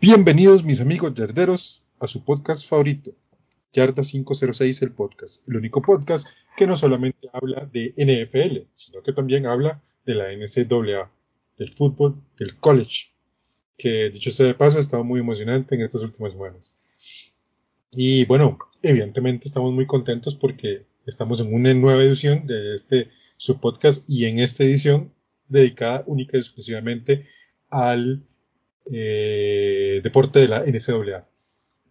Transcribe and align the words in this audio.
Bienvenidos 0.00 0.62
mis 0.62 0.80
amigos 0.80 1.12
yarderos 1.14 1.82
a 1.98 2.06
su 2.06 2.24
podcast 2.24 2.64
favorito, 2.68 3.10
Yarda 3.72 4.04
506 4.04 4.82
el 4.82 4.92
podcast, 4.92 5.48
el 5.48 5.56
único 5.56 5.82
podcast 5.82 6.28
que 6.56 6.68
no 6.68 6.76
solamente 6.76 7.26
habla 7.32 7.68
de 7.72 7.94
NFL, 7.96 8.68
sino 8.74 9.02
que 9.02 9.12
también 9.12 9.46
habla 9.46 9.82
de 10.06 10.14
la 10.14 10.30
NCAA, 10.30 11.10
del 11.56 11.74
fútbol, 11.74 12.22
del 12.38 12.56
college, 12.58 13.12
que 13.76 14.08
dicho 14.10 14.30
sea 14.30 14.46
de 14.46 14.54
paso 14.54 14.78
ha 14.78 14.80
estado 14.80 15.02
muy 15.02 15.18
emocionante 15.18 15.74
en 15.74 15.80
estas 15.80 16.02
últimas 16.02 16.30
semanas. 16.30 16.78
Y 17.90 18.24
bueno, 18.26 18.56
evidentemente 18.82 19.48
estamos 19.48 19.72
muy 19.72 19.86
contentos 19.86 20.36
porque 20.36 20.86
estamos 21.06 21.40
en 21.40 21.52
una 21.52 21.74
nueva 21.74 22.04
edición 22.04 22.46
de 22.46 22.76
este 22.76 23.10
su 23.36 23.58
podcast 23.58 24.08
y 24.08 24.26
en 24.26 24.38
esta 24.38 24.62
edición 24.62 25.12
dedicada 25.48 26.04
única 26.06 26.36
y 26.36 26.40
exclusivamente 26.40 27.24
al 27.68 28.22
eh, 28.90 30.00
deporte 30.02 30.40
de 30.40 30.48
la 30.48 30.62
NCAA. 30.62 31.26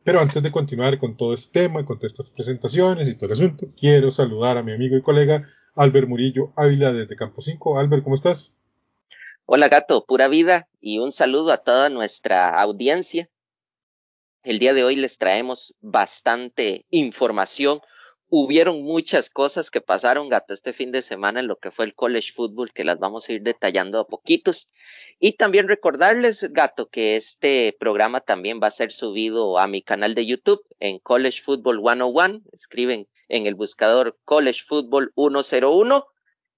Pero 0.03 0.21
antes 0.21 0.41
de 0.41 0.51
continuar 0.51 0.97
con 0.97 1.17
todo 1.17 1.33
este 1.33 1.61
tema, 1.61 1.85
con 1.85 1.99
todas 1.99 2.13
estas 2.13 2.31
presentaciones 2.31 3.09
y 3.09 3.15
todo 3.15 3.25
el 3.25 3.33
asunto, 3.33 3.67
quiero 3.77 4.09
saludar 4.09 4.57
a 4.57 4.63
mi 4.63 4.71
amigo 4.71 4.95
y 4.95 5.01
colega 5.01 5.45
Albert 5.75 6.07
Murillo 6.07 6.53
Ávila 6.55 6.93
desde 6.93 7.17
Campo 7.17 7.41
5. 7.41 7.77
Albert, 7.77 8.03
¿cómo 8.03 8.15
estás? 8.15 8.55
Hola 9.45 9.67
gato, 9.67 10.05
pura 10.05 10.27
vida 10.27 10.67
y 10.79 10.99
un 10.99 11.11
saludo 11.11 11.51
a 11.51 11.57
toda 11.57 11.89
nuestra 11.89 12.47
audiencia. 12.47 13.29
El 14.43 14.59
día 14.59 14.73
de 14.73 14.85
hoy 14.85 14.95
les 14.95 15.17
traemos 15.17 15.75
bastante 15.81 16.85
información 16.89 17.81
hubieron 18.29 18.83
muchas 18.83 19.29
cosas 19.29 19.71
que 19.71 19.81
pasaron, 19.81 20.29
gato, 20.29 20.53
este 20.53 20.73
fin 20.73 20.91
de 20.91 21.01
semana 21.01 21.39
en 21.39 21.47
lo 21.47 21.57
que 21.57 21.71
fue 21.71 21.85
el 21.85 21.95
college 21.95 22.33
football, 22.33 22.73
que 22.73 22.83
las 22.83 22.99
vamos 22.99 23.27
a 23.27 23.33
ir 23.33 23.41
detallando 23.41 23.99
a 23.99 24.07
poquitos. 24.07 24.69
Y 25.19 25.33
también 25.33 25.67
recordarles, 25.67 26.51
gato, 26.51 26.89
que 26.89 27.15
este 27.15 27.75
programa 27.79 28.21
también 28.21 28.59
va 28.61 28.67
a 28.67 28.71
ser 28.71 28.91
subido 28.91 29.59
a 29.59 29.67
mi 29.67 29.81
canal 29.81 30.13
de 30.13 30.25
YouTube 30.25 30.61
en 30.79 30.99
College 30.99 31.41
Football 31.41 31.79
101. 31.79 32.41
Escriben 32.51 33.07
en 33.29 33.45
el 33.45 33.55
buscador 33.55 34.17
College 34.25 34.61
Football 34.65 35.13
101 35.15 36.05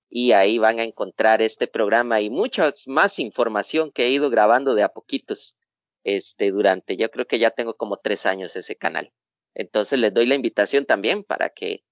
y 0.10 0.32
ahí 0.32 0.58
van 0.58 0.80
a 0.80 0.84
encontrar 0.84 1.42
este 1.42 1.68
programa 1.68 2.20
y 2.20 2.32
mucha 2.32 2.74
más 2.88 3.20
información 3.20 3.92
que 3.92 4.06
he 4.06 4.12
ido 4.12 4.30
grabando 4.32 4.74
de 4.74 4.84
a 4.84 4.90
poquitos. 4.90 5.56
Este, 6.04 6.50
durante, 6.50 6.98
yo 6.98 7.12
creo 7.12 7.28
que 7.28 7.38
ya 7.38 7.52
tengo 7.52 7.76
como 7.76 7.98
tres 7.98 8.26
años 8.26 8.56
ese 8.56 8.76
canal. 8.76 9.12
Entonces 9.59 10.00
les 10.00 10.14
doy 10.14 10.25
la 10.25 10.36
invitación 10.36 10.86
también 10.86 11.25
para 11.25 11.50
que 11.50 11.84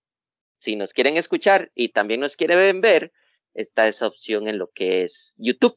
si 0.57 0.78
nos 0.78 0.94
quieren 0.94 1.17
escuchar 1.17 1.69
y 1.75 1.89
también 1.89 2.22
nos 2.22 2.38
quieren 2.38 2.79
ver, 2.79 3.11
está 3.53 3.89
esa 3.89 4.07
opción 4.07 4.47
en 4.47 4.57
lo 4.57 4.72
que 4.72 5.03
es 5.03 5.35
YouTube. 5.38 5.75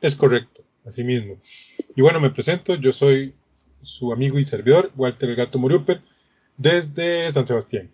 Es 0.00 0.14
correcto, 0.14 0.64
así 0.86 1.04
mismo. 1.04 1.38
Y 1.94 2.00
bueno, 2.00 2.18
me 2.18 2.30
presento, 2.30 2.76
yo 2.76 2.94
soy 2.94 3.34
su 3.82 4.10
amigo 4.10 4.38
y 4.38 4.46
servidor, 4.46 4.90
Walter 4.96 5.28
el 5.28 5.36
Gato 5.36 5.58
Moruper, 5.58 6.00
desde 6.56 7.30
San 7.30 7.46
Sebastián. 7.46 7.90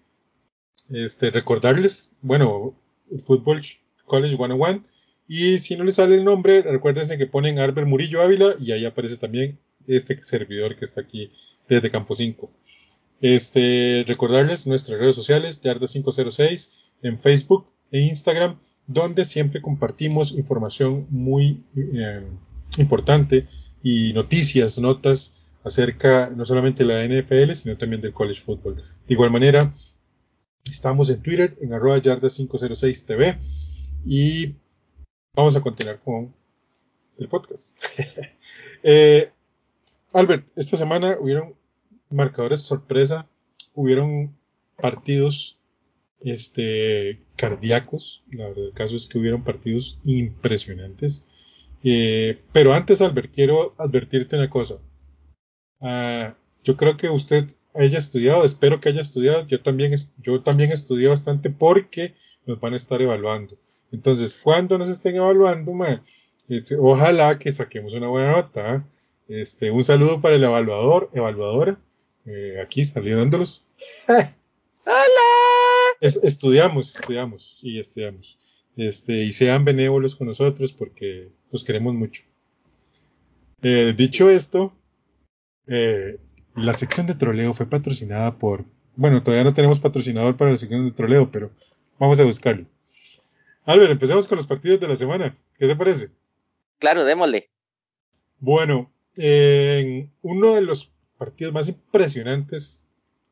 Este, 0.88 1.30
recordarles, 1.32 2.12
bueno, 2.22 2.80
Fútbol 3.26 3.62
College 4.04 4.36
101, 4.36 4.84
y 5.26 5.58
si 5.58 5.76
no 5.76 5.82
les 5.82 5.96
sale 5.96 6.14
el 6.14 6.25
nombre, 6.25 6.62
recuérdense 6.62 7.19
que 7.19 7.26
ponen 7.26 7.58
Arbel 7.58 7.86
Murillo 7.86 8.22
Ávila 8.22 8.54
y 8.60 8.70
ahí 8.70 8.84
aparece 8.84 9.16
también 9.16 9.58
este 9.88 10.16
servidor 10.22 10.76
que 10.76 10.84
está 10.84 11.00
aquí 11.00 11.32
desde 11.69 11.91
Campo 11.91 12.14
5. 12.14 12.50
Este, 13.21 14.04
recordarles 14.06 14.66
nuestras 14.66 14.99
redes 14.99 15.16
sociales, 15.16 15.60
Yarda506, 15.62 16.71
en 17.03 17.19
Facebook 17.19 17.66
e 17.91 18.00
Instagram, 18.00 18.59
donde 18.87 19.25
siempre 19.25 19.62
compartimos 19.62 20.32
información 20.32 21.06
muy 21.10 21.65
eh, 21.76 22.26
importante 22.78 23.47
y 23.82 24.12
noticias, 24.12 24.78
notas 24.78 25.47
acerca 25.65 26.31
no 26.34 26.44
solamente 26.44 26.84
de 26.84 26.93
la 26.93 27.05
NFL, 27.05 27.53
sino 27.55 27.76
también 27.76 28.00
del 28.00 28.12
college 28.12 28.41
football. 28.41 28.76
De 28.76 29.15
igual 29.15 29.31
manera, 29.31 29.72
estamos 30.65 31.10
en 31.10 31.22
Twitter, 31.22 31.56
en 31.60 31.72
arroba 31.72 31.99
yarda506tv 31.99 33.38
y 34.05 34.55
vamos 35.34 35.56
a 35.56 35.60
continuar 35.60 36.00
con 36.00 36.34
el 37.19 37.28
podcast. 37.28 37.76
eh, 38.82 39.31
Albert, 40.12 40.47
esta 40.55 40.76
semana 40.76 41.16
hubieron 41.21 41.55
marcadores 42.11 42.61
sorpresa, 42.62 43.28
hubieron 43.75 44.37
partidos 44.81 45.59
este, 46.21 47.21
cardíacos, 47.37 48.25
la 48.31 48.49
verdad 48.49 48.67
el 48.67 48.72
caso 48.72 48.97
es 48.97 49.06
que 49.06 49.19
hubieron 49.19 49.44
partidos 49.44 49.99
impresionantes. 50.05 51.25
Eh, 51.83 52.41
pero 52.53 52.72
antes, 52.72 53.00
Albert, 53.03 53.33
quiero 53.33 53.75
advertirte 53.78 54.37
una 54.37 54.50
cosa. 54.50 54.78
Ah, 55.81 56.34
yo 56.65 56.77
creo 56.77 56.97
que 56.97 57.09
usted 57.09 57.47
haya 57.75 57.99
estudiado, 57.99 58.44
espero 58.44 58.81
que 58.81 58.88
haya 58.88 59.03
estudiado, 59.03 59.47
yo 59.47 59.62
también, 59.62 59.94
yo 60.19 60.43
también 60.43 60.73
estudié 60.73 61.09
bastante 61.09 61.50
porque 61.50 62.15
nos 62.47 62.59
van 62.59 62.73
a 62.73 62.77
estar 62.77 63.00
evaluando. 63.03 63.56
Entonces, 63.93 64.38
cuando 64.43 64.78
nos 64.78 64.88
estén 64.88 65.17
evaluando, 65.17 65.73
este, 66.49 66.77
ojalá 66.77 67.38
que 67.38 67.53
saquemos 67.53 67.94
una 67.94 68.09
buena 68.09 68.33
nota. 68.33 68.71
¿ah? 68.71 68.87
Este, 69.28 69.71
un 69.71 69.84
saludo 69.84 70.21
para 70.21 70.37
el 70.37 70.44
evaluador, 70.44 71.11
evaluadora, 71.12 71.78
eh, 72.26 72.60
aquí 72.60 72.84
saludándolos. 72.84 73.64
¡Hola! 74.09 75.04
estudiamos, 76.00 76.94
estudiamos, 76.94 77.59
sí, 77.60 77.78
estudiamos. 77.78 78.38
Este, 78.76 79.25
y 79.25 79.32
sean 79.32 79.64
benévolos 79.64 80.16
con 80.16 80.26
nosotros 80.26 80.72
porque 80.72 81.31
los 81.50 81.64
queremos 81.64 81.94
mucho. 81.94 82.25
Eh, 83.62 83.94
dicho 83.97 84.28
esto, 84.28 84.72
eh, 85.66 86.19
la 86.54 86.75
sección 86.75 87.06
de 87.06 87.14
troleo 87.14 87.54
fue 87.54 87.66
patrocinada 87.66 88.37
por, 88.37 88.64
bueno, 88.97 89.22
todavía 89.22 89.44
no 89.44 89.54
tenemos 89.54 89.81
patrocinador 89.81 90.37
para 90.37 90.50
la 90.50 90.56
sección 90.56 90.84
de 90.84 90.93
troleo, 90.93 91.31
pero 91.31 91.50
vamos 91.98 92.20
a 92.20 92.25
buscarlo. 92.25 92.66
Albert, 93.64 93.93
empecemos 93.93 94.28
con 94.28 94.37
los 94.37 94.47
partidos 94.47 94.78
de 94.78 94.88
la 94.88 94.97
semana. 94.97 95.37
¿Qué 95.58 95.66
te 95.66 95.75
parece? 95.75 96.10
Claro, 96.78 97.04
démosle. 97.04 97.48
Bueno, 98.38 98.93
en 99.16 100.12
uno 100.22 100.55
de 100.55 100.61
los 100.61 100.93
partidos 101.16 101.52
más 101.52 101.68
impresionantes 101.68 102.84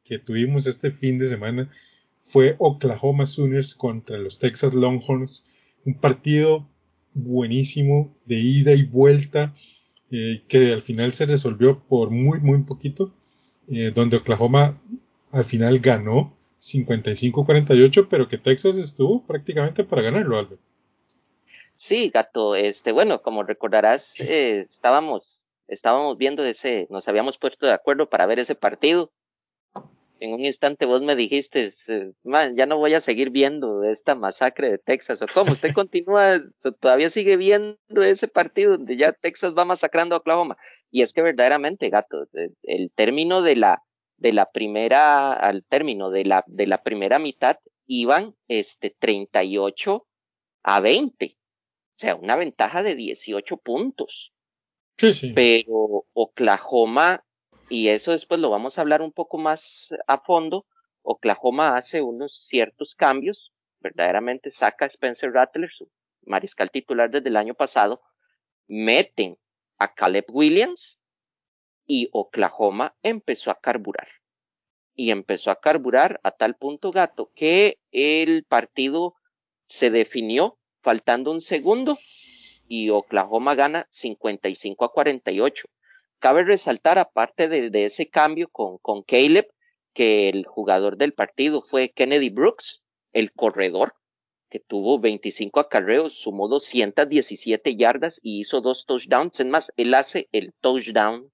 que 0.05 0.19
tuvimos 0.19 0.67
este 0.67 0.91
fin 0.91 1.19
de 1.19 1.27
semana 1.27 1.71
fue 2.21 2.57
Oklahoma 2.59 3.27
Sooners 3.27 3.75
contra 3.75 4.19
los 4.19 4.39
Texas 4.39 4.75
Longhorns. 4.75 5.45
Un 5.85 5.95
partido 5.95 6.69
buenísimo 7.13 8.15
de 8.25 8.37
ida 8.37 8.73
y 8.73 8.83
vuelta 8.85 9.53
eh, 10.11 10.43
que 10.49 10.73
al 10.73 10.83
final 10.83 11.13
se 11.13 11.27
resolvió 11.27 11.81
por 11.81 12.11
muy, 12.11 12.41
muy 12.41 12.63
poquito, 12.63 13.13
eh, 13.69 13.93
donde 13.95 14.17
Oklahoma 14.17 14.81
al 15.31 15.45
final 15.45 15.79
ganó 15.81 16.37
55-48, 16.61 18.07
pero 18.09 18.29
que 18.29 18.39
Texas 18.39 18.77
estuvo 18.77 19.27
prácticamente 19.27 19.85
para 19.85 20.03
ganarlo, 20.03 20.39
Albert. 20.39 20.61
Sí, 21.77 22.11
gato, 22.15 22.55
este, 22.55 22.93
bueno, 22.93 23.21
como 23.21 23.43
recordarás, 23.43 24.19
eh, 24.21 24.65
estábamos 24.69 25.44
estábamos 25.69 26.17
viendo 26.19 26.45
ese, 26.45 26.87
nos 26.91 27.09
habíamos 27.09 27.39
puesto 27.39 27.67
de 27.67 27.73
acuerdo 27.73 28.09
para 28.09 28.27
ver 28.27 28.39
ese 28.39 28.55
partido. 28.55 29.13
En 30.21 30.33
un 30.33 30.45
instante 30.45 30.87
vos 30.87 31.03
me 31.03 31.17
dijiste, 31.17 31.71
man, 32.23 32.57
ya 32.57 32.67
no 32.67 32.79
voy 32.79 32.95
a 32.95 33.01
seguir 33.01 33.31
viendo 33.31 33.83
esta 33.83 34.15
masacre 34.15 34.71
de 34.71 34.79
Texas. 34.79 35.21
¿O 35.23 35.27
cómo? 35.33 35.53
¿Usted 35.53 35.73
continúa, 35.75 36.41
todavía 36.81 37.11
sigue 37.11 37.37
viendo 37.37 38.03
ese 38.03 38.29
partido 38.29 38.73
donde 38.73 38.97
ya 38.97 39.13
Texas 39.13 39.55
va 39.57 39.65
masacrando 39.65 40.15
a 40.15 40.19
Oklahoma? 40.19 40.57
Y 40.91 41.03
es 41.03 41.13
que 41.13 41.23
verdaderamente, 41.23 41.91
gato, 41.91 42.27
el 42.63 42.91
término 42.93 43.43
de 43.43 43.57
la, 43.57 43.83
de 44.17 44.33
la 44.33 44.51
primera, 44.51 45.33
al 45.33 45.65
término 45.65 46.11
de 46.11 46.25
la, 46.25 46.45
de 46.47 46.67
la 46.69 46.79
primera 46.79 47.19
mitad, 47.19 47.59
iban 47.87 48.35
este 48.49 48.95
38 48.99 50.07
a 50.63 50.81
20. 50.81 51.37
O 51.97 51.99
sea, 51.99 52.15
una 52.17 52.37
ventaja 52.37 52.83
de 52.83 52.95
18 52.95 53.57
puntos 53.59 54.34
Sí, 54.99 55.13
sí. 55.13 55.33
Pero 55.35 56.07
Oklahoma, 56.13 57.25
y 57.69 57.89
eso 57.89 58.13
después 58.13 58.41
lo 58.41 58.51
vamos 58.51 58.79
a 58.79 58.83
hablar 58.83 59.03
un 59.03 59.13
poco 59.13 59.39
más 59.39 59.91
a 60.07 60.19
fondo, 60.19 60.67
Oklahoma 61.03 61.77
hace 61.77 62.01
unos 62.01 62.47
ciertos 62.47 62.95
cambios, 62.95 63.53
verdaderamente 63.81 64.51
saca 64.51 64.87
a 64.87 64.89
Spencer 64.89 65.33
Rattler, 65.33 65.71
su 65.71 65.91
mariscal 66.23 66.71
titular 66.71 67.11
desde 67.11 67.29
el 67.29 67.37
año 67.37 67.55
pasado, 67.55 68.01
meten 68.67 69.39
a 69.79 69.93
Caleb 69.93 70.27
Williams 70.29 70.99
y 71.87 72.09
Oklahoma 72.13 72.97
empezó 73.03 73.51
a 73.51 73.61
carburar. 73.61 74.09
Y 74.95 75.11
empezó 75.11 75.51
a 75.51 75.61
carburar 75.61 76.21
a 76.23 76.31
tal 76.31 76.55
punto, 76.55 76.93
gato, 76.93 77.31
que 77.35 77.79
el 77.91 78.45
partido 78.45 79.17
se 79.67 79.91
definió 79.91 80.57
faltando 80.83 81.33
un 81.33 81.41
segundo 81.41 81.99
y 82.69 82.91
Oklahoma 82.91 83.55
gana 83.55 83.87
55 83.91 84.85
a 84.85 84.93
48. 84.93 85.69
Cabe 86.19 86.45
resaltar, 86.45 86.99
aparte 86.99 87.49
de, 87.49 87.71
de 87.71 87.85
ese 87.85 88.09
cambio 88.09 88.49
con, 88.49 88.79
con 88.79 89.03
Caleb, 89.03 89.49
que 89.93 90.29
el 90.29 90.45
jugador 90.45 90.97
del 90.97 91.13
partido 91.13 91.63
fue 91.63 91.91
Kennedy 91.91 92.31
Brooks, 92.31 92.83
el 93.13 93.33
corredor, 93.33 93.95
que 94.51 94.61
tuvo 94.61 94.99
25 94.99 95.61
acarreos, 95.61 96.15
sumó 96.15 96.49
217 96.49 97.77
yardas 97.77 98.21
y 98.23 98.41
hizo 98.41 98.61
dos 98.61 98.87
touchdowns. 98.87 99.41
Es 99.41 99.47
más, 99.47 99.73
él 99.77 99.95
hace 99.95 100.29
el 100.33 100.53
touchdown 100.61 101.31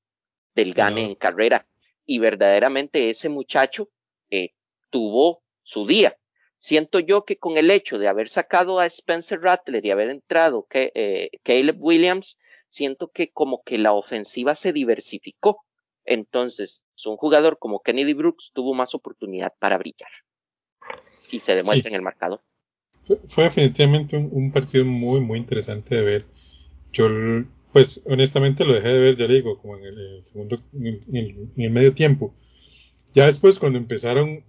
del 0.55 0.75
gane 0.75 1.05
en 1.05 1.15
carrera. 1.15 1.67
Y 2.07 2.19
verdaderamente 2.19 3.11
ese 3.11 3.29
muchacho 3.29 3.89
eh, 4.31 4.51
tuvo 4.91 5.43
su 5.63 5.87
día. 5.87 6.17
Siento 6.61 7.01
yo 7.01 7.25
que 7.25 7.39
con 7.39 7.57
el 7.57 7.71
hecho 7.71 7.99
de 7.99 8.07
haber 8.07 8.29
sacado 8.29 8.79
a 8.79 8.87
Spencer 8.87 9.41
Rattler 9.41 9.85
y 9.85 9.91
haber 9.91 10.11
entrado 10.11 10.67
que, 10.69 10.93
eh, 10.95 11.31
Caleb 11.43 11.77
Williams, 11.81 12.37
siento 12.69 13.09
que 13.09 13.31
como 13.33 13.63
que 13.65 13.79
la 13.79 13.93
ofensiva 13.93 14.55
se 14.55 14.73
diversificó. 14.73 15.65
Entonces, 16.05 16.83
un 17.07 17.17
jugador 17.17 17.59
como 17.59 17.81
Kennedy 17.81 18.13
Brooks 18.13 18.51
tuvo 18.53 18.75
más 18.75 18.95
oportunidad 18.95 19.55
para 19.59 19.79
brillar. 19.79 20.11
Y 21.33 21.41
se 21.41 21.55
demuestra 21.55 21.85
sí. 21.85 21.89
en 21.89 21.95
el 21.95 22.03
marcador. 22.03 22.43
Fue, 23.03 23.17
fue 23.27 23.45
definitivamente 23.45 24.19
un, 24.19 24.29
un, 24.31 24.53
partido 24.53 24.85
muy, 24.85 25.21
muy 25.21 25.39
interesante 25.39 25.95
de 25.95 26.03
ver. 26.03 26.27
Yo 26.93 27.09
pues 27.73 28.03
honestamente 28.05 28.67
lo 28.67 28.75
dejé 28.75 28.89
de 28.89 28.99
ver, 28.99 29.17
ya 29.17 29.27
le 29.27 29.35
digo, 29.35 29.59
como 29.59 29.79
en 29.79 29.85
el, 29.85 29.99
el 29.99 30.27
segundo, 30.27 30.59
en, 30.75 30.87
el, 30.87 31.01
en 31.57 31.63
el, 31.65 31.71
medio 31.71 31.95
tiempo. 31.95 32.35
Ya 33.15 33.25
después, 33.25 33.59
cuando 33.59 33.79
empezaron 33.79 34.45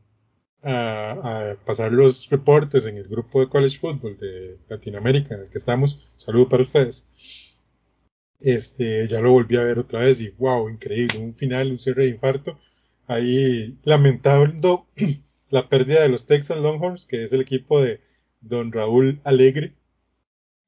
a, 0.63 1.51
a, 1.51 1.55
pasar 1.65 1.91
los 1.91 2.29
reportes 2.29 2.85
en 2.85 2.97
el 2.97 3.07
grupo 3.07 3.39
de 3.39 3.49
College 3.49 3.79
Football 3.79 4.17
de 4.17 4.57
Latinoamérica 4.69 5.35
en 5.35 5.41
el 5.41 5.49
que 5.49 5.57
estamos, 5.57 5.99
saludo 6.17 6.49
para 6.49 6.63
ustedes. 6.63 7.07
Este, 8.41 9.07
ya 9.07 9.21
lo 9.21 9.31
volví 9.31 9.55
a 9.57 9.63
ver 9.63 9.77
otra 9.77 10.01
vez 10.01 10.19
y 10.19 10.29
wow, 10.29 10.67
increíble, 10.67 11.19
un 11.19 11.35
final, 11.35 11.71
un 11.71 11.79
cierre 11.79 12.05
de 12.05 12.09
infarto. 12.09 12.59
Ahí 13.07 13.77
lamentando 13.83 14.87
la 15.49 15.69
pérdida 15.69 16.01
de 16.01 16.09
los 16.09 16.25
Texas 16.25 16.57
Longhorns, 16.57 17.05
que 17.05 17.23
es 17.23 17.33
el 17.33 17.41
equipo 17.41 17.81
de 17.81 18.01
Don 18.39 18.71
Raúl 18.71 19.21
Alegre. 19.23 19.75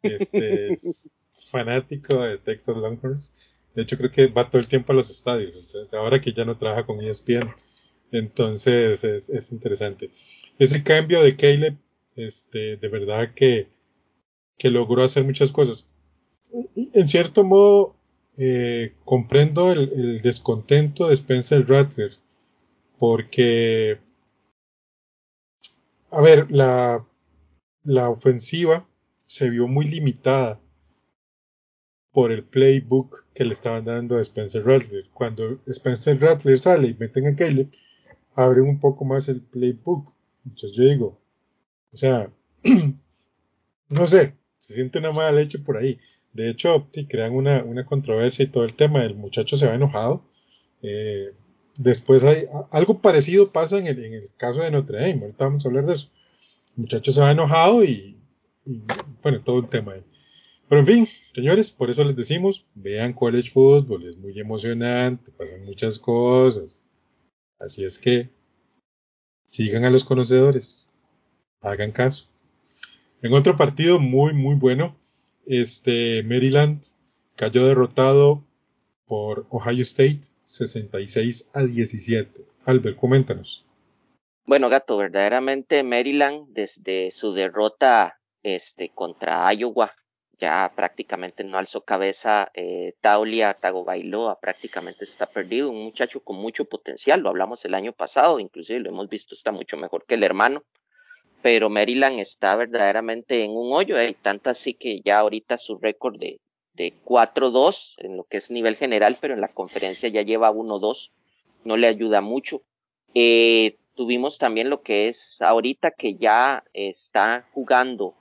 Este, 0.03 0.71
es 0.71 1.03
fanático 1.51 2.21
de 2.21 2.37
Texas 2.37 2.77
Longhorns. 2.77 3.31
De 3.73 3.81
hecho, 3.81 3.97
creo 3.97 4.11
que 4.11 4.27
va 4.27 4.49
todo 4.49 4.59
el 4.59 4.67
tiempo 4.67 4.91
a 4.91 4.95
los 4.95 5.09
estadios. 5.09 5.55
Entonces, 5.55 5.93
ahora 5.95 6.21
que 6.21 6.31
ya 6.31 6.45
no 6.45 6.57
trabaja 6.57 6.85
con 6.85 7.01
ESPN. 7.01 7.49
Entonces, 8.13 9.03
es, 9.03 9.29
es 9.29 9.51
interesante. 9.51 10.11
Ese 10.59 10.83
cambio 10.83 11.23
de 11.23 11.35
Caleb, 11.35 11.77
este, 12.15 12.77
de 12.77 12.87
verdad 12.87 13.33
que, 13.33 13.69
que 14.57 14.69
logró 14.69 15.03
hacer 15.03 15.23
muchas 15.23 15.51
cosas. 15.51 15.89
En 16.75 17.07
cierto 17.07 17.43
modo, 17.43 17.95
eh, 18.37 18.93
comprendo 19.03 19.71
el, 19.71 19.91
el, 19.93 20.21
descontento 20.21 21.07
de 21.07 21.15
Spencer 21.15 21.67
Rattler. 21.67 22.11
Porque, 22.99 23.97
a 26.11 26.21
ver, 26.21 26.51
la, 26.51 27.03
la 27.83 28.09
ofensiva 28.11 28.87
se 29.25 29.49
vio 29.49 29.67
muy 29.67 29.87
limitada 29.87 30.61
por 32.11 32.31
el 32.31 32.43
playbook 32.43 33.25
que 33.33 33.43
le 33.43 33.53
estaban 33.53 33.85
dando 33.85 34.17
a 34.17 34.21
Spencer 34.21 34.63
Rattler. 34.63 35.09
Cuando 35.15 35.59
Spencer 35.65 36.21
Rattler 36.21 36.59
sale 36.59 36.89
y 36.89 36.93
meten 36.93 37.25
a 37.25 37.35
Caleb, 37.35 37.71
abre 38.35 38.61
un 38.61 38.79
poco 38.79 39.05
más 39.05 39.29
el 39.29 39.41
playbook. 39.41 40.11
Entonces 40.45 40.77
yo 40.77 40.83
digo, 40.85 41.19
o 41.91 41.97
sea, 41.97 42.31
no 43.89 44.07
sé, 44.07 44.35
se 44.57 44.73
siente 44.73 44.99
una 44.99 45.11
mala 45.11 45.31
leche 45.31 45.59
por 45.59 45.77
ahí. 45.77 45.99
De 46.33 46.49
hecho, 46.49 46.87
crean 47.07 47.33
una, 47.33 47.63
una, 47.63 47.85
controversia 47.85 48.43
y 48.43 48.47
todo 48.47 48.63
el 48.63 48.75
tema. 48.75 49.03
El 49.03 49.15
muchacho 49.15 49.55
se 49.55 49.67
va 49.67 49.75
enojado. 49.75 50.25
Eh, 50.81 51.31
después 51.77 52.23
hay 52.23 52.45
algo 52.71 52.99
parecido 52.99 53.51
pasa 53.51 53.77
en 53.77 53.87
el, 53.87 54.03
en 54.03 54.13
el, 54.13 54.29
caso 54.37 54.61
de 54.61 54.71
Notre 54.71 54.99
Dame. 54.99 55.21
Ahorita 55.21 55.45
vamos 55.45 55.65
a 55.65 55.69
hablar 55.69 55.85
de 55.85 55.93
eso. 55.93 56.09
El 56.75 56.83
muchacho 56.83 57.11
se 57.11 57.21
va 57.21 57.31
enojado 57.31 57.83
y, 57.83 58.17
y 58.65 58.81
bueno, 59.21 59.41
todo 59.43 59.59
el 59.59 59.69
tema 59.69 59.93
ahí. 59.93 60.03
Pero 60.69 60.81
en 60.81 60.87
fin, 60.87 61.07
señores, 61.33 61.69
por 61.69 61.91
eso 61.91 62.03
les 62.03 62.15
decimos, 62.15 62.65
vean 62.73 63.13
college 63.13 63.51
football, 63.51 64.07
es 64.07 64.17
muy 64.17 64.39
emocionante, 64.39 65.31
pasan 65.31 65.63
muchas 65.65 65.99
cosas. 65.99 66.81
Así 67.63 67.85
es 67.85 67.97
que 67.97 68.29
sigan 69.45 69.85
a 69.85 69.89
los 69.89 70.03
conocedores, 70.03 70.89
hagan 71.61 71.91
caso. 71.91 72.27
En 73.21 73.33
otro 73.33 73.55
partido 73.55 73.99
muy, 73.99 74.33
muy 74.33 74.55
bueno, 74.55 74.97
este 75.45 76.23
Maryland 76.23 76.83
cayó 77.37 77.65
derrotado 77.65 78.43
por 79.05 79.47
Ohio 79.49 79.83
State 79.83 80.21
66 80.43 81.51
a 81.53 81.63
17. 81.63 82.45
Albert, 82.65 82.97
coméntanos. 82.97 83.65
Bueno, 84.45 84.67
gato, 84.67 84.97
verdaderamente 84.97 85.83
Maryland 85.83 86.47
desde 86.49 87.11
su 87.11 87.31
derrota 87.31 88.19
este 88.41 88.89
contra 88.89 89.53
Iowa 89.53 89.93
ya 90.43 90.73
prácticamente 90.75 91.45
no 91.45 91.57
alzó 91.57 91.85
cabeza. 91.85 92.51
Eh, 92.53 92.95
Taulia 92.99 93.53
Tagovailoa 93.53 94.41
prácticamente 94.41 95.05
está 95.05 95.25
perdido. 95.25 95.69
Un 95.69 95.85
muchacho 95.85 96.19
con 96.19 96.35
mucho 96.35 96.65
potencial, 96.65 97.21
lo 97.21 97.29
hablamos 97.29 97.63
el 97.63 97.73
año 97.73 97.93
pasado, 97.93 98.41
inclusive 98.41 98.81
lo 98.81 98.89
hemos 98.89 99.07
visto, 99.07 99.35
está 99.35 99.53
mucho 99.53 99.77
mejor 99.77 100.05
que 100.05 100.15
el 100.15 100.23
hermano. 100.23 100.65
Pero 101.41 101.69
Maryland 101.69 102.19
está 102.19 102.57
verdaderamente 102.57 103.45
en 103.45 103.51
un 103.51 103.71
hoyo, 103.71 103.97
eh, 103.97 104.17
tanto 104.21 104.49
así 104.49 104.73
que 104.73 104.99
ya 104.99 105.19
ahorita 105.19 105.57
su 105.57 105.77
récord 105.77 106.19
de, 106.19 106.41
de 106.73 106.93
4-2 107.05 107.93
en 107.99 108.17
lo 108.17 108.25
que 108.25 108.37
es 108.37 108.51
nivel 108.51 108.75
general, 108.75 109.15
pero 109.21 109.33
en 109.33 109.41
la 109.41 109.47
conferencia 109.47 110.09
ya 110.09 110.23
lleva 110.23 110.51
1-2, 110.51 111.11
no 111.63 111.77
le 111.77 111.87
ayuda 111.87 112.19
mucho. 112.19 112.63
Eh, 113.13 113.77
tuvimos 113.95 114.37
también 114.37 114.69
lo 114.69 114.81
que 114.81 115.07
es 115.07 115.41
ahorita 115.41 115.91
que 115.91 116.15
ya 116.15 116.65
está 116.73 117.47
jugando 117.53 118.15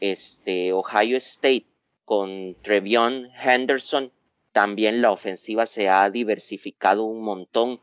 este, 0.00 0.72
Ohio 0.72 1.16
State 1.18 1.66
con 2.04 2.56
Trevion 2.62 3.28
Henderson, 3.42 4.12
también 4.52 5.02
la 5.02 5.12
ofensiva 5.12 5.66
se 5.66 5.88
ha 5.88 6.08
diversificado 6.10 7.04
un 7.04 7.22
montón. 7.22 7.80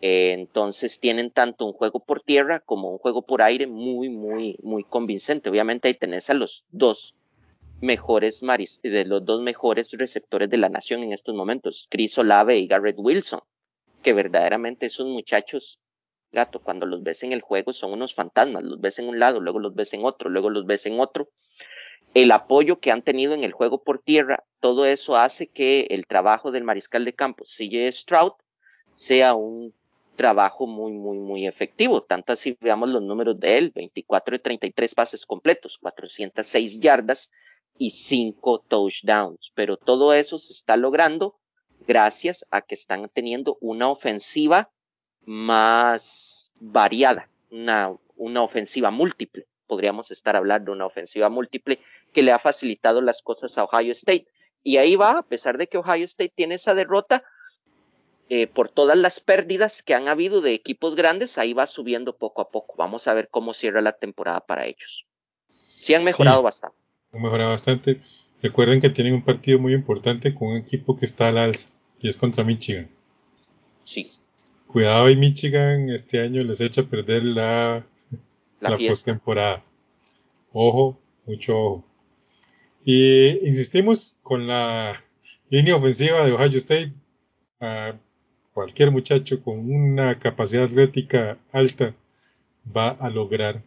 Eh, 0.00 0.32
entonces 0.32 1.00
tienen 1.00 1.30
tanto 1.30 1.66
un 1.66 1.72
juego 1.72 2.00
por 2.00 2.22
tierra 2.22 2.60
como 2.60 2.90
un 2.90 2.98
juego 2.98 3.22
por 3.22 3.42
aire 3.42 3.66
muy, 3.66 4.08
muy, 4.08 4.56
muy 4.62 4.84
convincente. 4.84 5.50
Obviamente 5.50 5.88
ahí 5.88 5.94
tenés 5.94 6.30
a 6.30 6.34
los 6.34 6.64
dos 6.70 7.14
mejores 7.80 8.42
maris, 8.42 8.80
de 8.82 9.04
los 9.04 9.24
dos 9.24 9.42
mejores 9.42 9.92
receptores 9.92 10.50
de 10.50 10.56
la 10.56 10.68
nación 10.68 11.02
en 11.02 11.12
estos 11.12 11.34
momentos, 11.34 11.86
Chris 11.90 12.18
Olave 12.18 12.58
y 12.58 12.66
Garrett 12.66 12.96
Wilson, 12.98 13.40
que 14.02 14.12
verdaderamente 14.12 14.86
esos 14.86 15.06
muchachos, 15.06 15.78
gato, 16.32 16.60
cuando 16.60 16.86
los 16.86 17.02
ves 17.02 17.22
en 17.22 17.32
el 17.32 17.40
juego 17.40 17.72
son 17.72 17.92
unos 17.92 18.14
fantasmas, 18.14 18.64
los 18.64 18.80
ves 18.80 18.98
en 18.98 19.08
un 19.08 19.18
lado, 19.18 19.40
luego 19.40 19.60
los 19.60 19.74
ves 19.74 19.94
en 19.94 20.04
otro, 20.04 20.28
luego 20.30 20.50
los 20.50 20.66
ves 20.66 20.86
en 20.86 20.98
otro, 20.98 21.28
el 22.14 22.32
apoyo 22.32 22.80
que 22.80 22.90
han 22.90 23.02
tenido 23.02 23.34
en 23.34 23.44
el 23.44 23.52
juego 23.52 23.82
por 23.82 24.00
tierra, 24.00 24.44
todo 24.60 24.86
eso 24.86 25.16
hace 25.16 25.46
que 25.46 25.86
el 25.90 26.06
trabajo 26.06 26.50
del 26.50 26.64
mariscal 26.64 27.04
de 27.04 27.14
campo, 27.14 27.44
CJ 27.44 27.92
Stroud, 27.92 28.32
sea 28.96 29.34
un 29.34 29.74
trabajo 30.16 30.66
muy, 30.66 30.92
muy, 30.92 31.18
muy 31.18 31.46
efectivo. 31.46 32.02
Tanto 32.02 32.32
así 32.32 32.56
veamos 32.60 32.88
los 32.88 33.02
números 33.02 33.38
de 33.38 33.58
él, 33.58 33.72
24 33.74 34.32
de 34.32 34.38
33 34.40 34.94
pases 34.94 35.24
completos, 35.24 35.78
406 35.80 36.80
yardas 36.80 37.30
y 37.78 37.90
5 37.90 38.64
touchdowns. 38.66 39.52
Pero 39.54 39.76
todo 39.76 40.12
eso 40.12 40.38
se 40.38 40.52
está 40.52 40.76
logrando 40.76 41.36
gracias 41.86 42.44
a 42.50 42.62
que 42.62 42.74
están 42.74 43.08
teniendo 43.14 43.58
una 43.60 43.88
ofensiva 43.88 44.70
más 45.24 46.50
variada, 46.56 47.28
una, 47.50 47.96
una 48.16 48.42
ofensiva 48.42 48.90
múltiple 48.90 49.46
podríamos 49.68 50.10
estar 50.10 50.34
hablando 50.34 50.72
de 50.72 50.76
una 50.76 50.86
ofensiva 50.86 51.28
múltiple 51.28 51.78
que 52.18 52.24
le 52.24 52.32
ha 52.32 52.40
facilitado 52.40 53.00
las 53.00 53.22
cosas 53.22 53.56
a 53.56 53.62
Ohio 53.62 53.92
State. 53.92 54.26
Y 54.64 54.78
ahí 54.78 54.96
va, 54.96 55.18
a 55.20 55.22
pesar 55.22 55.56
de 55.56 55.68
que 55.68 55.78
Ohio 55.78 56.04
State 56.04 56.32
tiene 56.34 56.56
esa 56.56 56.74
derrota, 56.74 57.22
eh, 58.28 58.48
por 58.48 58.70
todas 58.70 58.98
las 58.98 59.20
pérdidas 59.20 59.84
que 59.84 59.94
han 59.94 60.08
habido 60.08 60.40
de 60.40 60.52
equipos 60.52 60.96
grandes, 60.96 61.38
ahí 61.38 61.52
va 61.52 61.68
subiendo 61.68 62.16
poco 62.16 62.42
a 62.42 62.50
poco. 62.50 62.74
Vamos 62.76 63.06
a 63.06 63.14
ver 63.14 63.28
cómo 63.30 63.54
cierra 63.54 63.82
la 63.82 63.92
temporada 63.92 64.40
para 64.40 64.66
ellos. 64.66 65.06
Sí 65.60 65.94
han 65.94 66.02
mejorado 66.02 66.38
sí, 66.38 66.42
bastante. 66.42 66.76
Han 67.12 67.22
mejorado 67.22 67.50
bastante. 67.50 68.00
recuerden 68.42 68.80
que 68.80 68.90
tienen 68.90 69.14
un 69.14 69.22
partido 69.22 69.60
muy 69.60 69.74
importante 69.74 70.34
con 70.34 70.48
un 70.48 70.56
equipo 70.56 70.98
que 70.98 71.04
está 71.04 71.28
al 71.28 71.38
alza 71.38 71.68
y 72.00 72.08
es 72.08 72.16
contra 72.16 72.42
Michigan. 72.42 72.90
Sí. 73.84 74.10
Cuidado 74.66 75.08
y 75.08 75.14
Michigan 75.14 75.88
este 75.90 76.20
año 76.20 76.42
les 76.42 76.60
echa 76.60 76.80
a 76.80 76.84
perder 76.84 77.22
la, 77.22 77.86
La 78.58 78.76
postemporada. 78.76 79.62
Ojo, 80.52 80.98
mucho 81.24 81.56
ojo. 81.56 81.87
Y 82.84 83.46
insistimos 83.46 84.16
con 84.22 84.46
la 84.46 84.94
línea 85.50 85.76
ofensiva 85.76 86.24
de 86.24 86.32
Ohio 86.32 86.58
State. 86.58 86.92
A 87.60 87.98
cualquier 88.52 88.90
muchacho 88.90 89.42
con 89.42 89.70
una 89.70 90.18
capacidad 90.18 90.64
atlética 90.64 91.38
alta 91.52 91.94
va 92.76 92.90
a 92.90 93.10
lograr 93.10 93.62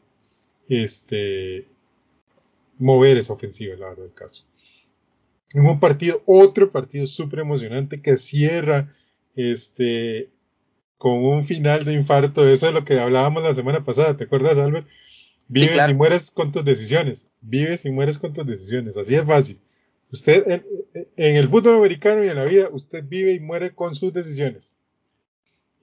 este 0.68 1.68
mover 2.78 3.18
esa 3.18 3.34
ofensiva, 3.34 3.76
la 3.76 3.90
verdad 3.90 4.04
del 4.04 4.14
caso. 4.14 4.46
En 5.54 5.66
un 5.66 5.80
partido, 5.80 6.24
otro 6.26 6.72
partido 6.72 7.06
súper 7.06 7.40
emocionante 7.40 8.02
que 8.02 8.18
cierra 8.18 8.90
este 9.36 10.30
con 10.98 11.26
un 11.26 11.44
final 11.44 11.84
de 11.84 11.94
infarto. 11.94 12.48
Eso 12.48 12.68
es 12.68 12.74
lo 12.74 12.86
que 12.86 13.00
hablábamos 13.00 13.44
la 13.44 13.54
semana 13.54 13.84
pasada, 13.84 14.18
¿te 14.18 14.26
acuerdas, 14.26 14.58
Albert? 14.58 14.88
Vives 15.52 15.74
claro. 15.74 15.92
y 15.92 15.96
mueres 15.96 16.32
con 16.32 16.54
tus 16.54 16.64
decisiones. 16.64 17.30
Vives 17.42 17.84
y 17.84 17.92
mueres 17.92 18.18
con 18.18 18.32
tus 18.32 18.46
decisiones. 18.46 18.96
Así 18.96 19.16
de 19.16 19.24
fácil. 19.26 19.60
Usted, 20.10 20.50
en, 20.50 20.66
en, 21.18 21.36
el 21.36 21.50
fútbol 21.50 21.76
americano 21.76 22.24
y 22.24 22.30
en 22.30 22.38
la 22.38 22.46
vida, 22.46 22.70
usted 22.72 23.04
vive 23.06 23.34
y 23.34 23.42
muere 23.42 23.76
con 23.76 23.94
sus 23.94 24.14
decisiones. 24.14 24.78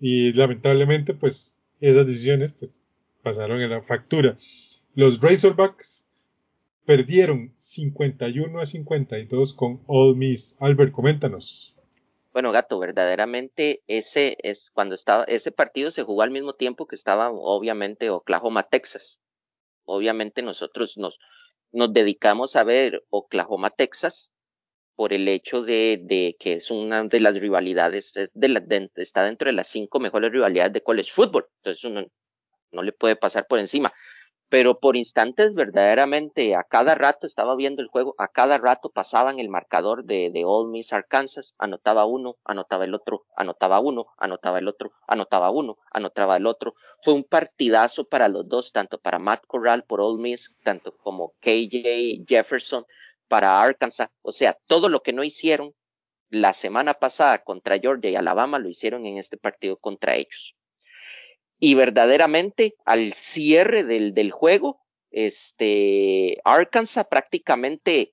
Y 0.01 0.33
lamentablemente, 0.33 1.13
pues, 1.13 1.59
esas 1.81 2.07
decisiones, 2.07 2.53
pues, 2.53 2.81
pasaron 3.23 3.61
en 3.61 3.69
la 3.69 3.83
factura. 3.83 4.37
Los 4.95 5.21
Razorbacks 5.21 6.07
perdieron 6.87 7.53
51 7.59 8.61
a 8.61 8.65
52 8.65 9.53
con 9.53 9.83
All 9.87 10.17
Miss. 10.17 10.57
Albert, 10.61 10.93
coméntanos. 10.93 11.77
Bueno, 12.33 12.53
gato, 12.53 12.79
verdaderamente 12.79 13.83
ese 13.87 14.39
es 14.43 14.71
cuando 14.71 14.95
estaba 14.95 15.25
ese 15.25 15.53
partido 15.53 15.91
se 15.91 16.05
jugó 16.05 16.23
al 16.23 16.31
mismo 16.31 16.55
tiempo 16.55 16.87
que 16.87 16.95
estaba 16.95 17.31
obviamente 17.31 18.09
Oklahoma, 18.09 18.63
Texas. 18.63 19.21
Obviamente 19.89 20.43
nosotros 20.43 20.97
nos 20.97 21.19
nos 21.73 21.93
dedicamos 21.93 22.57
a 22.57 22.65
ver 22.65 23.05
Oklahoma, 23.11 23.71
Texas 23.71 24.33
por 24.95 25.13
el 25.13 25.29
hecho 25.29 25.63
de, 25.63 26.01
de 26.03 26.37
que 26.41 26.55
es 26.55 26.71
una 26.71 27.05
de 27.05 27.21
las 27.21 27.35
rivalidades 27.35 28.13
de 28.33 28.49
la, 28.49 28.65
está 28.97 29.25
dentro 29.25 29.47
de 29.47 29.53
las 29.53 29.69
cinco 29.69 30.01
mejores 30.01 30.33
rivalidades 30.33 30.73
de 30.73 30.83
college 30.83 31.13
football. 31.13 31.47
Entonces 31.59 31.85
uno 31.85 32.07
no 32.73 32.83
le 32.83 32.93
puede 32.93 33.17
pasar 33.17 33.47
por 33.47 33.61
encima. 33.61 33.93
Pero 34.51 34.81
por 34.81 34.97
instantes, 34.97 35.53
verdaderamente, 35.53 36.55
a 36.55 36.65
cada 36.65 36.95
rato 36.95 37.27
estaba 37.27 37.55
viendo 37.55 37.83
el 37.83 37.89
juego, 37.89 38.15
a 38.17 38.29
cada 38.29 38.57
rato 38.57 38.89
pasaban 38.89 39.39
el 39.39 39.51
marcador 39.51 40.05
de, 40.05 40.31
de 40.31 40.45
All 40.47 40.69
Miss 40.71 40.95
Arkansas, 40.95 41.55
anotaba 41.59 42.07
uno, 42.07 42.39
anotaba 42.45 42.85
el 42.85 42.95
otro, 42.95 43.27
anotaba 43.37 43.81
uno, 43.81 44.07
anotaba 44.17 44.59
el 44.59 44.69
otro, 44.69 44.93
anotaba 45.07 45.51
uno, 45.51 45.77
anotaba 45.91 46.39
el 46.39 46.47
otro. 46.47 46.75
Fue 47.03 47.13
un 47.13 47.25
partidazo 47.25 48.09
para 48.09 48.29
los 48.29 48.49
dos, 48.49 48.73
tanto 48.73 48.99
para 48.99 49.19
Matt 49.19 49.45
Corral 49.47 49.85
por 49.85 50.01
All 50.01 50.19
Miss, 50.19 50.55
tanto 50.65 50.97
como 50.97 51.35
KJ 51.41 52.25
Jefferson 52.27 52.87
para 53.29 53.61
Arkansas. 53.61 54.09
O 54.23 54.33
sea, 54.33 54.57
todo 54.67 54.89
lo 54.89 55.03
que 55.03 55.13
no 55.13 55.25
hicieron 55.25 55.75
la 56.31 56.55
semana 56.55 56.95
pasada 56.95 57.45
contra 57.45 57.79
Georgia 57.79 58.11
y 58.11 58.17
Alabama 58.17 58.59
lo 58.59 58.71
hicieron 58.71 59.05
en 59.05 59.19
este 59.19 59.37
partido 59.37 59.77
contra 59.77 60.17
ellos 60.17 60.55
y 61.59 61.75
verdaderamente 61.75 62.77
al 62.85 63.13
cierre 63.13 63.85
del, 63.85 64.15
del 64.15 64.31
juego, 64.31 64.81
este, 65.11 66.39
Arkansas 66.45 67.07
prácticamente 67.09 68.13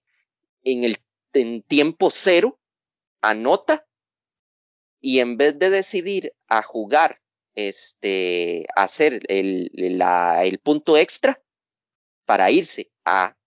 en 0.64 0.84
el 0.84 0.98
en 1.34 1.62
tiempo 1.64 2.12
cero 2.12 2.60
anota 3.22 3.86
y 5.02 5.20
en 5.20 5.38
vez 5.38 5.60
de 5.60 5.70
decidir 5.70 6.34
a 6.48 6.62
jugar, 6.62 7.22
este, 7.54 8.66
hacer 8.76 9.22
el, 9.28 9.72
el 9.74 10.60
punto 10.60 10.98
extra 10.98 11.42
para 12.26 12.52
irse 12.52 12.90
a 13.04 13.38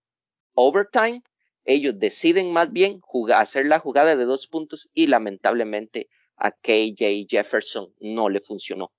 overtime, 0.54 1.22
ellos 1.64 1.98
deciden 1.98 2.52
más 2.52 2.72
bien 2.72 3.00
jugar, 3.00 3.42
hacer 3.42 3.66
la 3.66 3.78
jugada 3.78 4.16
de 4.16 4.24
dos 4.24 4.46
puntos 4.46 4.88
y 4.94 5.06
lamentablemente 5.06 6.08
a 6.36 6.52
KJ 6.52 7.26
Jefferson 7.28 7.92
no 8.00 8.28
le 8.28 8.40
funcionó 8.40 8.92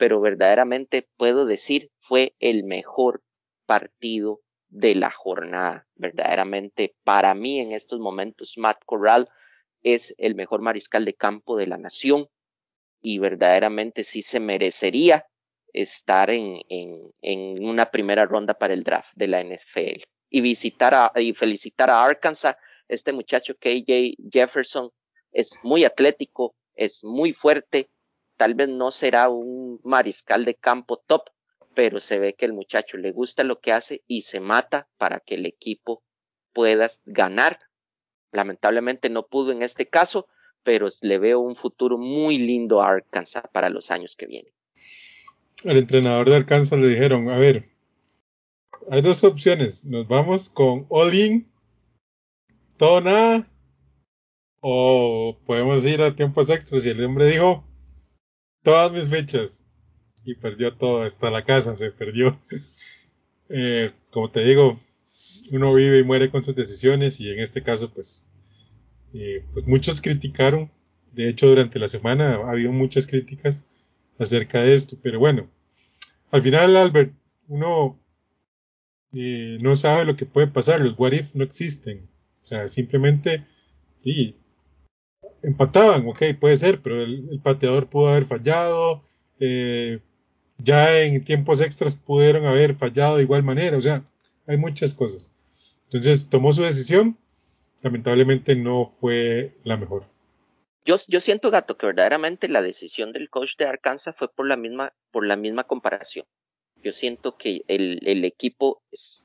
pero 0.00 0.18
verdaderamente 0.18 1.06
puedo 1.18 1.44
decir 1.44 1.90
fue 1.98 2.34
el 2.40 2.64
mejor 2.64 3.22
partido 3.66 4.40
de 4.70 4.94
la 4.94 5.10
jornada. 5.10 5.86
Verdaderamente 5.94 6.96
para 7.04 7.34
mí 7.34 7.60
en 7.60 7.72
estos 7.72 8.00
momentos 8.00 8.56
Matt 8.56 8.82
Corral 8.86 9.28
es 9.82 10.14
el 10.16 10.34
mejor 10.34 10.62
mariscal 10.62 11.04
de 11.04 11.12
campo 11.12 11.54
de 11.58 11.66
la 11.66 11.76
nación 11.76 12.28
y 13.02 13.18
verdaderamente 13.18 14.02
sí 14.02 14.22
se 14.22 14.40
merecería 14.40 15.26
estar 15.74 16.30
en, 16.30 16.62
en, 16.70 17.12
en 17.20 17.62
una 17.62 17.90
primera 17.90 18.24
ronda 18.24 18.54
para 18.54 18.72
el 18.72 18.84
draft 18.84 19.12
de 19.16 19.28
la 19.28 19.44
NFL. 19.44 20.02
Y 20.30 20.40
visitar 20.40 20.94
a, 20.94 21.12
y 21.16 21.34
felicitar 21.34 21.90
a 21.90 22.02
Arkansas, 22.02 22.56
este 22.88 23.12
muchacho 23.12 23.54
KJ 23.54 24.14
Jefferson 24.32 24.90
es 25.30 25.58
muy 25.62 25.84
atlético, 25.84 26.54
es 26.74 27.04
muy 27.04 27.34
fuerte, 27.34 27.90
tal 28.40 28.54
vez 28.54 28.70
no 28.70 28.90
será 28.90 29.28
un 29.28 29.80
mariscal 29.84 30.46
de 30.46 30.54
campo 30.54 30.96
top, 31.06 31.24
pero 31.74 32.00
se 32.00 32.18
ve 32.18 32.36
que 32.36 32.46
el 32.46 32.54
muchacho 32.54 32.96
le 32.96 33.12
gusta 33.12 33.44
lo 33.44 33.60
que 33.60 33.70
hace 33.70 34.02
y 34.06 34.22
se 34.22 34.40
mata 34.40 34.88
para 34.96 35.20
que 35.20 35.34
el 35.34 35.44
equipo 35.44 36.02
pueda 36.54 36.90
ganar. 37.04 37.58
Lamentablemente 38.32 39.10
no 39.10 39.26
pudo 39.26 39.52
en 39.52 39.60
este 39.60 39.90
caso, 39.90 40.26
pero 40.62 40.88
le 41.02 41.18
veo 41.18 41.38
un 41.40 41.54
futuro 41.54 41.98
muy 41.98 42.38
lindo 42.38 42.80
a 42.80 42.88
Arkansas 42.88 43.44
para 43.52 43.68
los 43.68 43.90
años 43.90 44.16
que 44.16 44.24
vienen. 44.24 44.54
Al 45.66 45.76
entrenador 45.76 46.30
de 46.30 46.36
Arkansas 46.36 46.78
le 46.78 46.88
dijeron, 46.88 47.28
a 47.28 47.36
ver, 47.36 47.66
hay 48.90 49.02
dos 49.02 49.22
opciones, 49.22 49.84
nos 49.84 50.08
vamos 50.08 50.48
con 50.48 50.86
all 50.88 51.12
in, 51.12 51.52
todo 52.78 53.02
nada, 53.02 53.46
o 54.60 55.38
podemos 55.44 55.84
ir 55.84 56.00
a 56.00 56.16
tiempos 56.16 56.48
extras 56.48 56.86
y 56.86 56.88
el 56.88 57.04
hombre 57.04 57.26
dijo, 57.26 57.66
todas 58.62 58.92
mis 58.92 59.08
fechas 59.08 59.64
y 60.24 60.34
perdió 60.34 60.74
todo, 60.76 61.02
hasta 61.02 61.30
la 61.30 61.44
casa 61.44 61.76
se 61.76 61.90
perdió. 61.90 62.38
eh, 63.48 63.92
como 64.10 64.30
te 64.30 64.40
digo, 64.44 64.78
uno 65.50 65.74
vive 65.74 65.98
y 65.98 66.04
muere 66.04 66.30
con 66.30 66.42
sus 66.42 66.54
decisiones 66.54 67.20
y 67.20 67.30
en 67.30 67.40
este 67.40 67.62
caso 67.62 67.92
pues, 67.92 68.26
eh, 69.14 69.44
pues 69.52 69.66
muchos 69.66 70.00
criticaron, 70.00 70.70
de 71.12 71.28
hecho 71.28 71.48
durante 71.48 71.78
la 71.78 71.88
semana 71.88 72.36
ha 72.36 72.50
habido 72.50 72.72
muchas 72.72 73.06
críticas 73.06 73.66
acerca 74.18 74.62
de 74.62 74.74
esto, 74.74 74.98
pero 75.02 75.18
bueno, 75.18 75.50
al 76.30 76.42
final 76.42 76.76
Albert, 76.76 77.12
uno 77.48 77.98
eh, 79.12 79.58
no 79.60 79.74
sabe 79.74 80.04
lo 80.04 80.16
que 80.16 80.26
puede 80.26 80.46
pasar, 80.46 80.80
los 80.80 80.94
what 80.98 81.12
if 81.12 81.34
no 81.34 81.42
existen, 81.42 82.08
o 82.42 82.44
sea, 82.44 82.68
simplemente 82.68 83.44
y 84.04 84.36
empataban, 85.42 86.06
ok, 86.06 86.22
puede 86.38 86.56
ser, 86.56 86.80
pero 86.82 87.02
el, 87.02 87.40
pateador 87.42 87.88
pudo 87.88 88.08
haber 88.08 88.24
fallado, 88.24 89.02
eh, 89.38 90.00
ya 90.58 91.00
en 91.00 91.24
tiempos 91.24 91.60
extras 91.60 91.96
pudieron 91.96 92.44
haber 92.44 92.74
fallado 92.74 93.16
de 93.16 93.22
igual 93.22 93.42
manera, 93.42 93.76
o 93.76 93.80
sea, 93.80 94.04
hay 94.46 94.56
muchas 94.56 94.94
cosas. 94.94 95.32
Entonces 95.84 96.28
tomó 96.28 96.52
su 96.52 96.62
decisión, 96.62 97.16
lamentablemente 97.82 98.54
no 98.54 98.84
fue 98.84 99.54
la 99.64 99.76
mejor. 99.76 100.04
Yo, 100.84 100.96
yo 101.08 101.20
siento, 101.20 101.50
Gato, 101.50 101.76
que 101.76 101.86
verdaderamente 101.86 102.48
la 102.48 102.62
decisión 102.62 103.12
del 103.12 103.28
coach 103.28 103.56
de 103.58 103.66
Arkansas 103.66 104.14
fue 104.16 104.32
por 104.32 104.46
la 104.46 104.56
misma, 104.56 104.92
por 105.10 105.26
la 105.26 105.36
misma 105.36 105.64
comparación. 105.64 106.26
Yo 106.82 106.92
siento 106.92 107.36
que 107.36 107.62
el, 107.68 108.00
el 108.06 108.24
equipo, 108.24 108.82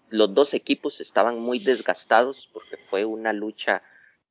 los 0.09 0.33
dos 0.33 0.53
equipos 0.53 0.99
estaban 0.99 1.39
muy 1.39 1.59
desgastados 1.59 2.49
porque 2.51 2.75
fue 2.75 3.05
una 3.05 3.31
lucha 3.31 3.81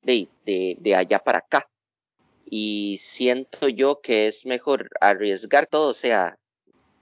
de, 0.02 0.28
de, 0.44 0.76
de 0.78 0.94
allá 0.94 1.18
para 1.18 1.38
acá 1.38 1.66
y 2.44 2.98
siento 2.98 3.68
yo 3.68 4.00
que 4.00 4.26
es 4.26 4.46
mejor 4.46 4.90
arriesgar 5.00 5.66
todo, 5.66 5.88
o 5.88 5.94
sea, 5.94 6.38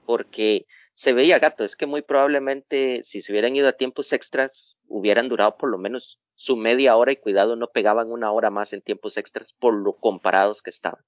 porque 0.06 0.66
se 0.94 1.12
veía 1.12 1.38
gato, 1.38 1.64
es 1.64 1.76
que 1.76 1.86
muy 1.86 2.02
probablemente 2.02 3.02
si 3.04 3.22
se 3.22 3.32
hubieran 3.32 3.56
ido 3.56 3.68
a 3.68 3.72
tiempos 3.72 4.12
extras 4.12 4.76
hubieran 4.88 5.28
durado 5.28 5.56
por 5.56 5.70
lo 5.70 5.78
menos 5.78 6.20
su 6.34 6.56
media 6.56 6.96
hora 6.96 7.12
y 7.12 7.16
cuidado 7.16 7.56
no 7.56 7.68
pegaban 7.68 8.10
una 8.10 8.30
hora 8.30 8.50
más 8.50 8.72
en 8.72 8.82
tiempos 8.82 9.16
extras 9.16 9.54
por 9.58 9.74
lo 9.74 9.94
comparados 9.94 10.62
que 10.62 10.70
estaban. 10.70 11.02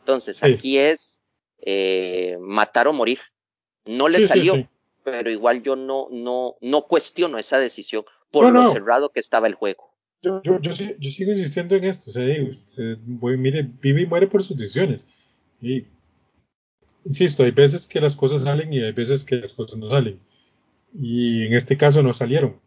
Entonces 0.00 0.38
sí. 0.38 0.52
aquí 0.52 0.78
es 0.78 1.20
eh, 1.60 2.36
matar 2.40 2.88
o 2.88 2.92
morir. 2.92 3.20
No 3.84 4.08
le 4.08 4.18
sí, 4.18 4.26
salió, 4.26 4.54
sí, 4.54 4.68
pero 5.04 5.30
igual 5.30 5.62
yo 5.62 5.76
no, 5.76 6.08
no, 6.10 6.56
no 6.60 6.82
cuestiono 6.86 7.38
esa 7.38 7.58
decisión 7.58 8.04
por 8.30 8.44
no, 8.46 8.50
lo 8.50 8.62
no. 8.62 8.72
cerrado 8.72 9.10
que 9.10 9.20
estaba 9.20 9.46
el 9.46 9.54
juego. 9.54 9.87
Yo, 10.20 10.42
yo, 10.42 10.60
yo, 10.60 10.72
yo, 10.98 11.10
sigo 11.10 11.32
insistiendo 11.32 11.76
en 11.76 11.84
esto. 11.84 12.10
O 12.10 12.12
sea, 12.12 12.24
usted, 12.42 12.98
mire, 12.98 13.68
vive 13.80 14.02
y 14.02 14.06
muere 14.06 14.26
por 14.26 14.42
sus 14.42 14.56
decisiones. 14.56 15.04
Y 15.60 15.84
insisto, 17.04 17.44
hay 17.44 17.52
veces 17.52 17.86
que 17.86 18.00
las 18.00 18.16
cosas 18.16 18.42
salen 18.44 18.72
y 18.72 18.80
hay 18.80 18.92
veces 18.92 19.24
que 19.24 19.36
las 19.36 19.52
cosas 19.52 19.78
no 19.78 19.90
salen. 19.90 20.20
Y 20.94 21.46
en 21.46 21.54
este 21.54 21.76
caso 21.76 22.02
no 22.02 22.12
salieron. 22.14 22.60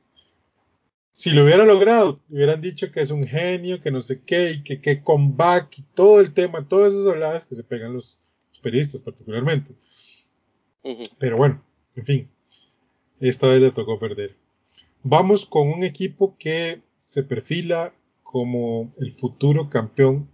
si 1.14 1.32
lo 1.32 1.44
hubiera 1.44 1.66
logrado, 1.66 2.22
hubieran 2.30 2.62
dicho 2.62 2.92
que 2.92 3.02
es 3.02 3.12
un 3.12 3.28
genio, 3.28 3.82
que 3.82 3.92
no 3.92 4.02
sé 4.02 4.22
qué, 4.22 4.52
y 4.52 4.64
que 4.64 4.80
qué 4.80 5.04
comeback, 5.04 5.80
y 5.80 5.84
todo 5.94 6.22
el 6.22 6.34
tema, 6.34 6.68
todas 6.68 6.94
esas 6.94 7.08
habladas 7.08 7.46
que 7.46 7.56
se 7.56 7.64
pegan 7.64 7.94
los, 7.94 8.18
periodistas 8.62 9.02
particularmente. 9.02 9.74
Pero 11.20 11.38
bueno, 11.38 11.64
en 11.96 12.06
fin, 12.06 12.30
esta 13.20 13.48
vez 13.48 13.60
le 13.62 13.72
tocó 13.72 14.00
perder. 14.00 14.36
Vamos 15.04 15.46
con 15.46 15.68
un 15.70 15.84
equipo 15.84 16.36
que 16.38 16.82
se 17.12 17.24
perfila 17.24 17.94
como 18.24 18.94
el 18.98 19.12
futuro 19.12 19.70
campeón 19.70 20.30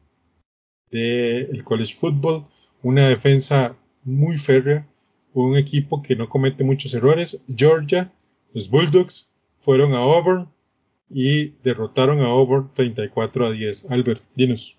del 0.91 1.63
college 1.63 1.95
football, 1.95 2.45
una 2.83 3.09
defensa 3.09 3.75
muy 4.03 4.37
férrea, 4.37 4.87
un 5.33 5.57
equipo 5.57 6.03
que 6.03 6.15
no 6.15 6.29
comete 6.29 6.63
muchos 6.63 6.93
errores. 6.93 7.41
Georgia, 7.47 8.13
los 8.53 8.69
Bulldogs, 8.69 9.31
fueron 9.57 9.95
a 9.95 10.01
Auburn 10.01 10.53
y 11.09 11.47
derrotaron 11.63 12.19
a 12.19 12.27
Auburn 12.27 12.71
34 12.75 13.47
a 13.47 13.51
10. 13.53 13.89
Albert, 13.89 14.23
dinos. 14.35 14.77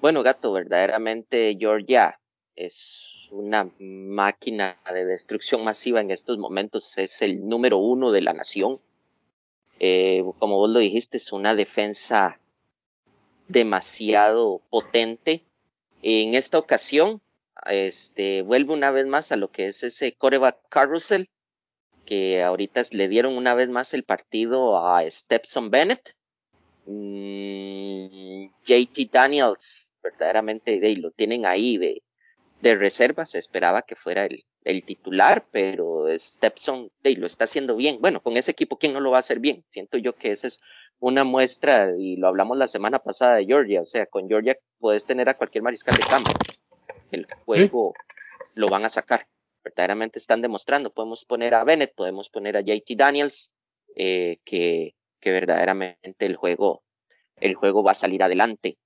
Bueno, 0.00 0.24
gato, 0.24 0.52
verdaderamente 0.52 1.56
Georgia 1.56 2.18
es 2.56 3.28
una 3.30 3.70
máquina 3.78 4.76
de 4.92 5.04
destrucción 5.04 5.62
masiva 5.62 6.00
en 6.00 6.10
estos 6.10 6.36
momentos, 6.38 6.98
es 6.98 7.22
el 7.22 7.46
número 7.46 7.78
uno 7.78 8.10
de 8.10 8.22
la 8.22 8.32
nación. 8.32 8.78
Eh, 9.80 10.22
como 10.38 10.58
vos 10.58 10.70
lo 10.70 10.78
dijiste, 10.78 11.16
es 11.16 11.32
una 11.32 11.54
defensa 11.54 12.38
demasiado 13.48 14.60
potente. 14.68 15.42
En 16.02 16.34
esta 16.34 16.58
ocasión, 16.58 17.20
este, 17.66 18.42
vuelve 18.42 18.74
una 18.74 18.90
vez 18.90 19.06
más 19.06 19.32
a 19.32 19.36
lo 19.36 19.50
que 19.50 19.66
es 19.66 19.82
ese 19.82 20.12
coreback 20.12 20.58
carousel, 20.68 21.28
que 22.04 22.42
ahorita 22.42 22.82
le 22.92 23.08
dieron 23.08 23.36
una 23.36 23.54
vez 23.54 23.70
más 23.70 23.94
el 23.94 24.04
partido 24.04 24.86
a 24.86 25.02
Stepson 25.10 25.70
Bennett. 25.70 26.14
Mm, 26.84 28.50
JT 28.66 29.08
Daniels, 29.10 29.90
verdaderamente 30.02 30.78
de, 30.78 30.96
lo 30.96 31.10
tienen 31.10 31.46
ahí 31.46 31.78
de, 31.78 32.02
de 32.60 32.74
reserva, 32.76 33.26
se 33.26 33.38
esperaba 33.38 33.82
que 33.82 33.96
fuera 33.96 34.26
el, 34.26 34.44
el 34.64 34.84
titular, 34.84 35.46
pero 35.50 36.06
Stepson 36.18 36.90
de, 37.02 37.16
lo 37.16 37.26
está 37.26 37.44
haciendo 37.44 37.76
bien. 37.76 38.00
Bueno, 38.00 38.22
con 38.22 38.36
ese 38.36 38.50
equipo, 38.50 38.78
¿quién 38.78 38.92
no 38.92 39.00
lo 39.00 39.10
va 39.10 39.18
a 39.18 39.20
hacer 39.20 39.38
bien? 39.38 39.64
Siento 39.70 39.98
yo 39.98 40.14
que 40.14 40.32
esa 40.32 40.48
es 40.48 40.60
una 40.98 41.24
muestra, 41.24 41.96
y 41.98 42.16
lo 42.16 42.28
hablamos 42.28 42.58
la 42.58 42.68
semana 42.68 42.98
pasada 42.98 43.36
de 43.36 43.46
Georgia, 43.46 43.80
o 43.80 43.86
sea, 43.86 44.06
con 44.06 44.28
Georgia 44.28 44.58
puedes 44.78 45.04
tener 45.04 45.28
a 45.28 45.34
cualquier 45.34 45.62
mariscal 45.62 45.96
de 45.96 46.04
campo. 46.04 46.30
El 47.10 47.26
juego 47.44 47.94
lo 48.54 48.68
van 48.68 48.84
a 48.84 48.88
sacar 48.88 49.26
verdaderamente 49.62 50.18
están 50.18 50.42
demostrando. 50.42 50.92
Podemos 50.92 51.24
poner 51.24 51.54
a 51.54 51.64
Bennett, 51.64 51.94
podemos 51.94 52.28
poner 52.28 52.56
a 52.56 52.60
JT 52.60 52.96
Daniels, 52.96 53.52
eh, 53.96 54.38
que, 54.44 54.94
que 55.20 55.30
verdaderamente 55.30 56.26
el 56.26 56.36
juego, 56.36 56.82
el 57.36 57.54
juego 57.54 57.82
va 57.82 57.92
a 57.92 57.96
salir 57.96 58.22
adelante. 58.22 58.78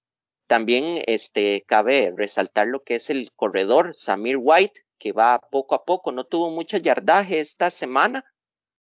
También 0.46 1.02
este, 1.06 1.64
cabe 1.66 2.12
resaltar 2.16 2.66
lo 2.66 2.82
que 2.82 2.96
es 2.96 3.10
el 3.10 3.32
corredor 3.34 3.94
Samir 3.94 4.36
White, 4.38 4.84
que 4.98 5.12
va 5.12 5.40
poco 5.50 5.74
a 5.74 5.84
poco, 5.84 6.12
no 6.12 6.24
tuvo 6.24 6.50
mucho 6.50 6.76
yardaje 6.76 7.40
esta 7.40 7.70
semana, 7.70 8.24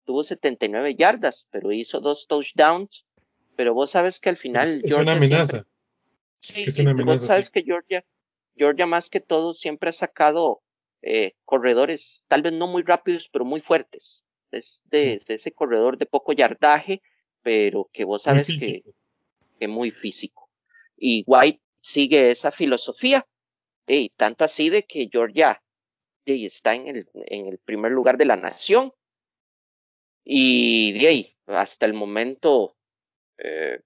tuvo 0.04 0.24
79 0.24 0.96
yardas, 0.96 1.46
pero 1.50 1.72
hizo 1.72 2.00
dos 2.00 2.26
touchdowns. 2.26 3.04
Pero 3.56 3.74
vos 3.74 3.90
sabes 3.90 4.20
que 4.20 4.30
al 4.30 4.38
final. 4.38 4.80
Es, 4.82 4.92
una 4.94 5.12
amenaza. 5.12 5.64
Sí, 6.40 6.62
es 6.62 6.78
una 6.78 6.92
amenaza, 6.92 7.12
vos 7.12 7.26
sabes 7.26 7.50
que 7.50 7.62
Georgia, 7.62 8.04
Georgia 8.56 8.86
más 8.86 9.10
que 9.10 9.20
todo 9.20 9.52
siempre 9.52 9.90
ha 9.90 9.92
sacado 9.92 10.62
eh, 11.02 11.34
corredores, 11.44 12.24
tal 12.26 12.42
vez 12.42 12.54
no 12.54 12.66
muy 12.66 12.82
rápidos, 12.82 13.28
pero 13.30 13.44
muy 13.44 13.60
fuertes. 13.60 14.24
Es 14.50 14.82
de, 14.86 15.22
ese 15.28 15.52
corredor 15.52 15.98
de 15.98 16.06
poco 16.06 16.32
yardaje, 16.32 17.02
pero 17.42 17.90
que 17.92 18.04
vos 18.04 18.22
sabes 18.22 18.46
que 18.46 18.82
es 19.58 19.68
muy 19.68 19.90
físico. 19.90 20.39
Y 21.00 21.24
White 21.26 21.60
sigue 21.80 22.30
esa 22.30 22.52
filosofía, 22.52 23.26
y 23.86 24.10
tanto 24.10 24.44
así 24.44 24.68
de 24.68 24.84
que 24.84 25.08
Georgia 25.10 25.60
está 26.26 26.74
en 26.74 27.06
el, 27.14 27.58
primer 27.64 27.92
lugar 27.92 28.16
de 28.16 28.26
la 28.26 28.36
nación. 28.36 28.92
Y 30.24 30.92
de 30.92 31.34
hasta 31.46 31.86
el 31.86 31.94
momento, 31.94 32.76
eh, 33.38 33.80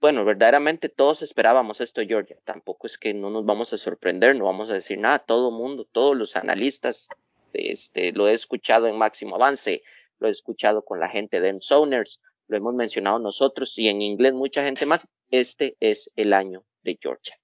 bueno, 0.00 0.24
verdaderamente 0.24 0.88
todos 0.88 1.22
esperábamos 1.22 1.80
esto, 1.80 2.02
Georgia. 2.02 2.36
Tampoco 2.44 2.86
es 2.86 2.98
que 2.98 3.14
no 3.14 3.30
nos 3.30 3.44
vamos 3.44 3.72
a 3.72 3.78
sorprender, 3.78 4.36
no 4.36 4.46
vamos 4.46 4.68
a 4.70 4.74
decir 4.74 4.98
nada. 4.98 5.20
Todo 5.20 5.50
mundo, 5.50 5.86
todos 5.90 6.16
los 6.16 6.36
analistas, 6.36 7.08
este, 7.52 8.12
lo 8.12 8.28
he 8.28 8.34
escuchado 8.34 8.86
en 8.88 8.98
máximo 8.98 9.36
avance, 9.36 9.82
lo 10.18 10.28
he 10.28 10.30
escuchado 10.30 10.84
con 10.84 11.00
la 11.00 11.08
gente 11.08 11.40
de 11.40 11.50
Ensoners, 11.50 12.20
lo 12.50 12.56
hemos 12.56 12.74
mencionado 12.74 13.18
nosotros 13.18 13.78
y 13.78 13.88
en 13.88 14.02
inglés 14.02 14.34
mucha 14.34 14.64
gente 14.64 14.84
más. 14.84 15.06
Este 15.30 15.76
es 15.80 16.10
el 16.16 16.32
año 16.32 16.64
de 16.82 16.98
Georgia. 17.00 17.38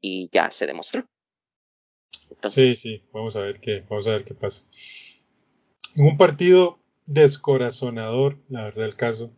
Y 0.00 0.28
ya 0.32 0.50
se 0.50 0.66
demostró. 0.66 1.04
sí, 2.48 2.76
sí, 2.76 3.02
vamos 3.12 3.36
a 3.36 3.40
ver 3.40 3.60
qué, 3.60 3.84
vamos 3.88 4.06
a 4.08 4.12
ver 4.12 4.24
qué 4.24 4.34
pasa. 4.34 4.66
En 5.96 6.06
un 6.06 6.16
partido 6.16 6.80
descorazonador, 7.06 8.38
la 8.48 8.64
verdad 8.64 8.84
el 8.84 8.96
caso, 8.96 9.30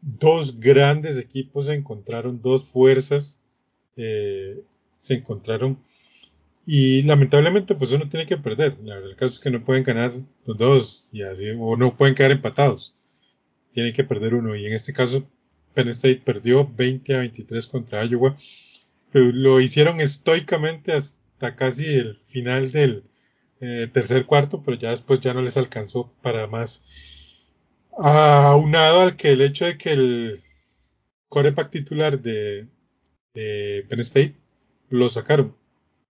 dos 0.00 0.58
grandes 0.58 1.18
equipos 1.18 1.66
se 1.66 1.74
encontraron, 1.74 2.42
dos 2.42 2.70
fuerzas 2.70 3.40
eh, 3.96 4.60
se 4.98 5.14
encontraron 5.14 5.80
y 6.66 7.02
lamentablemente 7.02 7.74
pues 7.74 7.92
uno 7.92 8.08
tiene 8.08 8.26
que 8.26 8.36
perder. 8.36 8.76
el 8.84 9.16
caso 9.16 9.34
es 9.34 9.40
que 9.40 9.50
no 9.50 9.64
pueden 9.64 9.84
ganar 9.84 10.12
los 10.44 10.56
dos 10.58 11.10
y 11.12 11.22
así, 11.22 11.46
o 11.58 11.76
no 11.76 11.96
pueden 11.96 12.14
quedar 12.14 12.32
empatados. 12.32 12.92
Tienen 13.72 13.92
que 13.92 14.04
perder 14.04 14.34
uno 14.34 14.56
y 14.56 14.66
en 14.66 14.72
este 14.72 14.92
caso 14.92 15.24
Penn 15.74 15.88
State 15.88 16.22
perdió 16.24 16.68
20 16.68 17.14
a 17.14 17.18
23 17.18 17.66
contra 17.66 18.04
Iowa. 18.04 18.36
lo 19.12 19.60
hicieron 19.60 20.00
estoicamente 20.00 20.92
hasta 20.92 21.56
casi 21.56 21.86
el 21.86 22.16
final 22.16 22.72
del 22.72 23.04
eh, 23.60 23.88
tercer 23.92 24.26
cuarto, 24.26 24.62
pero 24.64 24.78
ya 24.78 24.90
después 24.90 25.20
ya 25.20 25.34
no 25.34 25.42
les 25.42 25.56
alcanzó 25.56 26.12
para 26.22 26.46
más 26.46 26.84
aunado 27.96 29.00
al 29.00 29.16
que 29.16 29.32
el 29.32 29.42
hecho 29.42 29.66
de 29.66 29.76
que 29.76 29.92
el 29.92 30.42
coreback 31.28 31.70
titular 31.70 32.20
de, 32.20 32.68
Penn 33.32 34.00
State 34.00 34.34
lo 34.88 35.08
sacaron. 35.08 35.54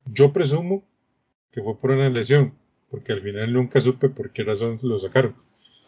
Yo 0.07 0.33
presumo 0.33 0.85
que 1.53 1.62
fue 1.62 1.77
por 1.79 1.90
una 1.90 2.09
lesión, 2.09 2.55
porque 2.88 3.12
al 3.12 3.23
final 3.23 3.53
nunca 3.53 3.81
supe 3.81 4.09
por 4.09 4.33
qué 4.33 4.44
razón 4.44 4.77
lo 4.85 4.99
sacaron. 4.99 5.35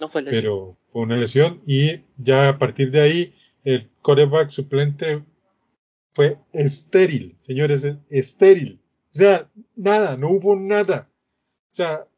No 0.02 0.08
fue 0.08 0.22
lesión. 0.22 0.42
Pero 0.42 0.76
fue 0.90 1.02
una 1.02 1.16
lesión 1.16 1.62
y 1.64 2.00
ya 2.16 2.48
a 2.48 2.58
partir 2.58 2.90
de 2.90 3.00
ahí 3.00 3.34
el 3.62 3.88
coreback 4.00 4.50
suplente 4.50 5.22
fue 6.12 6.38
estéril, 6.52 7.36
señores, 7.38 7.86
estéril. 8.10 8.80
O 9.14 9.16
sea, 9.16 9.48
nada, 9.76 10.16
no 10.16 10.30
hubo 10.30 10.56
nada. 10.56 11.08
O 11.70 11.74
sea, 11.74 12.08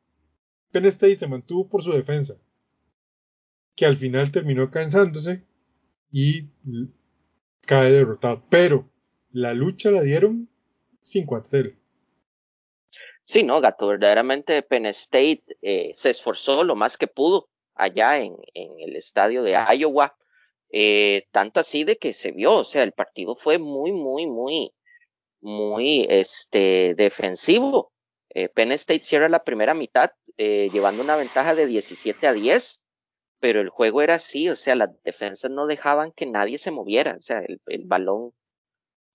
Penn 0.73 0.87
State 0.87 1.19
se 1.19 1.27
mantuvo 1.27 1.69
por 1.69 1.83
su 1.83 1.93
defensa 1.93 2.39
que 3.77 3.85
al 3.85 3.97
final 3.97 4.33
terminó 4.33 4.71
cansándose 4.71 5.43
y 6.11 6.47
cae 7.67 7.93
derrotado. 7.93 8.47
Pero 8.49 8.89
la 9.31 9.53
lucha 9.53 9.91
la 9.91 10.01
dieron 10.01 10.49
sin 11.03 11.27
cuartel. 11.27 11.77
Sí, 13.25 13.43
no, 13.43 13.61
Gato, 13.61 13.87
verdaderamente 13.89 14.63
Penn 14.63 14.87
State 14.87 15.59
eh, 15.61 15.93
se 15.95 16.09
esforzó 16.09 16.65
lo 16.65 16.77
más 16.77 16.97
que 16.97 17.09
pudo 17.09 17.51
allá 17.75 18.19
en, 18.19 18.37
en 18.55 18.73
el 18.79 18.97
estadio 18.97 19.43
de 19.43 19.53
Iowa, 19.77 20.17
eh, 20.71 21.27
tanto 21.33 21.61
así 21.61 21.85
de 21.85 21.97
que 21.97 22.13
se 22.13 22.33
vio, 22.33 22.55
o 22.55 22.65
sea, 22.65 22.83
el 22.83 22.93
partido 22.93 23.37
fue 23.37 23.59
muy, 23.59 23.93
muy, 23.93 24.27
muy, 24.27 24.73
muy, 25.41 26.07
este, 26.09 26.95
defensivo. 26.95 27.93
Eh, 28.31 28.49
Penn 28.49 28.73
State 28.73 29.05
cierra 29.05 29.29
la 29.29 29.45
primera 29.45 29.75
mitad 29.75 30.11
llevando 30.37 31.05
una 31.05 31.15
ventaja 31.15 31.55
de 31.55 31.67
17 31.67 32.27
a 32.27 32.33
10 32.33 32.81
pero 33.45 33.61
el 33.61 33.69
juego 33.69 34.01
era 34.01 34.15
así, 34.15 34.49
o 34.49 34.57
sea, 34.57 34.75
las 34.75 34.89
defensas 35.03 35.51
no 35.51 35.67
dejaban 35.67 36.13
que 36.13 36.25
nadie 36.25 36.59
se 36.59 36.71
moviera, 36.71 37.17
o 37.19 37.21
sea, 37.21 37.43
el, 37.67 37.85
balón 37.85 38.33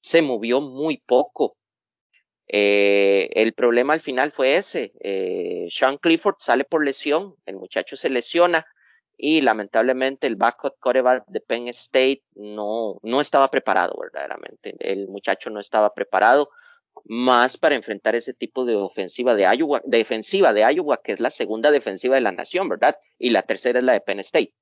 se 0.04 0.22
movió 0.22 0.62
muy 0.62 0.98
poco. 0.98 1.58
Eh, 2.52 3.30
el 3.34 3.54
problema 3.54 3.94
al 3.94 4.02
final 4.02 4.32
fue 4.32 4.58
ese, 4.58 4.92
eh, 5.02 5.68
Sean 5.70 5.98
Clifford 5.98 6.38
sale 6.40 6.64
por 6.66 6.84
lesión, 6.84 7.36
el 7.46 7.58
muchacho 7.58 7.96
se 7.96 8.10
lesiona 8.10 8.66
y 9.16 9.42
lamentablemente 9.42 10.26
el 10.26 10.36
backup 10.36 10.80
quarterback 10.80 11.28
de 11.28 11.42
Penn 11.42 11.68
State 11.68 12.24
no, 12.34 13.00
no 13.04 13.22
estaba 13.22 13.52
preparado 13.52 13.96
verdaderamente, 14.02 14.76
el 14.80 15.08
muchacho 15.08 15.52
no 15.52 15.60
estaba 15.60 15.94
preparado 15.94 16.50
más 17.06 17.58
para 17.58 17.76
enfrentar 17.76 18.16
ese 18.16 18.34
tipo 18.34 18.66
de 18.66 18.76
ofensiva 18.76 19.36
de 19.36 19.44
Iowa, 19.44 19.82
defensiva 19.86 20.52
de 20.52 20.62
Iowa, 20.74 21.02
que 21.04 21.14
es 21.14 21.20
la 21.20 21.30
segunda 21.30 21.70
defensiva 21.70 22.16
de 22.16 22.22
la 22.22 22.32
nación, 22.32 22.68
¿verdad? 22.68 22.98
Y 23.20 23.30
la 23.30 23.44
tercera 23.44 23.78
es 23.78 23.86
la 23.86 23.94
de 23.94 24.02
Penn 24.02 24.20
State. 24.22 24.54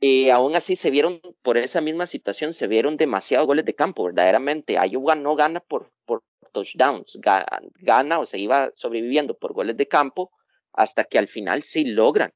Y 0.00 0.30
aún 0.30 0.56
así 0.56 0.76
se 0.76 0.90
vieron, 0.90 1.20
por 1.42 1.58
esa 1.58 1.82
misma 1.82 2.06
situación, 2.06 2.54
se 2.54 2.66
vieron 2.66 2.96
demasiados 2.96 3.46
goles 3.46 3.66
de 3.66 3.74
campo, 3.74 4.04
verdaderamente. 4.04 4.78
Iowa 4.82 5.14
no 5.14 5.36
gana 5.36 5.60
por, 5.60 5.92
por 6.06 6.22
touchdowns, 6.52 7.18
gana, 7.20 8.18
o 8.18 8.24
se 8.24 8.38
iba 8.38 8.72
sobreviviendo 8.74 9.36
por 9.36 9.52
goles 9.52 9.76
de 9.76 9.86
campo 9.86 10.32
hasta 10.72 11.04
que 11.04 11.18
al 11.18 11.28
final 11.28 11.62
sí 11.62 11.84
logran 11.84 12.32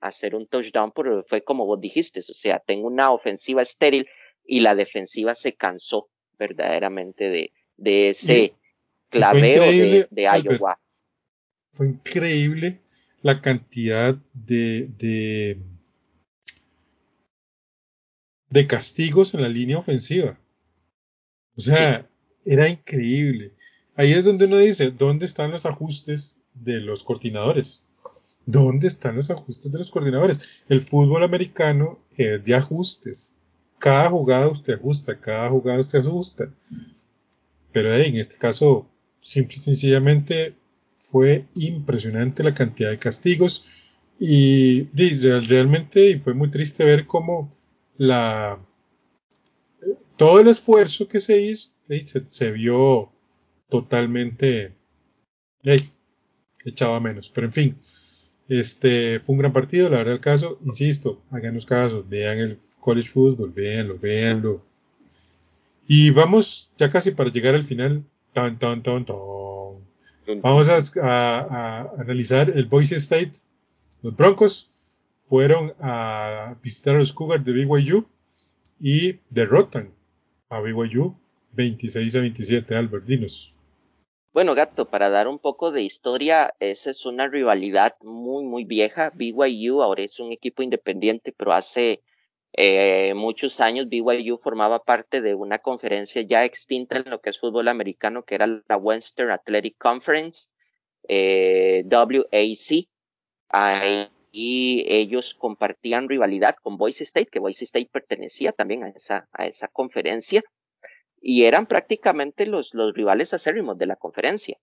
hacer 0.00 0.34
un 0.34 0.46
touchdown, 0.46 0.92
pero 0.94 1.24
fue 1.28 1.42
como 1.42 1.66
vos 1.66 1.80
dijiste, 1.80 2.20
o 2.20 2.22
sea, 2.22 2.60
tengo 2.60 2.86
una 2.86 3.10
ofensiva 3.10 3.62
estéril 3.62 4.06
y 4.44 4.60
la 4.60 4.74
defensiva 4.74 5.34
se 5.34 5.54
cansó 5.54 6.08
verdaderamente 6.38 7.28
de, 7.28 7.52
de 7.76 8.10
ese 8.10 8.54
claveo 9.08 9.62
de, 9.62 10.06
de 10.10 10.22
Iowa. 10.22 10.78
fue 11.72 11.88
increíble 11.88 12.80
la 13.22 13.40
cantidad 13.40 14.16
de, 14.32 14.88
de, 14.96 15.58
de 18.50 18.66
castigos 18.66 19.34
en 19.34 19.42
la 19.42 19.48
línea 19.48 19.78
ofensiva. 19.78 20.38
O 21.56 21.60
sea, 21.60 22.08
era 22.44 22.68
increíble. 22.68 23.52
Ahí 23.96 24.12
es 24.12 24.24
donde 24.24 24.46
uno 24.46 24.58
dice, 24.58 24.90
¿dónde 24.90 25.26
están 25.26 25.50
los 25.50 25.66
ajustes 25.66 26.40
de 26.54 26.80
los 26.80 27.02
coordinadores? 27.02 27.82
¿Dónde 28.46 28.86
están 28.86 29.16
los 29.16 29.30
ajustes 29.30 29.70
de 29.70 29.78
los 29.78 29.90
coordinadores? 29.90 30.62
El 30.68 30.80
fútbol 30.80 31.22
americano 31.24 31.98
es 32.16 32.42
de 32.44 32.54
ajustes. 32.54 33.36
Cada 33.78 34.08
jugada 34.08 34.48
usted 34.48 34.74
ajusta, 34.74 35.18
cada 35.18 35.50
jugada 35.50 35.80
usted 35.80 35.98
ajusta. 35.98 36.48
Pero 37.72 37.94
en 37.96 38.16
este 38.16 38.38
caso, 38.38 38.88
simple 39.20 39.56
y 39.56 39.60
sencillamente 39.60 40.54
fue 40.96 41.46
impresionante 41.54 42.42
la 42.42 42.54
cantidad 42.54 42.90
de 42.90 42.98
castigos 42.98 43.64
y, 44.18 44.84
realmente 45.48 46.18
fue 46.18 46.34
muy 46.34 46.50
triste 46.50 46.84
ver 46.84 47.06
cómo 47.06 47.52
la 47.98 48.58
todo 50.16 50.40
el 50.40 50.48
esfuerzo 50.48 51.06
que 51.06 51.20
se 51.20 51.40
hizo 51.40 51.70
se, 52.28 52.50
vio 52.50 53.10
totalmente 53.68 54.74
echado 56.64 56.94
a 56.94 57.00
menos. 57.00 57.30
Pero 57.30 57.46
en 57.46 57.52
fin, 57.52 57.76
este 58.48 59.20
fue 59.20 59.34
un 59.34 59.38
gran 59.40 59.52
partido, 59.52 59.88
la 59.88 59.98
verdad 59.98 60.14
el 60.14 60.20
caso, 60.20 60.58
insisto, 60.64 61.22
hagan 61.30 61.54
los 61.54 61.66
casos, 61.66 62.08
vean 62.08 62.38
el 62.38 62.58
college 62.80 63.08
football, 63.08 63.52
véanlo, 63.52 63.98
véanlo. 63.98 64.64
Y 65.86 66.10
vamos 66.10 66.70
ya 66.76 66.90
casi 66.90 67.12
para 67.12 67.32
llegar 67.32 67.54
al 67.54 67.64
final. 67.64 68.04
Tan, 68.32 68.58
tan, 68.58 68.82
tan, 68.82 69.06
tan. 69.06 69.16
Vamos 70.42 70.68
a, 70.68 71.90
analizar 71.98 72.50
el 72.50 72.66
Boise 72.66 72.96
State. 72.96 73.32
Los 74.02 74.14
Broncos 74.14 74.70
fueron 75.28 75.74
a 75.80 76.56
visitar 76.62 76.96
a 76.96 77.00
los 77.00 77.12
Cougars 77.12 77.44
de 77.44 77.52
BYU 77.52 78.06
y 78.80 79.20
derrotan 79.30 79.92
a 80.48 80.60
BYU 80.60 81.14
26 81.52 82.16
a 82.16 82.20
27, 82.20 82.74
Albertinos. 82.74 83.54
Bueno, 84.32 84.54
Gato, 84.54 84.88
para 84.88 85.10
dar 85.10 85.26
un 85.26 85.38
poco 85.38 85.72
de 85.72 85.82
historia, 85.82 86.54
esa 86.60 86.90
es 86.90 87.04
una 87.04 87.28
rivalidad 87.28 87.96
muy, 88.02 88.44
muy 88.44 88.64
vieja. 88.64 89.10
BYU 89.14 89.82
ahora 89.82 90.02
es 90.02 90.20
un 90.20 90.32
equipo 90.32 90.62
independiente, 90.62 91.32
pero 91.36 91.52
hace 91.52 92.02
eh, 92.52 93.12
muchos 93.14 93.60
años 93.60 93.88
BYU 93.88 94.38
formaba 94.38 94.82
parte 94.84 95.20
de 95.20 95.34
una 95.34 95.58
conferencia 95.58 96.22
ya 96.22 96.44
extinta 96.44 96.98
en 96.98 97.10
lo 97.10 97.20
que 97.20 97.30
es 97.30 97.40
fútbol 97.40 97.68
americano, 97.68 98.24
que 98.24 98.36
era 98.36 98.46
la 98.46 98.76
Western 98.76 99.30
Athletic 99.30 99.76
Conference, 99.76 100.48
eh, 101.08 101.84
WAC. 101.90 102.88
Y 104.30 104.84
ellos 104.88 105.34
compartían 105.34 106.08
rivalidad 106.08 106.56
con 106.62 106.76
Boise 106.76 107.04
State, 107.04 107.28
que 107.30 107.38
Boise 107.38 107.64
State 107.64 107.88
pertenecía 107.92 108.52
también 108.52 108.84
a 108.84 108.90
esa, 108.90 109.28
a 109.32 109.46
esa 109.46 109.68
conferencia, 109.68 110.42
y 111.20 111.44
eran 111.44 111.66
prácticamente 111.66 112.46
los, 112.46 112.74
los 112.74 112.94
rivales 112.94 113.34
acérrimos 113.34 113.78
de 113.78 113.86
la 113.86 113.96
conferencia. 113.96 114.58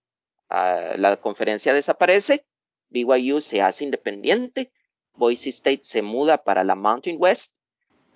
Ah, 0.50 0.94
la 0.98 1.18
conferencia 1.18 1.74
desaparece, 1.74 2.46
BYU 2.90 3.42
se 3.42 3.62
hace 3.62 3.84
independiente, 3.84 4.72
Boise 5.14 5.50
State 5.50 5.82
se 5.84 6.02
muda 6.02 6.44
para 6.44 6.64
la 6.64 6.76
Mountain 6.76 7.18
West 7.20 7.56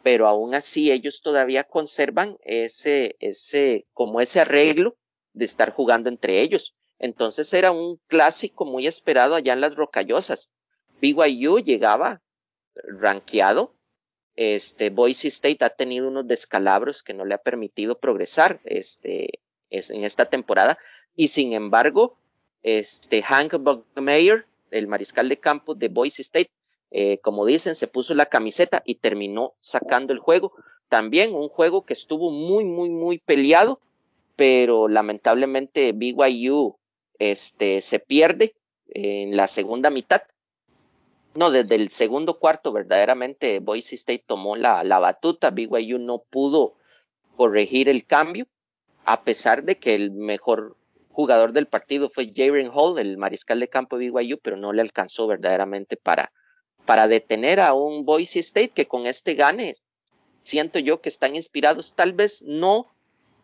pero 0.04 0.28
aún 0.28 0.56
así 0.56 0.92
ellos 0.92 1.22
todavía 1.22 1.64
conservan 1.64 2.38
ese, 2.44 3.16
ese, 3.20 3.86
como 3.94 4.22
ese 4.22 4.40
arreglo 4.40 4.98
de 5.34 5.46
estar 5.46 5.74
jugando 5.74 6.10
entre 6.10 6.42
ellos. 6.42 6.76
Entonces 7.00 7.54
era 7.54 7.72
un 7.72 8.00
clásico 8.08 8.66
muy 8.66 8.88
esperado 8.88 9.36
allá 9.36 9.54
en 9.54 9.62
las 9.62 9.76
rocallosas. 9.76 10.50
BYU 11.02 11.60
llegaba 11.60 12.22
rankeado. 12.76 13.74
Este, 14.36 14.90
Boise 14.90 15.28
State 15.28 15.66
ha 15.66 15.70
tenido 15.70 16.08
unos 16.08 16.28
descalabros 16.28 17.04
que 17.04 17.14
no 17.14 17.26
le 17.26 17.36
ha 17.36 17.40
permitido 17.40 18.00
progresar, 18.00 18.62
este, 18.64 19.40
en 19.70 20.04
esta 20.04 20.26
temporada. 20.26 20.78
Y 21.16 21.30
sin 21.30 21.54
embargo, 21.54 22.18
este, 22.64 23.22
Hank 23.22 23.56
Buckmeyer, 23.60 24.46
el 24.72 24.88
mariscal 24.88 25.30
de 25.30 25.38
campo 25.38 25.76
de 25.76 25.90
Boise 25.90 26.22
State, 26.22 26.52
eh, 26.92 27.20
como 27.20 27.46
dicen, 27.46 27.76
se 27.76 27.88
puso 27.88 28.14
la 28.14 28.28
camiseta 28.28 28.82
y 28.86 28.96
terminó 28.96 29.54
sacando 29.60 30.14
el 30.14 30.20
juego. 30.20 30.54
También 30.88 31.36
un 31.36 31.50
juego 31.50 31.86
que 31.86 31.94
estuvo 31.94 32.32
muy, 32.32 32.64
muy, 32.64 32.90
muy 32.90 33.20
peleado, 33.20 33.80
pero 34.36 34.88
lamentablemente 34.88 35.92
BYU 35.92 36.78
este, 37.20 37.82
se 37.82 38.00
pierde 38.00 38.56
en 38.88 39.38
la 39.38 39.48
segunda 39.48 39.90
mitad. 39.90 40.22
No, 41.36 41.52
desde 41.52 41.76
el 41.76 41.90
segundo 41.90 42.40
cuarto, 42.40 42.72
verdaderamente 42.72 43.60
Boise 43.60 43.96
State 43.96 44.24
tomó 44.26 44.56
la, 44.56 44.84
la 44.84 45.00
batuta. 45.00 45.52
BYU 45.52 46.00
no 46.00 46.20
pudo 46.20 46.76
corregir 47.36 47.88
el 47.88 48.06
cambio, 48.06 48.48
a 49.06 49.24
pesar 49.24 49.64
de 49.64 49.78
que 49.78 49.96
el 49.96 50.12
mejor 50.12 50.76
jugador 51.12 51.54
del 51.54 51.68
partido 51.68 52.10
fue 52.10 52.32
Jaren 52.36 52.72
Hall, 52.74 52.98
el 53.00 53.18
mariscal 53.18 53.60
de 53.60 53.68
campo 53.68 53.98
de 53.98 54.10
BYU, 54.10 54.40
pero 54.40 54.58
no 54.58 54.74
le 54.74 54.82
alcanzó 54.82 55.28
verdaderamente 55.28 55.98
para, 55.98 56.32
para 56.86 57.08
detener 57.08 57.60
a 57.60 57.74
un 57.74 58.06
Boise 58.06 58.40
State 58.40 58.70
que 58.70 58.88
con 58.88 59.06
este 59.06 59.36
gane, 59.36 59.76
siento 60.44 60.80
yo 60.80 61.02
que 61.02 61.10
están 61.10 61.36
inspirados, 61.36 61.94
tal 61.94 62.14
vez 62.14 62.42
no 62.42 62.88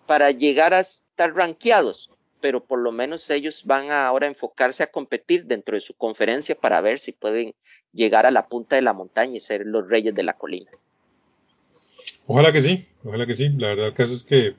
para 0.08 0.32
llegar 0.32 0.74
a 0.74 0.80
estar 0.80 1.34
rankeados, 1.34 2.10
pero 2.42 2.64
por 2.64 2.80
lo 2.80 2.92
menos 2.92 3.30
ellos 3.30 3.64
van 3.66 3.92
a 3.92 4.08
ahora 4.08 4.28
enfocarse 4.28 4.84
a 4.84 4.92
competir 4.92 5.46
dentro 5.46 5.76
de 5.76 5.82
su 5.82 5.94
conferencia 5.94 6.56
para 6.56 6.82
ver 6.82 7.00
si 7.00 7.12
pueden 7.12 7.56
llegar 7.96 8.26
a 8.26 8.32
la 8.32 8.48
punta 8.48 8.76
de 8.76 8.82
la 8.82 8.94
montaña 8.94 9.38
y 9.38 9.40
ser 9.40 9.66
los 9.66 9.88
reyes 9.88 10.14
de 10.14 10.24
la 10.24 10.34
colina. 10.34 10.70
Ojalá 12.28 12.52
que 12.52 12.62
sí, 12.62 12.86
ojalá 13.04 13.26
que 13.26 13.36
sí. 13.36 13.50
La 13.50 13.70
verdad 13.70 13.88
el 13.88 13.94
caso 13.94 14.14
es 14.14 14.24
que 14.24 14.56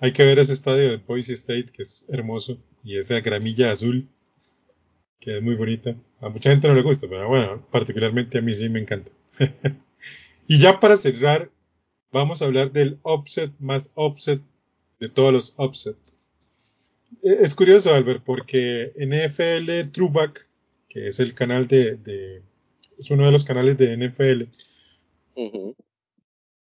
hay 0.00 0.12
que 0.12 0.24
ver 0.24 0.38
ese 0.38 0.52
estadio 0.52 0.90
de 0.90 0.98
Boise 0.98 1.32
State 1.32 1.70
que 1.72 1.82
es 1.82 2.06
hermoso 2.08 2.58
y 2.84 2.98
esa 2.98 3.20
gramilla 3.20 3.72
azul 3.72 4.08
que 5.20 5.38
es 5.38 5.42
muy 5.42 5.56
bonita. 5.56 5.96
A 6.20 6.28
mucha 6.28 6.50
gente 6.50 6.68
no 6.68 6.74
le 6.74 6.82
gusta, 6.82 7.08
pero 7.08 7.28
bueno, 7.28 7.66
particularmente 7.70 8.38
a 8.38 8.42
mí 8.42 8.54
sí 8.54 8.68
me 8.68 8.80
encanta. 8.80 9.10
y 10.46 10.60
ya 10.60 10.78
para 10.78 10.96
cerrar, 10.96 11.50
vamos 12.12 12.40
a 12.40 12.44
hablar 12.44 12.70
del 12.70 12.98
offset 13.02 13.52
más 13.58 13.90
offset 13.94 14.40
de 15.00 15.08
todos 15.08 15.32
los 15.32 15.54
offset. 15.56 15.96
E, 17.22 17.38
es 17.40 17.54
curioso, 17.54 17.92
Albert, 17.92 18.22
porque 18.24 18.92
NFL 18.96 19.90
Trueback, 19.90 20.48
que 20.88 21.08
es 21.08 21.18
el 21.20 21.34
canal 21.34 21.66
de, 21.66 22.42
es 22.98 23.10
uno 23.10 23.26
de 23.26 23.32
los 23.32 23.44
canales 23.44 23.76
de 23.76 23.96
NFL, 23.96 24.50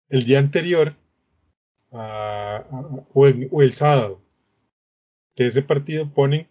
el 0.10 0.24
día 0.26 0.40
anterior, 0.40 0.96
o, 1.92 3.28
el, 3.28 3.48
o, 3.52 3.62
el, 3.62 3.72
sábado, 3.72 4.22
de 5.36 5.48
ese 5.48 5.62
partido 5.62 6.12
ponen 6.12 6.48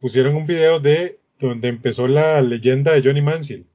pusieron 0.00 0.36
un 0.36 0.46
video 0.46 0.80
de 0.80 1.18
donde 1.38 1.68
empezó 1.68 2.08
la 2.08 2.40
leyenda 2.42 2.92
de 2.92 3.02
Johnny 3.02 3.22
Manziel, 3.22 3.66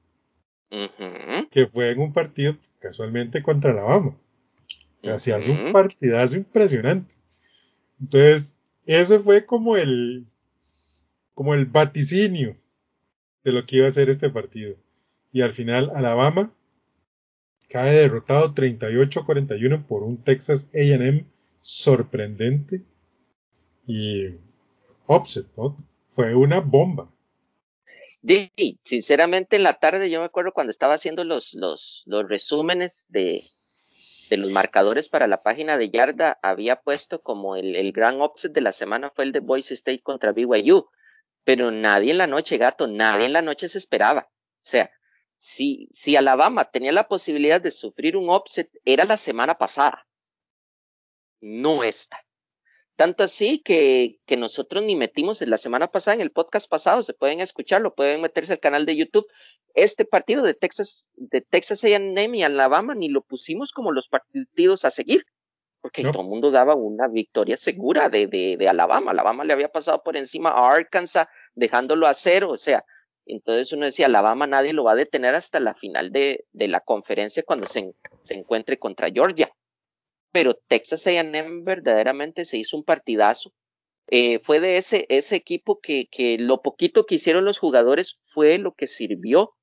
que 1.50 1.66
fue 1.66 1.90
en 1.90 2.00
un 2.00 2.12
partido 2.12 2.56
casualmente 2.78 3.42
contra 3.42 3.70
Alabama. 3.70 4.16
Hacía 5.02 5.36
un 5.36 5.72
partidazo 5.72 6.36
impresionante. 6.36 7.16
Entonces, 8.00 8.58
eso 8.86 9.18
fue 9.20 9.44
como 9.44 9.76
el, 9.76 10.26
como 11.34 11.54
el 11.54 11.66
vaticinio 11.66 12.56
de 13.44 13.52
lo 13.52 13.66
que 13.66 13.76
iba 13.76 13.86
a 13.86 13.90
ser 13.90 14.08
este 14.08 14.30
partido. 14.30 14.76
Y 15.34 15.42
al 15.42 15.50
final, 15.50 15.90
Alabama 15.92 16.54
cae 17.68 17.92
derrotado 17.96 18.54
38-41 18.54 19.84
por 19.84 20.04
un 20.04 20.22
Texas 20.22 20.70
AM 20.72 21.26
sorprendente 21.60 22.82
y 23.84 24.28
upset, 25.08 25.48
¿no? 25.56 25.76
fue 26.08 26.36
una 26.36 26.60
bomba. 26.60 27.10
Sí, 28.24 28.78
sinceramente 28.84 29.56
en 29.56 29.64
la 29.64 29.80
tarde 29.80 30.08
yo 30.08 30.20
me 30.20 30.26
acuerdo 30.26 30.52
cuando 30.52 30.70
estaba 30.70 30.94
haciendo 30.94 31.24
los, 31.24 31.52
los, 31.54 32.04
los 32.06 32.28
resúmenes 32.28 33.06
de, 33.08 33.42
de 34.30 34.36
los 34.36 34.52
marcadores 34.52 35.08
para 35.08 35.26
la 35.26 35.42
página 35.42 35.76
de 35.76 35.90
Yarda, 35.90 36.38
había 36.42 36.76
puesto 36.76 37.22
como 37.22 37.56
el, 37.56 37.74
el 37.74 37.90
gran 37.90 38.22
upset 38.22 38.52
de 38.52 38.60
la 38.60 38.70
semana 38.70 39.10
fue 39.10 39.24
el 39.24 39.32
de 39.32 39.40
Boise 39.40 39.74
State 39.74 40.02
contra 40.02 40.30
BYU, 40.30 40.86
pero 41.42 41.72
nadie 41.72 42.12
en 42.12 42.18
la 42.18 42.28
noche, 42.28 42.56
gato, 42.56 42.86
nadie 42.86 43.26
en 43.26 43.32
la 43.32 43.42
noche 43.42 43.68
se 43.68 43.78
esperaba. 43.78 44.28
O 44.30 44.66
sea, 44.66 44.92
si, 45.44 45.90
si 45.92 46.16
Alabama 46.16 46.64
tenía 46.70 46.90
la 46.90 47.06
posibilidad 47.06 47.60
de 47.60 47.70
sufrir 47.70 48.16
un 48.16 48.30
upset, 48.30 48.70
era 48.86 49.04
la 49.04 49.18
semana 49.18 49.56
pasada, 49.56 50.06
no 51.42 51.84
esta. 51.84 52.18
Tanto 52.96 53.22
así 53.22 53.58
que, 53.58 54.20
que 54.24 54.38
nosotros 54.38 54.82
ni 54.82 54.96
metimos 54.96 55.42
en 55.42 55.50
la 55.50 55.58
semana 55.58 55.88
pasada, 55.88 56.14
en 56.14 56.22
el 56.22 56.30
podcast 56.30 56.66
pasado, 56.66 57.02
se 57.02 57.12
pueden 57.12 57.40
escucharlo, 57.40 57.94
pueden 57.94 58.22
meterse 58.22 58.54
al 58.54 58.60
canal 58.60 58.86
de 58.86 58.96
YouTube. 58.96 59.26
Este 59.74 60.06
partido 60.06 60.42
de 60.42 60.54
Texas, 60.54 61.10
de 61.16 61.42
Texas 61.42 61.84
A&M 61.84 62.38
y 62.38 62.42
Alabama 62.42 62.94
ni 62.94 63.10
lo 63.10 63.20
pusimos 63.20 63.70
como 63.70 63.92
los 63.92 64.08
partidos 64.08 64.86
a 64.86 64.90
seguir, 64.90 65.26
porque 65.82 66.04
todo 66.04 66.22
el 66.22 66.28
mundo 66.28 66.52
daba 66.52 66.74
una 66.74 67.06
victoria 67.06 67.58
segura 67.58 68.08
de, 68.08 68.28
de, 68.28 68.56
de, 68.56 68.68
Alabama. 68.68 69.10
Alabama 69.10 69.44
le 69.44 69.52
había 69.52 69.68
pasado 69.68 70.02
por 70.02 70.16
encima 70.16 70.50
a 70.52 70.68
Arkansas, 70.68 71.28
dejándolo 71.54 72.06
a 72.06 72.14
cero, 72.14 72.50
o 72.50 72.56
sea, 72.56 72.82
entonces 73.26 73.72
uno 73.72 73.86
decía, 73.86 74.06
Alabama 74.06 74.46
nadie 74.46 74.72
lo 74.72 74.84
va 74.84 74.92
a 74.92 74.96
detener 74.96 75.34
hasta 75.34 75.60
la 75.60 75.74
final 75.74 76.12
de, 76.12 76.44
de 76.52 76.68
la 76.68 76.80
conferencia 76.80 77.42
cuando 77.42 77.66
se, 77.66 77.94
se 78.22 78.34
encuentre 78.34 78.78
contra 78.78 79.10
Georgia 79.10 79.50
pero 80.34 80.54
Texas 80.66 81.06
A&M 81.06 81.62
verdaderamente 81.62 82.44
se 82.44 82.58
hizo 82.58 82.76
un 82.76 82.82
partidazo. 82.82 83.52
Eh, 84.08 84.40
fue 84.40 84.58
de 84.58 84.78
ese, 84.78 85.06
ese 85.08 85.36
equipo 85.36 85.78
que, 85.78 86.08
que 86.10 86.38
lo 86.38 86.60
poquito 86.60 87.06
que 87.06 87.14
hicieron 87.14 87.44
los 87.44 87.60
jugadores 87.60 88.18
fue 88.24 88.58
lo 88.58 88.74
que 88.74 88.88
sirvió. 88.88 89.54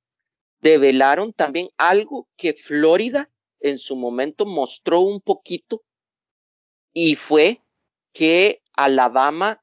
Develaron 0.62 1.34
también 1.34 1.67
algo 1.76 2.30
que 2.38 2.54
Florida 2.54 3.30
en 3.60 3.80
su 3.80 3.97
momento 3.97 4.45
mostró 4.45 5.02
un 5.02 5.19
poquito 5.19 5.84
y 6.93 7.15
fue 7.15 7.60
que 8.13 8.62
Alabama 8.71 9.62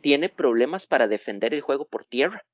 tiene 0.00 0.30
problemas 0.30 0.86
para 0.86 1.08
defender 1.08 1.52
el 1.52 1.60
juego 1.60 1.86
por 1.86 2.06
tierra. 2.06 2.46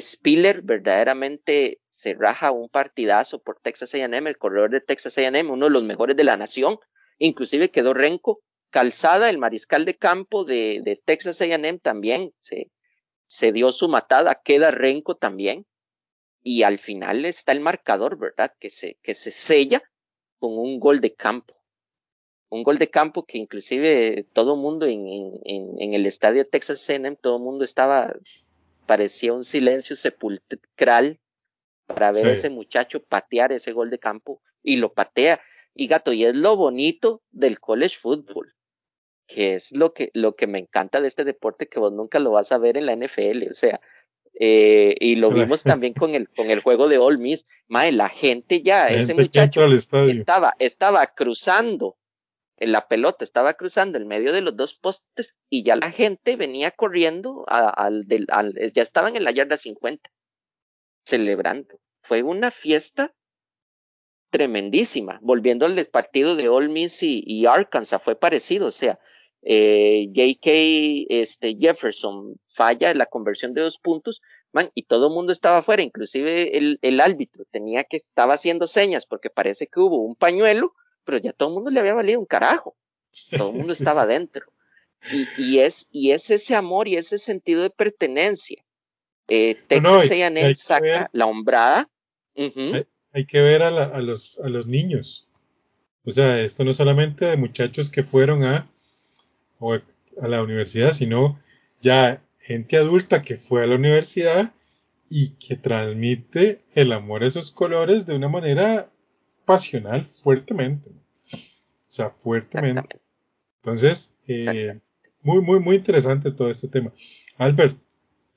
Spiller 0.00 0.62
verdaderamente 0.62 1.80
se 1.90 2.14
raja 2.14 2.50
un 2.50 2.68
partidazo 2.68 3.40
por 3.40 3.60
Texas 3.60 3.94
A&M, 3.94 4.28
el 4.28 4.38
corredor 4.38 4.70
de 4.70 4.80
Texas 4.80 5.16
A&M, 5.18 5.50
uno 5.50 5.66
de 5.66 5.70
los 5.70 5.82
mejores 5.82 6.16
de 6.16 6.24
la 6.24 6.36
nación, 6.36 6.78
inclusive 7.18 7.70
quedó 7.70 7.94
Renco, 7.94 8.42
Calzada, 8.70 9.30
el 9.30 9.38
mariscal 9.38 9.84
de 9.84 9.96
campo 9.96 10.44
de, 10.44 11.00
Texas 11.04 11.40
A&M 11.40 11.78
también 11.78 12.32
se, 12.38 13.52
dio 13.52 13.72
su 13.72 13.88
matada, 13.88 14.40
queda 14.44 14.70
Renco 14.70 15.16
también, 15.16 15.66
y 16.42 16.62
al 16.62 16.78
final 16.78 17.24
está 17.24 17.52
el 17.52 17.60
marcador, 17.60 18.18
¿verdad? 18.18 18.52
Que 18.60 18.70
se, 18.70 18.98
que 19.02 19.14
se 19.14 19.30
sella 19.30 19.82
con 20.38 20.58
un 20.58 20.78
gol 20.78 21.00
de 21.00 21.14
campo. 21.14 21.54
Un 22.48 22.62
gol 22.62 22.78
de 22.78 22.88
campo 22.88 23.24
que 23.24 23.38
inclusive 23.38 24.26
todo 24.32 24.56
mundo 24.56 24.86
en, 24.86 25.40
en, 25.44 25.94
el 25.94 26.06
estadio 26.06 26.46
Texas 26.46 26.88
A&M, 26.88 27.16
todo 27.16 27.38
el 27.38 27.42
mundo 27.42 27.64
estaba 27.64 28.14
parecía 28.86 29.32
un 29.32 29.44
silencio 29.44 29.96
sepulcral 29.96 31.20
para 31.86 32.12
ver 32.12 32.26
a 32.26 32.32
ese 32.32 32.50
muchacho 32.50 33.02
patear 33.02 33.52
ese 33.52 33.72
gol 33.72 33.90
de 33.90 33.98
campo 33.98 34.42
y 34.62 34.76
lo 34.76 34.92
patea. 34.92 35.40
Y 35.74 35.88
gato, 35.88 36.12
y 36.12 36.24
es 36.24 36.34
lo 36.34 36.56
bonito 36.56 37.22
del 37.30 37.60
college 37.60 37.96
football, 38.00 38.54
que 39.26 39.54
es 39.54 39.72
lo 39.72 39.92
que, 39.92 40.10
lo 40.14 40.34
que 40.34 40.46
me 40.46 40.58
encanta 40.58 41.00
de 41.00 41.08
este 41.08 41.24
deporte 41.24 41.68
que 41.68 41.78
vos 41.78 41.92
nunca 41.92 42.18
lo 42.18 42.30
vas 42.30 42.50
a 42.50 42.58
ver 42.58 42.78
en 42.78 42.86
la 42.86 42.96
NFL, 42.96 43.50
o 43.50 43.54
sea, 43.54 43.80
eh, 44.38 44.94
y 45.00 45.16
lo 45.16 45.30
vimos 45.30 45.62
también 45.62 45.94
con 45.94 46.14
el, 46.14 46.28
con 46.28 46.50
el 46.50 46.60
juego 46.60 46.88
de 46.88 46.98
All 46.98 47.18
Miss. 47.18 47.46
Mae, 47.68 47.92
la 47.92 48.08
gente 48.08 48.62
ya, 48.62 48.86
ese 48.86 49.14
muchacho 49.14 49.66
estaba, 49.66 50.54
estaba 50.58 51.06
cruzando 51.06 51.96
la 52.58 52.88
pelota 52.88 53.24
estaba 53.24 53.54
cruzando 53.54 53.98
el 53.98 54.06
medio 54.06 54.32
de 54.32 54.40
los 54.40 54.56
dos 54.56 54.74
postes 54.74 55.34
y 55.50 55.62
ya 55.62 55.76
la 55.76 55.90
gente 55.90 56.36
venía 56.36 56.70
corriendo 56.70 57.44
al, 57.48 58.06
del, 58.06 58.26
ya 58.72 58.82
estaban 58.82 59.16
en 59.16 59.24
la 59.24 59.32
yarda 59.32 59.58
50 59.58 60.10
celebrando. 61.04 61.78
Fue 62.02 62.22
una 62.22 62.50
fiesta 62.50 63.14
tremendísima. 64.30 65.18
Volviendo 65.22 65.66
al 65.66 65.86
partido 65.86 66.36
de 66.36 66.48
Ole 66.48 66.68
Miss 66.68 67.02
y, 67.02 67.46
Arkansas, 67.46 68.02
fue 68.02 68.16
parecido. 68.16 68.66
O 68.66 68.70
sea, 68.70 68.98
eh, 69.42 70.08
J.K. 70.14 70.50
Este, 71.08 71.56
Jefferson 71.58 72.36
falla 72.48 72.90
en 72.90 72.98
la 72.98 73.06
conversión 73.06 73.54
de 73.54 73.62
dos 73.62 73.78
puntos, 73.78 74.20
man, 74.52 74.70
y 74.74 74.84
todo 74.84 75.08
el 75.08 75.14
mundo 75.14 75.32
estaba 75.32 75.58
afuera, 75.58 75.82
inclusive 75.82 76.56
el, 76.56 76.78
el 76.82 77.00
árbitro 77.00 77.44
tenía 77.50 77.84
que, 77.84 77.98
estaba 77.98 78.34
haciendo 78.34 78.66
señas 78.66 79.06
porque 79.06 79.30
parece 79.30 79.66
que 79.66 79.78
hubo 79.78 80.02
un 80.02 80.16
pañuelo 80.16 80.74
pero 81.06 81.18
ya 81.18 81.32
todo 81.32 81.48
el 81.48 81.54
mundo 81.54 81.70
le 81.70 81.80
había 81.80 81.94
valido 81.94 82.20
un 82.20 82.26
carajo. 82.26 82.76
Todo 83.30 83.50
el 83.50 83.56
mundo 83.58 83.72
estaba 83.72 84.06
dentro. 84.06 84.44
Y, 85.10 85.26
y, 85.38 85.58
es, 85.60 85.88
y 85.90 86.10
es 86.10 86.28
ese 86.30 86.54
amor 86.54 86.88
y 86.88 86.96
ese 86.96 87.16
sentido 87.16 87.62
de 87.62 87.70
pertenencia. 87.70 88.62
Eh, 89.28 89.56
Texas 89.68 89.82
no, 89.82 90.54
saca 90.54 91.10
la 91.12 91.26
hombrada. 91.26 91.88
hay, 92.36 93.24
que 93.26 93.40
ver 93.40 93.62
a, 93.62 93.70
la, 93.70 93.84
a, 93.84 94.00
los, 94.00 94.38
a 94.40 94.48
los 94.48 94.66
niños. 94.66 95.28
O 96.04 96.10
sea, 96.10 96.40
esto 96.40 96.64
no 96.64 96.74
solamente 96.74 97.24
de 97.24 97.36
muchachos 97.36 97.88
que 97.90 98.02
fueron 98.02 98.44
a, 98.44 98.68
o 99.58 99.74
a 99.74 100.28
la 100.28 100.42
universidad, 100.42 100.92
sino 100.92 101.38
ya 101.80 102.22
gente 102.38 102.76
adulta 102.76 103.22
que 103.22 103.36
fue 103.36 103.62
a 103.62 103.66
la 103.66 103.76
universidad 103.76 104.52
y 105.08 105.30
que 105.30 105.56
transmite 105.56 106.62
el 106.74 106.92
amor 106.92 107.22
a 107.22 107.26
esos 107.26 107.50
colores 107.50 108.06
de 108.06 108.16
una 108.16 108.28
manera 108.28 108.90
pasional 109.46 110.02
fuertemente. 110.02 110.90
O 110.90 111.88
sea, 111.88 112.10
fuertemente. 112.10 113.00
Entonces, 113.62 114.14
eh, 114.26 114.78
muy, 115.22 115.40
muy, 115.40 115.60
muy 115.60 115.76
interesante 115.76 116.30
todo 116.30 116.50
este 116.50 116.68
tema. 116.68 116.92
Albert, 117.38 117.78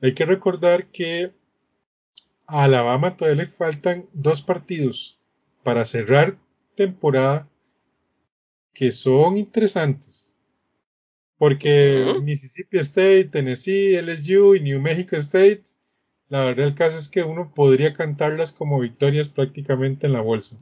hay 0.02 0.14
que 0.14 0.26
recordar 0.26 0.88
que 0.88 1.34
a 2.48 2.64
Alabama 2.64 3.18
todavía 3.18 3.44
le 3.44 3.50
faltan 3.50 4.08
dos 4.14 4.42
partidos 4.42 5.20
para 5.64 5.86
cerrar 5.86 6.38
temporada 6.76 7.50
que 8.74 8.92
son 8.92 9.38
interesantes. 9.38 10.36
Porque 11.38 12.16
Mississippi 12.24 12.80
State, 12.80 13.26
Tennessee, 13.26 14.02
LSU 14.02 14.56
y 14.56 14.62
New 14.62 14.82
Mexico 14.82 15.16
State, 15.16 15.64
la 16.28 16.44
verdad 16.44 16.66
el 16.66 16.76
caso 16.76 16.98
es 16.98 17.08
que 17.08 17.24
uno 17.24 17.54
podría 17.54 17.94
cantarlas 17.94 18.52
como 18.52 18.80
victorias 18.80 19.30
prácticamente 19.30 20.08
en 20.08 20.14
la 20.14 20.22
bolsa. 20.22 20.58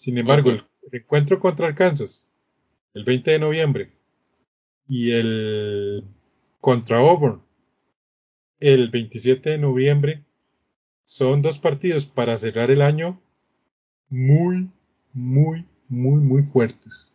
Sin 0.00 0.16
embargo, 0.16 0.48
el, 0.48 0.64
encuentro 0.92 1.38
contra 1.38 1.66
Arkansas, 1.66 2.32
el 2.94 3.04
20 3.04 3.32
de 3.32 3.38
noviembre, 3.38 3.92
y 4.88 5.12
el 5.12 6.04
contra 6.58 7.00
Auburn, 7.00 7.42
el 8.60 8.88
27 8.88 9.50
de 9.50 9.58
noviembre, 9.58 10.24
son 11.04 11.42
dos 11.42 11.58
partidos 11.58 12.06
para 12.06 12.38
cerrar 12.38 12.70
el 12.70 12.80
año 12.80 13.20
muy, 14.08 14.70
muy, 15.12 15.66
muy, 15.90 16.20
muy 16.22 16.44
fuertes. 16.44 17.14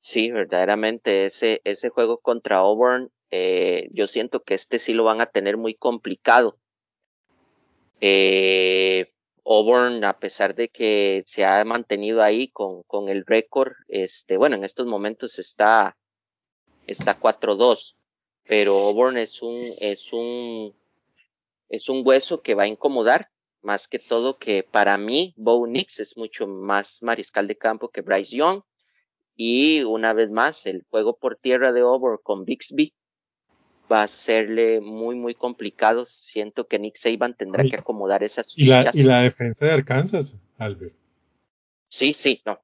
Sí, 0.00 0.30
verdaderamente 0.30 1.26
ese, 1.26 1.60
ese 1.64 1.90
juego 1.90 2.20
contra 2.20 2.56
Auburn, 2.56 3.10
eh, 3.30 3.90
yo 3.92 4.06
siento 4.06 4.42
que 4.44 4.54
este 4.54 4.78
sí 4.78 4.94
lo 4.94 5.04
van 5.04 5.20
a 5.20 5.26
tener 5.26 5.58
muy 5.58 5.74
complicado. 5.74 6.56
Eh, 8.00 9.12
Auburn, 9.44 10.04
a 10.04 10.18
pesar 10.18 10.54
de 10.54 10.68
que 10.68 11.24
se 11.26 11.44
ha 11.44 11.64
mantenido 11.64 12.22
ahí 12.22 12.48
con, 12.48 12.82
con 12.84 13.08
el 13.08 13.24
récord, 13.26 13.72
este, 13.88 14.36
bueno, 14.36 14.56
en 14.56 14.64
estos 14.64 14.86
momentos 14.86 15.38
está, 15.38 15.96
está 16.86 17.18
4-2, 17.18 17.96
pero 18.44 18.78
Auburn 18.78 19.16
es 19.16 19.42
un, 19.42 19.60
es 19.80 20.12
un, 20.12 20.74
es 21.68 21.88
un 21.88 22.02
hueso 22.04 22.42
que 22.42 22.54
va 22.54 22.64
a 22.64 22.68
incomodar, 22.68 23.30
más 23.62 23.88
que 23.88 23.98
todo 23.98 24.38
que 24.38 24.62
para 24.62 24.96
mí, 24.96 25.34
Bo 25.36 25.66
Nix 25.66 26.00
es 26.00 26.16
mucho 26.16 26.46
más 26.46 27.02
mariscal 27.02 27.46
de 27.46 27.56
campo 27.56 27.88
que 27.90 28.00
Bryce 28.02 28.36
Young, 28.36 28.62
y 29.36 29.82
una 29.82 30.12
vez 30.12 30.30
más, 30.30 30.66
el 30.66 30.84
juego 30.90 31.16
por 31.16 31.36
tierra 31.36 31.72
de 31.72 31.80
Auburn 31.80 32.18
con 32.22 32.44
Bixby 32.44 32.94
va 33.90 34.02
a 34.02 34.08
serle 34.08 34.80
muy, 34.80 35.16
muy 35.16 35.34
complicado. 35.34 36.06
Siento 36.06 36.66
que 36.66 36.78
Nick 36.78 36.96
Saban 36.96 37.34
tendrá 37.36 37.64
que 37.64 37.76
acomodar 37.76 38.22
esas. 38.22 38.56
¿Y 38.56 38.66
la, 38.66 38.90
y 38.92 39.02
la 39.02 39.22
defensa 39.22 39.66
de 39.66 39.72
Arkansas, 39.72 40.38
Albert. 40.58 40.94
Sí, 41.88 42.12
sí, 42.12 42.40
no. 42.44 42.60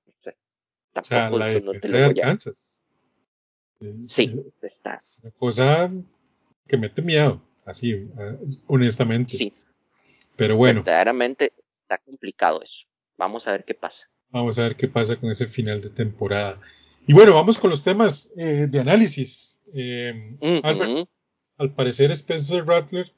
o 0.94 1.04
sea, 1.04 1.30
la 1.30 1.46
defensa 1.46 1.96
de 1.96 2.04
Arkansas. 2.04 2.82
Sí, 4.06 4.32
está. 4.62 4.96
Es 4.96 5.20
una 5.22 5.32
cosa 5.32 5.90
que 6.66 6.76
mete 6.76 7.02
miedo, 7.02 7.42
así, 7.64 8.08
honestamente. 8.66 9.36
Sí. 9.36 9.52
Pero 10.36 10.56
bueno. 10.56 10.82
Verdaderamente 10.82 11.52
está 11.74 11.98
complicado 11.98 12.62
eso. 12.62 12.86
Vamos 13.16 13.46
a 13.46 13.52
ver 13.52 13.64
qué 13.64 13.74
pasa. 13.74 14.08
Vamos 14.30 14.58
a 14.58 14.62
ver 14.62 14.76
qué 14.76 14.88
pasa 14.88 15.16
con 15.16 15.30
ese 15.30 15.46
final 15.46 15.80
de 15.80 15.90
temporada. 15.90 16.60
Y 17.06 17.14
bueno, 17.14 17.34
vamos 17.34 17.58
con 17.58 17.70
los 17.70 17.84
temas 17.84 18.32
eh, 18.36 18.66
de 18.68 18.80
análisis. 18.80 19.60
Eh, 19.74 20.36
Albert, 20.62 21.08
al 21.58 21.72
parecer 21.72 22.10
Spencer 22.10 22.64
Rattler 22.64 23.10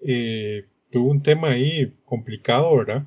eh, 0.00 0.66
tuvo 0.90 1.10
un 1.10 1.22
tema 1.22 1.50
ahí 1.50 1.92
complicado, 2.04 2.76
¿verdad? 2.76 3.06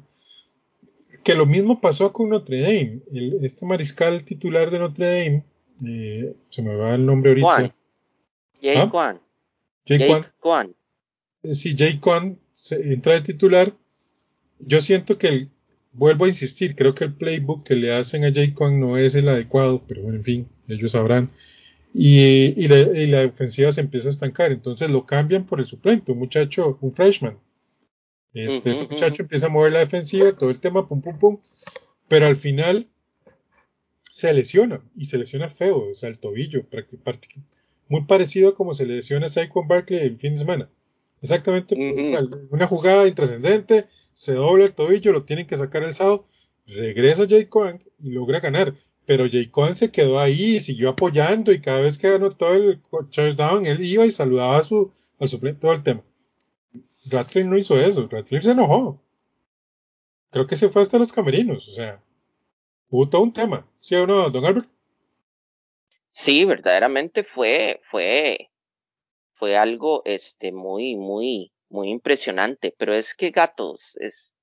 Que 1.24 1.36
lo 1.36 1.45
mismo 1.45 1.82
pasó 1.82 2.12
con 2.13 2.30
Notre 2.30 2.62
Dame. 2.62 3.02
este 3.41 3.65
mariscal 3.65 4.24
titular 4.24 4.69
de 4.71 4.80
Notre 4.80 5.06
Dame, 5.06 5.45
eh, 5.86 6.36
se 6.50 6.62
me 6.62 6.76
va 6.76 6.95
el 6.95 7.06
nombre 7.06 7.32
ahorita. 7.32 7.74
¿Ah? 8.76 8.89
Kwan. 8.89 9.19
Jay, 9.86 10.08
Kwan. 10.39 10.76
Eh, 11.43 11.56
sí, 11.56 11.76
Kwan 12.00 12.39
entra 12.71 13.13
de 13.13 13.21
titular. 13.21 13.74
Yo 14.60 14.80
siento 14.80 15.17
que, 15.17 15.47
vuelvo 15.91 16.26
a 16.26 16.28
insistir, 16.28 16.76
creo 16.76 16.93
que 16.93 17.06
el 17.06 17.13
playbook 17.13 17.65
que 17.65 17.76
le 17.76 17.93
hacen 17.93 18.24
a 18.24 18.32
Jay 18.32 18.52
Kwan 18.52 18.80
no 18.80 18.97
es 18.97 19.15
el 19.15 19.28
adecuado, 19.28 19.84
pero 19.88 20.04
bueno, 20.04 20.17
en 20.17 20.24
fin, 20.24 20.47
ellos 20.67 20.91
sabrán. 20.91 21.32
Y, 21.93 22.67
la, 22.67 23.25
ofensiva 23.25 23.71
se 23.71 23.82
empieza 23.82 24.08
a 24.08 24.12
estancar, 24.12 24.51
entonces 24.51 24.89
lo 24.89 25.06
cambian 25.06 25.45
por 25.45 25.60
el 25.60 25.65
suplente, 25.65 26.12
un 26.12 26.19
muchacho, 26.19 26.77
un 26.82 26.93
freshman. 26.93 27.38
Este, 28.34 28.69
ese 28.69 28.88
muchacho 28.88 29.23
empieza 29.23 29.47
a 29.47 29.49
mover 29.49 29.73
la 29.73 29.80
defensiva, 29.80 30.32
todo 30.32 30.49
el 30.49 30.60
tema, 30.60 30.88
pum, 30.88 31.01
pum, 31.01 31.19
pum, 31.19 31.39
pero 32.08 32.27
al 32.27 32.38
final 32.38 32.88
se 34.10 34.34
lesiona 34.34 34.82
y 34.95 35.06
se 35.06 35.17
lesiona 35.17 35.49
feo, 35.49 35.89
o 35.91 35.93
sea, 35.93 36.10
el 36.10 36.19
tobillo, 36.19 36.65
muy 37.89 38.04
parecido 38.06 38.49
a 38.49 38.56
como 38.56 38.73
se 38.73 38.86
lesiona 38.86 39.27
Saquon 39.27 39.67
Barkley 39.67 39.99
en 39.99 40.17
fin 40.17 40.32
de 40.32 40.38
semana. 40.38 40.69
Exactamente, 41.21 41.75
una 42.49 42.67
jugada 42.67 43.08
intrascendente, 43.08 43.86
se 44.13 44.34
dobla 44.34 44.65
el 44.65 44.73
tobillo, 44.73 45.12
lo 45.12 45.23
tienen 45.23 45.45
que 45.45 45.58
sacar 45.58 45.84
el 45.84 45.93
sábado, 45.93 46.25
regresa 46.65 47.27
Jay 47.30 47.45
Cohen 47.45 47.84
y 47.99 48.12
logra 48.12 48.39
ganar. 48.39 48.73
Pero 49.05 49.27
Jay 49.29 49.47
Cohen 49.47 49.75
se 49.75 49.91
quedó 49.91 50.19
ahí 50.19 50.55
y 50.55 50.59
siguió 50.59 50.89
apoyando 50.89 51.51
y 51.51 51.61
cada 51.61 51.81
vez 51.81 51.97
que 51.97 52.07
todo 52.37 52.53
el 52.53 52.81
touchdown, 53.11 53.65
él 53.65 53.83
iba 53.83 54.05
y 54.05 54.11
saludaba 54.11 54.57
a 54.57 54.63
su, 54.63 54.91
al 55.19 55.27
suplente, 55.27 55.61
todo 55.61 55.73
el 55.73 55.83
tema. 55.83 56.03
Rattler 57.09 57.45
no 57.45 57.57
hizo 57.57 57.79
eso, 57.79 58.07
Rattler 58.07 58.43
se 58.43 58.51
enojó. 58.51 59.01
Creo 60.29 60.47
que 60.47 60.55
se 60.55 60.69
fue 60.69 60.81
hasta 60.81 60.99
los 60.99 61.11
camerinos, 61.11 61.67
o 61.67 61.73
sea, 61.73 62.01
hubo 62.89 63.09
todo 63.09 63.23
un 63.23 63.33
tema, 63.33 63.67
¿sí 63.79 63.95
o 63.95 64.07
no, 64.07 64.29
don 64.29 64.45
Albert? 64.45 64.69
Sí, 66.11 66.43
verdaderamente 66.43 67.23
fue, 67.23 67.81
fue, 67.89 68.51
fue 69.35 69.57
algo 69.57 70.01
este 70.05 70.51
muy, 70.51 70.95
muy, 70.97 71.53
muy 71.69 71.89
impresionante. 71.89 72.75
Pero 72.77 72.93
es 72.93 73.15
que 73.15 73.31
gatos, 73.31 73.93
es, 73.95 74.35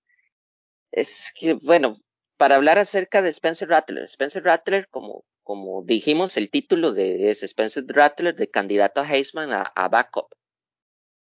es 0.90 1.30
que, 1.38 1.54
bueno, 1.54 2.00
para 2.38 2.54
hablar 2.54 2.78
acerca 2.78 3.20
de 3.20 3.30
Spencer 3.30 3.68
Rattler, 3.68 4.04
Spencer 4.04 4.44
Rattler, 4.44 4.88
como, 4.88 5.24
como 5.42 5.82
dijimos, 5.82 6.36
el 6.36 6.50
título 6.50 6.92
de, 6.92 7.30
es 7.30 7.42
Spencer 7.42 7.84
Rattler 7.88 8.36
de 8.36 8.48
candidato 8.48 9.00
a 9.00 9.08
Heisman 9.08 9.50
a, 9.52 9.88
backup. 9.88 10.28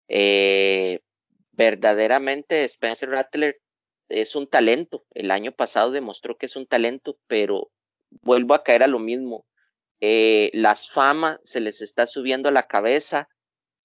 Eh, 0.08 1.02
verdaderamente 1.52 2.64
Spencer 2.64 3.10
Rattler 3.10 3.60
es 4.08 4.36
un 4.36 4.48
talento. 4.48 5.06
El 5.12 5.30
año 5.32 5.52
pasado 5.52 5.92
demostró 5.92 6.38
que 6.38 6.46
es 6.46 6.56
un 6.56 6.68
talento, 6.68 7.18
pero 7.28 7.70
vuelvo 8.22 8.54
a 8.54 8.64
caer 8.64 8.84
a 8.84 8.88
lo 8.88 9.00
mismo. 9.00 9.46
Eh, 10.00 10.52
las 10.54 10.90
famas 10.90 11.40
se 11.44 11.60
les 11.60 11.82
está 11.82 12.08
subiendo 12.08 12.48
a 12.48 12.54
la 12.54 12.68
cabeza. 12.68 13.28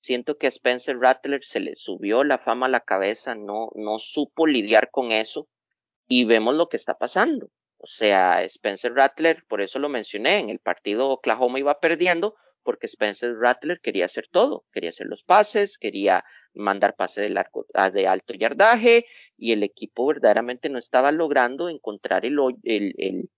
Siento 0.03 0.39
que 0.39 0.47
a 0.47 0.51
Spencer 0.51 0.97
Rattler 0.99 1.45
se 1.45 1.59
le 1.59 1.75
subió 1.75 2.23
la 2.23 2.39
fama 2.39 2.67
a 2.67 2.71
la 2.71 2.81
cabeza, 2.81 3.35
no, 3.35 3.71
no 3.75 3.99
supo 3.99 4.47
lidiar 4.47 4.91
con 4.93 5.11
eso 5.11 5.49
y 6.09 6.25
vemos 6.25 6.57
lo 6.57 6.69
que 6.69 6.77
está 6.77 6.95
pasando. 6.95 7.51
O 7.77 7.87
sea, 7.87 8.43
Spencer 8.43 8.93
Rattler, 8.95 9.45
por 9.49 9.61
eso 9.61 9.79
lo 9.79 9.89
mencioné, 9.89 10.41
en 10.41 10.49
el 10.49 10.59
partido 10.59 11.11
Oklahoma 11.11 11.61
iba 11.61 11.79
perdiendo 11.79 12.35
porque 12.65 12.87
Spencer 12.87 13.35
Rattler 13.39 13.81
quería 13.81 14.07
hacer 14.07 14.27
todo, 14.31 14.65
quería 14.73 14.91
hacer 14.91 15.07
los 15.07 15.23
pases, 15.23 15.79
quería 15.79 16.25
mandar 16.55 16.97
pase 16.97 17.21
de, 17.21 17.31
largo, 17.31 17.67
ah, 17.75 17.91
de 17.91 18.09
alto 18.09 18.35
yardaje 18.35 19.07
y 19.37 19.53
el 19.53 19.63
equipo 19.63 20.07
verdaderamente 20.07 20.69
no 20.69 20.79
estaba 20.79 21.13
logrando 21.13 21.69
encontrar 21.69 22.27
el, 22.27 22.37
el, 22.65 22.95
el, 22.99 23.31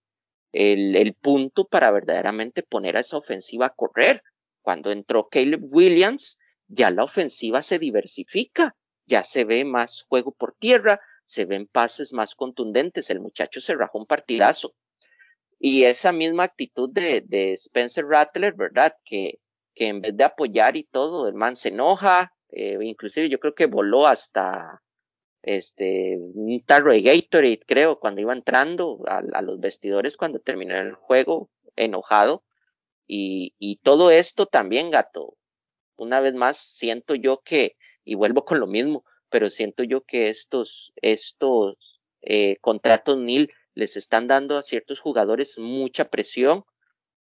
el, 0.52 0.96
el 0.96 1.14
punto 1.14 1.66
para 1.66 1.90
verdaderamente 1.90 2.62
poner 2.62 2.96
a 2.96 3.00
esa 3.00 3.18
ofensiva 3.18 3.66
a 3.66 3.74
correr. 3.74 4.22
Cuando 4.62 4.90
entró 4.90 5.28
Caleb 5.28 5.60
Williams, 5.62 6.38
ya 6.66 6.90
la 6.90 7.04
ofensiva 7.04 7.62
se 7.62 7.78
diversifica, 7.78 8.74
ya 9.06 9.24
se 9.24 9.44
ve 9.44 9.64
más 9.64 10.06
juego 10.08 10.32
por 10.32 10.54
tierra, 10.54 11.00
se 11.30 11.44
ven 11.44 11.68
pases 11.68 12.12
más 12.12 12.34
contundentes, 12.34 13.08
el 13.08 13.20
muchacho 13.20 13.60
se 13.60 13.76
rajó 13.76 13.98
un 13.98 14.06
partidazo. 14.06 14.74
Y 15.60 15.84
esa 15.84 16.10
misma 16.10 16.42
actitud 16.42 16.90
de, 16.90 17.20
de 17.20 17.52
Spencer 17.52 18.04
Rattler, 18.04 18.54
¿verdad? 18.54 18.94
Que, 19.04 19.38
que 19.72 19.86
en 19.86 20.00
vez 20.00 20.16
de 20.16 20.24
apoyar 20.24 20.76
y 20.76 20.82
todo, 20.82 21.28
el 21.28 21.34
man 21.34 21.54
se 21.54 21.68
enoja, 21.68 22.32
eh, 22.48 22.78
inclusive 22.80 23.28
yo 23.28 23.38
creo 23.38 23.54
que 23.54 23.66
voló 23.66 24.08
hasta 24.08 24.82
este 25.42 26.18
un 26.18 26.60
tarro 26.64 26.92
de 26.92 27.02
Gatorade, 27.02 27.60
creo, 27.64 28.00
cuando 28.00 28.20
iba 28.20 28.32
entrando 28.32 28.98
a, 29.06 29.22
a 29.32 29.40
los 29.40 29.60
vestidores 29.60 30.16
cuando 30.16 30.40
terminó 30.40 30.76
el 30.76 30.94
juego, 30.94 31.48
enojado. 31.76 32.42
Y, 33.06 33.54
y 33.58 33.76
todo 33.76 34.10
esto 34.10 34.46
también, 34.46 34.90
gato, 34.90 35.36
una 35.96 36.18
vez 36.18 36.34
más 36.34 36.56
siento 36.56 37.14
yo 37.14 37.40
que, 37.44 37.76
y 38.04 38.16
vuelvo 38.16 38.44
con 38.44 38.58
lo 38.58 38.66
mismo, 38.66 39.04
pero 39.30 39.50
siento 39.50 39.82
yo 39.84 40.02
que 40.02 40.28
estos, 40.28 40.92
estos 40.96 42.00
eh, 42.22 42.56
contratos 42.60 43.18
NIL 43.18 43.50
les 43.74 43.96
están 43.96 44.26
dando 44.26 44.58
a 44.58 44.62
ciertos 44.62 45.00
jugadores 45.00 45.58
mucha 45.58 46.10
presión. 46.10 46.64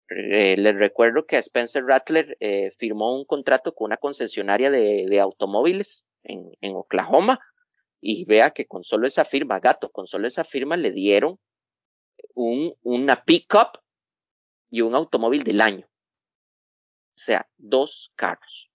Eh, 0.10 0.56
les 0.58 0.76
recuerdo 0.76 1.26
que 1.26 1.38
Spencer 1.38 1.84
Rattler 1.84 2.38
eh, 2.40 2.72
firmó 2.78 3.18
un 3.18 3.26
contrato 3.26 3.74
con 3.74 3.86
una 3.86 3.98
concesionaria 3.98 4.70
de, 4.70 5.20
automóviles 5.20 6.06
en, 6.24 6.52
en, 6.62 6.76
Oklahoma 6.76 7.40
y 8.02 8.26
vea 8.26 8.52
que 8.52 8.68
con 8.68 8.84
solo 8.84 9.08
esa 9.08 9.26
firma, 9.26 9.60
gato, 9.60 9.90
con 9.90 10.06
solo 10.06 10.28
esa 10.28 10.44
firma 10.44 10.78
le 10.78 10.92
dieron 10.92 11.40
un, 12.36 12.76
una 12.84 13.24
pickup 13.24 13.80
y 14.70 14.82
un 14.82 14.94
automóvil 14.94 15.44
del 15.44 15.62
año. 15.62 15.88
O 17.16 17.20
sea, 17.20 17.48
dos 17.58 18.12
carros. 18.16 18.70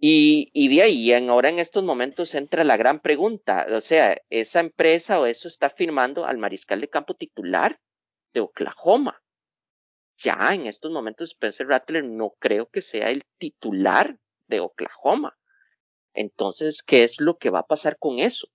Y, 0.00 0.68
de 0.68 0.82
ahí, 0.82 1.12
en, 1.12 1.28
ahora 1.28 1.48
en 1.48 1.58
estos 1.58 1.82
momentos 1.82 2.34
entra 2.34 2.62
la 2.62 2.76
gran 2.76 3.00
pregunta, 3.00 3.66
o 3.70 3.80
sea, 3.80 4.16
esa 4.30 4.60
empresa 4.60 5.20
o 5.20 5.26
eso 5.26 5.48
está 5.48 5.70
firmando 5.70 6.24
al 6.24 6.38
mariscal 6.38 6.80
de 6.80 6.88
campo 6.88 7.14
titular 7.14 7.80
de 8.32 8.40
Oklahoma. 8.40 9.20
Ya 10.16 10.50
en 10.52 10.66
estos 10.66 10.92
momentos 10.92 11.32
Spencer 11.32 11.66
Rattler 11.66 12.04
no 12.04 12.34
creo 12.38 12.68
que 12.68 12.80
sea 12.80 13.10
el 13.10 13.24
titular 13.38 14.18
de 14.46 14.60
Oklahoma. 14.60 15.36
Entonces, 16.14 16.82
¿qué 16.82 17.04
es 17.04 17.20
lo 17.20 17.36
que 17.38 17.50
va 17.50 17.60
a 17.60 17.66
pasar 17.66 17.98
con 17.98 18.18
eso? 18.18 18.48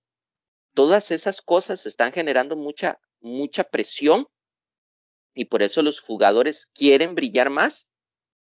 Todas 0.74 1.10
esas 1.10 1.42
cosas 1.42 1.84
están 1.86 2.12
generando 2.12 2.56
mucha, 2.56 2.98
mucha 3.20 3.64
presión 3.64 4.26
y 5.34 5.46
por 5.46 5.62
eso 5.62 5.82
los 5.82 6.00
jugadores 6.00 6.68
quieren 6.74 7.14
brillar 7.14 7.50
más 7.50 7.86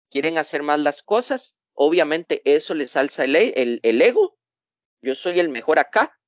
quieren 0.10 0.38
hacer 0.38 0.64
más 0.64 0.80
las 0.80 1.02
cosas, 1.02 1.56
obviamente 1.78 2.42
eso 2.44 2.74
les 2.74 2.98
alza 2.98 3.24
el, 3.24 3.36
el, 3.36 3.80
el 3.84 4.02
ego, 4.02 4.38
yo 5.02 5.16
soy 5.16 5.40
el 5.40 5.50
mejor 5.50 5.80
acá, 5.80 6.20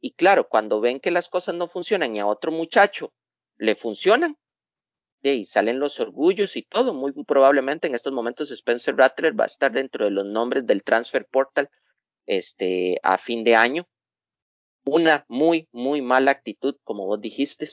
y 0.00 0.12
claro, 0.12 0.48
cuando 0.48 0.80
ven 0.80 1.00
que 1.00 1.10
las 1.10 1.28
cosas 1.28 1.54
no 1.54 1.68
funcionan 1.68 2.16
y 2.16 2.20
a 2.20 2.26
otro 2.26 2.52
muchacho 2.52 3.12
le 3.56 3.74
funcionan, 3.74 4.38
y 5.22 5.44
salen 5.44 5.78
los 5.78 6.00
orgullos 6.00 6.56
y 6.56 6.62
todo. 6.62 6.94
Muy 6.94 7.12
probablemente 7.24 7.86
en 7.86 7.94
estos 7.94 8.12
momentos 8.12 8.50
Spencer 8.50 8.96
Rattler 8.96 9.38
va 9.38 9.44
a 9.44 9.46
estar 9.46 9.72
dentro 9.72 10.04
de 10.04 10.10
los 10.10 10.26
nombres 10.26 10.66
del 10.66 10.82
Transfer 10.82 11.26
Portal 11.26 11.68
este, 12.26 12.98
a 13.02 13.18
fin 13.18 13.44
de 13.44 13.54
año. 13.54 13.88
Una 14.84 15.24
muy, 15.28 15.68
muy 15.70 16.02
mala 16.02 16.32
actitud, 16.32 16.76
como 16.82 17.06
vos 17.06 17.20
dijiste, 17.20 17.68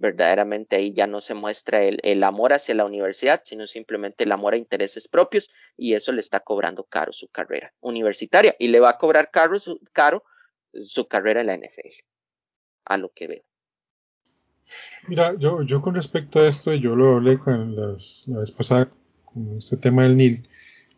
verdaderamente 0.00 0.76
ahí 0.76 0.94
ya 0.94 1.06
no 1.06 1.20
se 1.20 1.34
muestra 1.34 1.82
el, 1.82 2.00
el, 2.02 2.24
amor 2.24 2.54
hacia 2.54 2.74
la 2.74 2.86
universidad, 2.86 3.42
sino 3.44 3.66
simplemente 3.66 4.24
el 4.24 4.32
amor 4.32 4.54
a 4.54 4.56
intereses 4.56 5.06
propios 5.06 5.50
y 5.76 5.92
eso 5.92 6.10
le 6.10 6.20
está 6.20 6.40
cobrando 6.40 6.84
caro 6.84 7.12
su 7.12 7.28
carrera 7.28 7.72
universitaria 7.80 8.56
y 8.58 8.68
le 8.68 8.80
va 8.80 8.90
a 8.90 8.98
cobrar 8.98 9.30
caro 9.30 9.58
su, 9.58 9.78
caro 9.92 10.24
su 10.72 11.06
carrera 11.06 11.42
en 11.42 11.48
la 11.48 11.56
NFL, 11.56 12.02
a 12.86 12.96
lo 12.96 13.10
que 13.10 13.28
veo. 13.28 13.42
Mira, 15.06 15.34
yo, 15.36 15.62
yo 15.62 15.82
con 15.82 15.94
respecto 15.94 16.40
a 16.40 16.48
esto, 16.48 16.72
yo 16.74 16.96
lo 16.96 17.16
hablé 17.16 17.38
con 17.38 17.76
las, 17.76 18.24
la 18.26 18.38
vez 18.38 18.52
pasada 18.52 18.90
con 19.26 19.58
este 19.58 19.76
tema 19.76 20.04
del 20.04 20.16
NIL. 20.16 20.48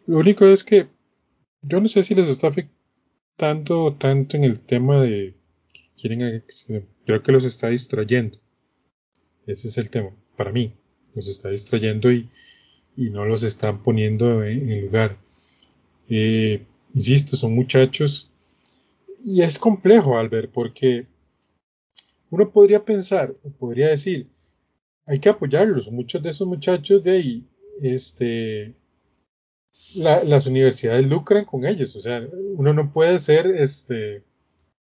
Lo 0.07 0.19
único 0.19 0.47
es 0.47 0.63
que 0.63 0.87
yo 1.63 1.81
no 1.81 1.89
sé 1.89 2.05
si 2.05 2.15
les 2.15 2.29
está 2.29 2.49
afectando 2.49 3.95
tanto 3.95 4.37
en 4.37 4.45
el 4.45 4.65
tema 4.65 5.01
de 5.01 5.35
que 5.73 5.91
quieren, 5.97 6.45
creo 7.05 7.23
que 7.23 7.33
los 7.33 7.45
está 7.45 7.69
distrayendo 7.69 8.42
ese 9.47 9.69
es 9.69 9.79
el 9.79 9.91
tema. 9.91 10.11
Para 10.37 10.53
mí, 10.53 10.75
los 11.15 11.29
está 11.29 11.51
distrayendo 11.51 12.11
y, 12.11 12.29
y 12.97 13.11
no 13.11 13.25
los 13.25 13.43
están 13.43 13.83
poniendo 13.83 14.43
en, 14.45 14.83
lugar. 14.83 15.19
Eh, 16.09 16.65
insisto, 16.95 17.37
son 17.37 17.55
muchachos. 17.55 18.31
Y 19.25 19.43
es 19.43 19.59
complejo, 19.59 20.19
Albert, 20.19 20.51
porque 20.53 21.07
uno 22.31 22.51
podría 22.51 22.85
pensar, 22.85 23.35
o 23.43 23.51
podría 23.51 23.89
decir, 23.89 24.29
hay 25.07 25.19
que 25.19 25.29
apoyarlos. 25.29 25.91
Muchos 25.91 26.23
de 26.23 26.31
esos 26.31 26.47
muchachos 26.47 27.03
de 27.03 27.11
ahí, 27.11 27.47
este, 27.81 28.75
la, 29.95 30.25
las 30.25 30.47
universidades 30.47 31.07
lucran 31.07 31.45
con 31.45 31.65
ellos. 31.65 31.95
O 31.97 32.01
sea, 32.01 32.27
uno 32.57 32.73
no 32.73 32.91
puede 32.91 33.19
ser, 33.19 33.47
este, 33.47 34.25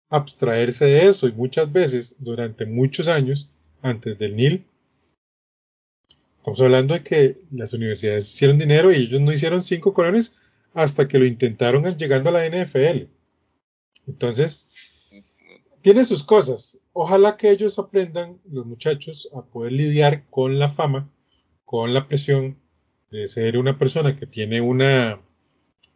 abstraerse 0.09 0.85
de 0.87 1.07
eso. 1.09 1.29
Y 1.29 1.33
muchas 1.33 1.73
veces, 1.73 2.17
durante 2.19 2.67
muchos 2.67 3.09
años, 3.09 3.51
antes 3.83 4.19
del 4.19 4.37
NIL. 4.37 4.65
Estamos 6.37 6.61
hablando 6.61 6.95
de 6.95 7.03
que 7.03 7.37
las 7.51 7.75
universidades 7.75 8.33
hicieron 8.33 8.59
dinero 8.59 8.91
y 8.91 8.97
ellos 8.97 9.21
no 9.21 9.33
hicieron 9.33 9.63
cinco 9.63 9.93
colones 9.93 10.35
hasta 10.73 11.07
que 11.07 11.19
lo 11.19 11.27
intentaron 11.27 11.85
llegando 11.97 12.31
a 12.31 12.33
la 12.33 12.47
NFL. 12.47 13.09
Entonces, 14.07 14.73
tiene 15.83 16.05
sus 16.05 16.25
cosas. 16.25 16.81
Ojalá 16.93 17.37
que 17.37 17.51
ellos 17.51 17.79
aprendan, 17.79 18.41
los 18.51 18.67
muchachos, 18.67 19.29
a 19.35 19.43
poder 19.43 19.73
lidiar 19.73 20.25
con 20.31 20.59
la 20.59 20.69
fama, 20.69 21.11
con 21.65 21.93
la 21.93 22.09
presión 22.09 22.59
de 23.11 23.27
ser 23.27 23.59
una 23.59 23.79
persona 23.79 24.17
que 24.17 24.27
tiene 24.27 24.61
una, 24.61 25.21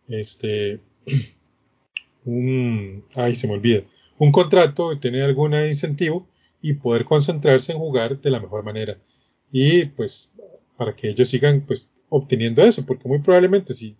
este, 0.09 0.81
un, 2.25 3.05
ay, 3.17 3.35
se 3.35 3.47
me 3.47 3.55
olvida, 3.55 3.83
un 4.19 4.33
contrato 4.33 4.93
y 4.93 5.01
tener 5.01 5.23
algún 5.23 5.55
incentivo 5.55 6.29
y 6.65 6.73
poder 6.73 7.05
concentrarse 7.05 7.73
en 7.73 7.79
jugar 7.79 8.19
de 8.19 8.31
la 8.31 8.41
mejor 8.41 8.65
manera. 8.65 8.97
Y 9.53 9.85
pues 9.85 10.33
para 10.79 10.97
que 10.97 11.11
ellos 11.11 11.29
sigan 11.29 11.61
pues 11.61 11.91
obteniendo 12.09 12.63
eso, 12.63 12.87
porque 12.87 13.07
muy 13.07 13.19
probablemente 13.19 13.75
si, 13.75 13.99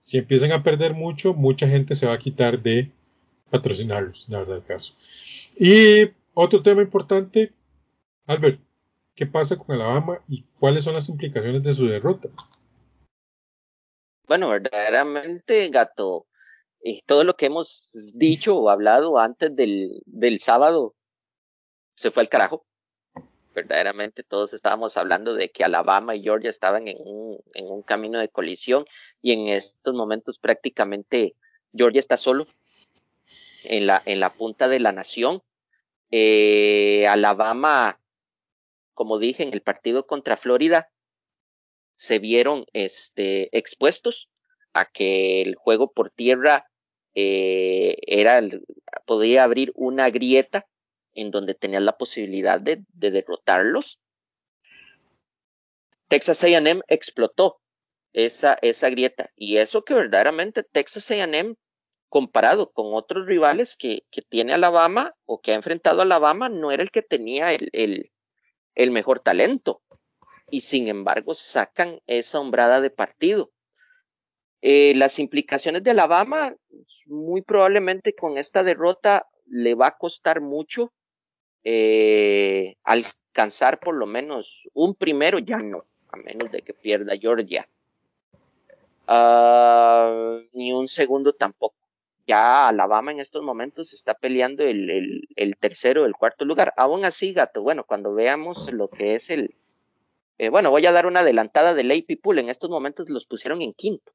si 0.00 0.18
empiezan 0.18 0.52
a 0.52 0.62
perder 0.62 0.92
mucho, 0.92 1.32
mucha 1.32 1.66
gente 1.66 1.94
se 1.94 2.06
va 2.06 2.12
a 2.12 2.18
quitar 2.18 2.62
de 2.62 2.92
patrocinarlos, 3.48 4.26
la 4.28 4.40
verdad 4.40 4.58
el 4.58 4.64
caso. 4.64 4.94
Y 5.58 6.10
otro 6.34 6.60
tema 6.60 6.82
importante, 6.82 7.54
Albert, 8.26 8.60
¿qué 9.14 9.24
pasa 9.24 9.56
con 9.56 9.74
Alabama 9.74 10.22
y 10.28 10.44
cuáles 10.60 10.84
son 10.84 10.92
las 10.92 11.08
implicaciones 11.08 11.62
de 11.62 11.72
su 11.72 11.86
derrota? 11.86 12.28
Bueno, 14.26 14.50
verdaderamente, 14.50 15.70
gato, 15.70 16.26
y 16.82 17.00
todo 17.06 17.24
lo 17.24 17.34
que 17.34 17.46
hemos 17.46 17.88
dicho 18.12 18.58
o 18.58 18.68
hablado 18.68 19.18
antes 19.18 19.56
del, 19.56 20.02
del 20.04 20.38
sábado 20.38 20.94
se 21.94 22.10
fue 22.10 22.22
al 22.22 22.28
carajo. 22.28 22.64
Verdaderamente 23.54 24.24
todos 24.24 24.52
estábamos 24.52 24.96
hablando 24.96 25.34
de 25.34 25.50
que 25.50 25.64
Alabama 25.64 26.16
y 26.16 26.22
Georgia 26.22 26.50
estaban 26.50 26.88
en 26.88 26.96
un, 26.98 27.40
en 27.54 27.66
un 27.66 27.82
camino 27.82 28.18
de 28.18 28.28
colisión 28.28 28.84
y 29.22 29.32
en 29.32 29.48
estos 29.48 29.94
momentos 29.94 30.38
prácticamente 30.38 31.36
Georgia 31.72 32.00
está 32.00 32.16
solo 32.16 32.46
en 33.64 33.86
la, 33.86 34.02
en 34.06 34.20
la 34.20 34.30
punta 34.30 34.68
de 34.68 34.80
la 34.80 34.92
nación. 34.92 35.42
Eh, 36.10 37.06
Alabama, 37.08 38.00
como 38.92 39.18
dije, 39.18 39.44
en 39.44 39.52
el 39.52 39.62
partido 39.62 40.06
contra 40.06 40.36
Florida, 40.36 40.90
se 41.96 42.18
vieron 42.18 42.66
este, 42.72 43.56
expuestos 43.56 44.28
a 44.72 44.84
que 44.84 45.42
el 45.42 45.54
juego 45.54 45.92
por 45.92 46.10
tierra 46.10 46.68
eh, 47.14 47.96
era, 48.06 48.40
podía 49.06 49.44
abrir 49.44 49.72
una 49.76 50.10
grieta 50.10 50.66
en 51.14 51.30
donde 51.30 51.54
tenían 51.54 51.84
la 51.84 51.96
posibilidad 51.96 52.60
de, 52.60 52.84
de 52.92 53.10
derrotarlos. 53.10 54.00
Texas 56.08 56.44
AM 56.44 56.82
explotó 56.88 57.60
esa, 58.12 58.56
grieta 58.90 59.30
y 59.34 59.56
eso 59.56 59.84
que 59.84 59.94
verdaderamente 59.94 60.62
Texas 60.62 61.10
AM 61.10 61.56
comparado 62.08 62.70
con 62.70 62.94
otros 62.94 63.26
rivales 63.26 63.76
que, 63.76 64.04
tiene 64.28 64.54
Alabama 64.54 65.14
o 65.24 65.40
que 65.40 65.52
ha 65.52 65.56
enfrentado 65.56 66.00
a 66.00 66.04
Alabama 66.04 66.48
no 66.48 66.70
era 66.70 66.82
el 66.82 66.90
que 66.90 67.02
tenía 67.02 67.52
el 67.52 68.90
mejor 68.90 69.20
talento 69.20 69.82
y 70.50 70.60
sin 70.60 70.88
embargo 70.88 71.34
sacan 71.34 72.00
esa 72.06 72.38
hombrada 72.38 72.80
de 72.80 72.90
partido. 72.90 73.50
Eh, 74.62 74.94
las 74.96 75.18
implicaciones 75.18 75.82
de 75.82 75.90
Alabama, 75.90 76.54
muy 77.06 77.42
probablemente 77.42 78.14
con 78.14 78.38
esta 78.38 78.62
derrota 78.62 79.26
le 79.46 79.74
va 79.74 79.88
a 79.88 79.98
costar 79.98 80.40
mucho 80.40 80.92
eh, 81.64 82.76
alcanzar 82.84 83.80
por 83.80 83.94
lo 83.96 84.06
menos 84.06 84.68
un 84.74 84.94
primero, 84.94 85.38
ya 85.38 85.58
no, 85.58 85.84
a 86.10 86.16
menos 86.16 86.52
de 86.52 86.62
que 86.62 86.74
pierda 86.74 87.16
Georgia. 87.16 87.68
Uh, 89.06 90.40
ni 90.52 90.72
un 90.72 90.88
segundo 90.88 91.32
tampoco. 91.32 91.76
Ya 92.26 92.68
Alabama 92.68 93.12
en 93.12 93.20
estos 93.20 93.42
momentos 93.42 93.92
está 93.92 94.14
peleando 94.14 94.62
el, 94.62 94.88
el, 94.88 95.28
el 95.36 95.56
tercero, 95.58 96.06
el 96.06 96.14
cuarto 96.14 96.46
lugar. 96.46 96.72
Aún 96.76 97.04
así, 97.04 97.34
gato, 97.34 97.60
bueno, 97.62 97.84
cuando 97.84 98.14
veamos 98.14 98.72
lo 98.72 98.88
que 98.88 99.14
es 99.14 99.28
el, 99.28 99.54
eh, 100.38 100.48
bueno, 100.48 100.70
voy 100.70 100.86
a 100.86 100.92
dar 100.92 101.06
una 101.06 101.20
adelantada 101.20 101.74
del 101.74 101.90
AP 101.90 102.18
Pool. 102.22 102.38
En 102.38 102.48
estos 102.48 102.70
momentos 102.70 103.10
los 103.10 103.26
pusieron 103.26 103.60
en 103.60 103.74
quinto. 103.74 104.12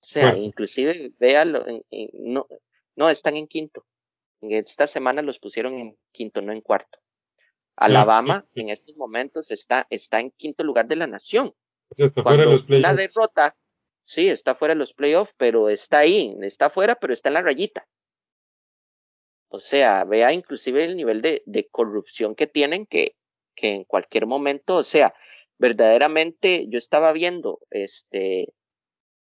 O 0.00 0.04
sea, 0.04 0.36
inclusive, 0.36 1.12
véalo, 1.18 1.64
no, 2.12 2.46
no 2.94 3.08
están 3.08 3.36
en 3.36 3.48
quinto. 3.48 3.84
Esta 4.40 4.86
semana 4.86 5.22
los 5.22 5.38
pusieron 5.38 5.74
en 5.74 5.98
quinto, 6.12 6.42
no 6.42 6.52
en 6.52 6.60
cuarto. 6.60 6.98
Alabama 7.76 8.44
en 8.56 8.70
estos 8.70 8.96
momentos 8.96 9.50
está, 9.50 9.86
está 9.90 10.20
en 10.20 10.30
quinto 10.32 10.64
lugar 10.64 10.88
de 10.88 10.96
la 10.96 11.06
nación. 11.06 11.54
O 11.90 11.94
sea, 11.94 12.06
está 12.06 12.22
fuera 12.22 12.44
de 12.44 12.50
los 12.50 12.62
playoffs. 12.62 12.88
La 12.88 12.94
derrota, 12.94 13.56
sí, 14.04 14.28
está 14.28 14.54
fuera 14.54 14.74
de 14.74 14.78
los 14.78 14.92
playoffs, 14.92 15.32
pero 15.36 15.68
está 15.68 16.00
ahí, 16.00 16.36
está 16.42 16.70
fuera, 16.70 16.96
pero 16.96 17.12
está 17.12 17.28
en 17.28 17.34
la 17.34 17.42
rayita. 17.42 17.86
O 19.48 19.58
sea, 19.60 20.04
vea 20.04 20.32
inclusive 20.32 20.84
el 20.84 20.96
nivel 20.96 21.22
de, 21.22 21.42
de 21.46 21.68
corrupción 21.68 22.34
que 22.34 22.46
tienen, 22.46 22.86
que, 22.86 23.16
que 23.54 23.74
en 23.74 23.84
cualquier 23.84 24.26
momento, 24.26 24.76
o 24.76 24.82
sea, 24.82 25.14
verdaderamente 25.58 26.66
yo 26.68 26.78
estaba 26.78 27.12
viendo 27.12 27.60
este 27.70 28.52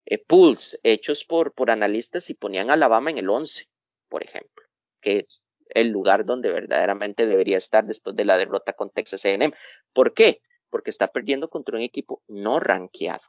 eh, 0.07 0.19
pools 0.19 0.79
hechos 0.83 1.25
por, 1.25 1.53
por 1.53 1.71
analistas 1.71 2.29
y 2.31 2.35
ponían 2.35 2.71
Alabama 2.71 3.11
en 3.11 3.19
el 3.19 3.31
11, 3.31 3.69
por 4.09 4.23
ejemplo, 4.23 4.64
que 5.05 5.19
es 5.21 5.45
el 5.69 5.89
lugar 5.89 6.25
donde 6.25 6.51
verdaderamente 6.51 7.27
debería 7.27 7.59
estar 7.59 7.85
después 7.85 8.17
de 8.17 8.25
la 8.25 8.37
derrota 8.39 8.73
con 8.73 8.91
Texas 8.91 9.25
A&M. 9.25 9.55
¿Por 9.93 10.15
qué? 10.15 10.41
Porque 10.71 10.91
está 10.91 11.09
perdiendo 11.09 11.49
contra 11.49 11.77
un 11.77 11.83
equipo 11.83 12.23
no 12.27 12.59
rankeado. 12.59 13.23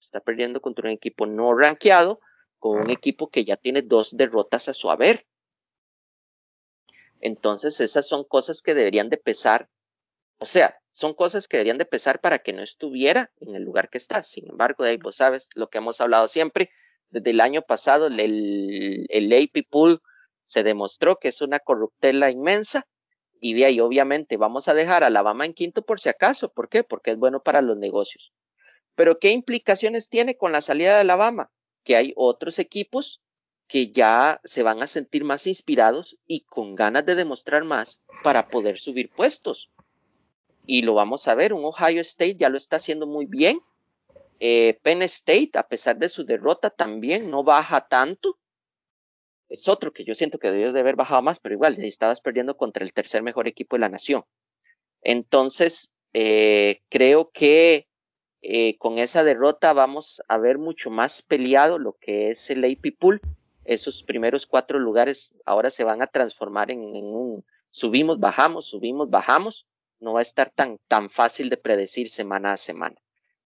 Está 0.00 0.20
perdiendo 0.20 0.60
contra 0.60 0.88
un 0.88 0.94
equipo 0.94 1.26
no 1.26 1.54
rankeado 1.54 2.20
con 2.58 2.80
un 2.80 2.90
equipo 2.90 3.28
que 3.30 3.44
ya 3.44 3.56
tiene 3.56 3.82
dos 3.82 4.16
derrotas 4.16 4.68
a 4.68 4.74
su 4.74 4.90
haber. 4.90 5.26
Entonces, 7.20 7.80
esas 7.80 8.06
son 8.06 8.24
cosas 8.24 8.62
que 8.62 8.74
deberían 8.74 9.10
de 9.10 9.18
pesar 9.18 9.68
o 10.38 10.46
sea, 10.46 10.78
son 10.92 11.14
cosas 11.14 11.48
que 11.48 11.56
deberían 11.56 11.78
de 11.78 11.84
pesar 11.84 12.20
para 12.20 12.38
que 12.38 12.52
no 12.52 12.62
estuviera 12.62 13.30
en 13.40 13.54
el 13.54 13.64
lugar 13.64 13.90
que 13.90 13.98
está. 13.98 14.22
Sin 14.22 14.48
embargo, 14.48 14.84
de 14.84 14.90
ahí 14.90 14.96
vos 14.96 15.16
sabes 15.16 15.48
lo 15.54 15.68
que 15.68 15.78
hemos 15.78 16.00
hablado 16.00 16.28
siempre. 16.28 16.70
Desde 17.10 17.30
el 17.30 17.40
año 17.40 17.62
pasado, 17.62 18.06
el, 18.06 19.06
el 19.08 19.32
AP 19.32 19.66
Pool 19.68 20.00
se 20.48 20.62
demostró 20.62 21.18
que 21.18 21.28
es 21.28 21.40
una 21.40 21.60
corruptela 21.60 22.30
inmensa. 22.30 22.86
Y 23.40 23.54
de 23.54 23.66
ahí, 23.66 23.80
obviamente, 23.80 24.36
vamos 24.36 24.68
a 24.68 24.74
dejar 24.74 25.04
a 25.04 25.08
Alabama 25.08 25.46
en 25.46 25.54
quinto 25.54 25.82
por 25.82 26.00
si 26.00 26.08
acaso. 26.08 26.52
¿Por 26.52 26.68
qué? 26.68 26.82
Porque 26.82 27.12
es 27.12 27.18
bueno 27.18 27.42
para 27.42 27.62
los 27.62 27.76
negocios. 27.76 28.32
Pero, 28.94 29.18
¿qué 29.18 29.30
implicaciones 29.30 30.08
tiene 30.08 30.36
con 30.36 30.50
la 30.50 30.60
salida 30.60 30.94
de 30.94 31.00
Alabama? 31.00 31.50
Que 31.84 31.96
hay 31.96 32.12
otros 32.16 32.58
equipos 32.58 33.22
que 33.68 33.92
ya 33.92 34.40
se 34.44 34.62
van 34.62 34.82
a 34.82 34.86
sentir 34.86 35.24
más 35.24 35.46
inspirados 35.46 36.16
y 36.26 36.40
con 36.40 36.74
ganas 36.74 37.06
de 37.06 37.14
demostrar 37.14 37.64
más 37.64 38.00
para 38.24 38.48
poder 38.48 38.78
subir 38.78 39.10
puestos 39.10 39.70
y 40.68 40.82
lo 40.82 40.94
vamos 40.94 41.26
a 41.26 41.34
ver. 41.34 41.54
Un 41.54 41.64
Ohio 41.64 42.02
State 42.02 42.36
ya 42.36 42.50
lo 42.50 42.58
está 42.58 42.76
haciendo 42.76 43.06
muy 43.06 43.24
bien. 43.24 43.60
Eh, 44.38 44.78
Penn 44.82 45.02
State, 45.02 45.52
a 45.54 45.66
pesar 45.66 45.96
de 45.96 46.10
su 46.10 46.24
derrota, 46.24 46.68
también 46.68 47.30
no 47.30 47.42
baja 47.42 47.88
tanto. 47.88 48.38
Es 49.48 49.68
otro 49.68 49.92
que 49.92 50.04
yo 50.04 50.14
siento 50.14 50.38
que 50.38 50.50
debió 50.50 50.72
de 50.72 50.80
haber 50.80 50.96
bajado 50.96 51.22
más, 51.22 51.38
pero 51.40 51.54
igual 51.54 51.82
estabas 51.82 52.20
perdiendo 52.20 52.56
contra 52.56 52.84
el 52.84 52.92
tercer 52.92 53.22
mejor 53.22 53.48
equipo 53.48 53.76
de 53.76 53.80
la 53.80 53.88
nación. 53.88 54.24
Entonces, 55.02 55.90
eh, 56.12 56.82
creo 56.88 57.30
que 57.30 57.88
eh, 58.42 58.76
con 58.78 58.98
esa 58.98 59.24
derrota 59.24 59.72
vamos 59.72 60.22
a 60.28 60.38
ver 60.38 60.58
mucho 60.58 60.90
más 60.90 61.22
peleado 61.22 61.78
lo 61.78 61.94
que 61.94 62.30
es 62.30 62.50
el 62.50 62.64
AP 62.64 62.96
Pool. 62.98 63.20
Esos 63.64 64.02
primeros 64.02 64.46
cuatro 64.46 64.78
lugares 64.78 65.34
ahora 65.44 65.70
se 65.70 65.84
van 65.84 66.02
a 66.02 66.06
transformar 66.06 66.70
en, 66.70 66.94
en 66.94 67.04
un 67.04 67.44
subimos, 67.70 68.18
bajamos, 68.18 68.66
subimos, 68.66 69.10
bajamos 69.10 69.66
no 70.00 70.12
va 70.12 70.20
a 70.20 70.22
estar 70.22 70.50
tan, 70.50 70.78
tan 70.88 71.10
fácil 71.10 71.50
de 71.50 71.56
predecir 71.56 72.10
semana 72.10 72.52
a 72.52 72.56
semana. 72.56 72.96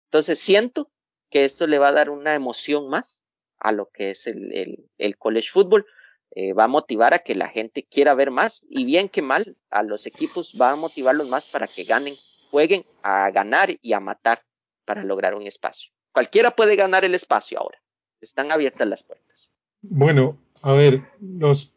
Entonces 0.07 0.38
siento 0.38 0.90
que 1.30 1.44
esto 1.44 1.66
le 1.66 1.78
va 1.78 1.88
a 1.88 1.92
dar 1.92 2.11
una 2.11 2.34
emoción 2.34 2.88
más 2.88 3.24
a 3.61 3.72
lo 3.72 3.90
que 3.90 4.11
es 4.11 4.26
el, 4.26 4.52
el, 4.52 4.84
el 4.98 5.16
college 5.16 5.48
football. 5.50 5.86
Eh, 6.32 6.52
va 6.52 6.64
a 6.64 6.68
motivar 6.68 7.12
a 7.12 7.18
que 7.18 7.34
la 7.34 7.48
gente 7.48 7.84
quiera 7.84 8.14
ver 8.14 8.30
más 8.30 8.62
y 8.68 8.84
bien 8.84 9.08
que 9.08 9.20
mal 9.20 9.56
a 9.68 9.82
los 9.82 10.06
equipos 10.06 10.56
va 10.61 10.70
a 10.70 10.76
motivarlos 10.76 11.28
más 11.28 11.50
para 11.50 11.66
que 11.66 11.82
ganen, 11.82 12.14
jueguen 12.50 12.84
a 13.02 13.30
ganar 13.30 13.76
y 13.82 13.92
a 13.94 14.00
matar 14.00 14.44
para 14.84 15.02
lograr 15.02 15.34
un 15.34 15.46
espacio. 15.46 15.90
Cualquiera 16.12 16.52
puede 16.52 16.76
ganar 16.76 17.04
el 17.04 17.14
espacio 17.16 17.58
ahora. 17.58 17.82
Están 18.20 18.52
abiertas 18.52 18.86
las 18.86 19.02
puertas. 19.02 19.52
Bueno, 19.82 20.38
a 20.62 20.72
ver, 20.74 21.02
los 21.20 21.72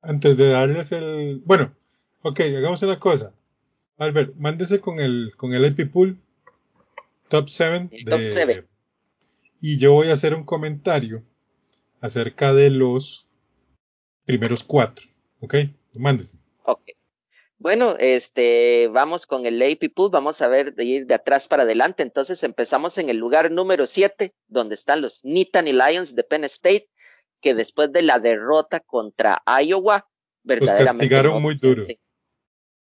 antes 0.00 0.36
de 0.36 0.50
darles 0.50 0.92
el, 0.92 1.42
bueno, 1.44 1.74
ok, 2.22 2.40
hagamos 2.40 2.82
una 2.82 3.00
cosa. 3.00 3.34
Albert, 3.96 4.34
mándese 4.36 4.80
con 4.80 5.00
el, 5.00 5.32
con 5.36 5.54
el 5.54 5.64
IP 5.66 5.90
Pool 5.90 6.18
Top 7.32 7.48
7. 7.48 7.88
Top 8.10 8.20
7. 8.26 8.66
Y 9.64 9.78
yo 9.78 9.92
voy 9.92 10.08
a 10.08 10.14
hacer 10.14 10.34
un 10.34 10.44
comentario 10.44 11.22
acerca 12.00 12.52
de 12.52 12.68
los 12.68 13.28
primeros 14.24 14.64
cuatro. 14.64 15.06
¿Ok? 15.40 15.54
Mándese. 15.94 16.38
Ok. 16.64 16.82
Bueno, 17.58 17.94
este, 18.00 18.88
vamos 18.88 19.24
con 19.24 19.46
el 19.46 19.62
AP 19.62 19.94
Pool, 19.94 20.10
vamos 20.10 20.42
a 20.42 20.48
ver 20.48 20.74
de 20.74 20.84
ir 20.84 21.06
de 21.06 21.14
atrás 21.14 21.46
para 21.46 21.62
adelante. 21.62 22.02
Entonces 22.02 22.42
empezamos 22.42 22.98
en 22.98 23.08
el 23.08 23.18
lugar 23.18 23.52
número 23.52 23.86
7, 23.86 24.34
donde 24.48 24.74
están 24.74 25.00
los 25.00 25.24
Nittany 25.24 25.72
Lions 25.72 26.16
de 26.16 26.24
Penn 26.24 26.42
State, 26.42 26.88
que 27.40 27.54
después 27.54 27.92
de 27.92 28.02
la 28.02 28.18
derrota 28.18 28.80
contra 28.80 29.44
Iowa, 29.46 30.08
verdaderamente. 30.42 30.82
Los 30.82 30.92
castigaron 30.92 31.40
muy 31.40 31.54
duro. 31.54 31.84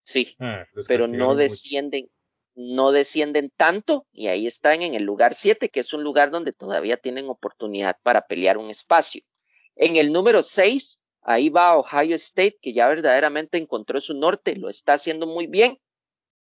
Sí, 0.03 0.35
ah, 0.41 0.65
pero 0.89 1.07
no 1.07 1.37
descienden, 1.37 2.11
no 2.57 2.91
descienden 2.91 3.53
tanto 3.55 4.07
y 4.13 4.29
ahí 4.29 4.47
están 4.47 4.83
en 4.83 4.95
el 4.95 5.05
lugar 5.05 5.35
7, 5.35 5.69
que 5.69 5.81
es 5.81 5.93
un 5.93 6.03
lugar 6.03 6.31
donde 6.31 6.53
todavía 6.53 6.97
tienen 6.97 7.29
oportunidad 7.29 7.97
para 8.03 8.27
pelear 8.27 8.57
un 8.57 8.71
espacio. 8.71 9.23
En 9.77 9.97
el 9.97 10.11
número 10.11 10.43
6, 10.43 11.01
ahí 11.21 11.51
va 11.51 11.77
Ohio 11.77 12.17
State, 12.17 12.57
que 12.63 12.73
ya 12.73 12.89
verdaderamente 12.89 13.59
encontró 13.59 14.01
su 14.01 14.15
norte, 14.15 14.57
lo 14.57 14.71
está 14.71 14.95
haciendo 14.95 15.27
muy 15.27 15.47
bien, 15.47 15.79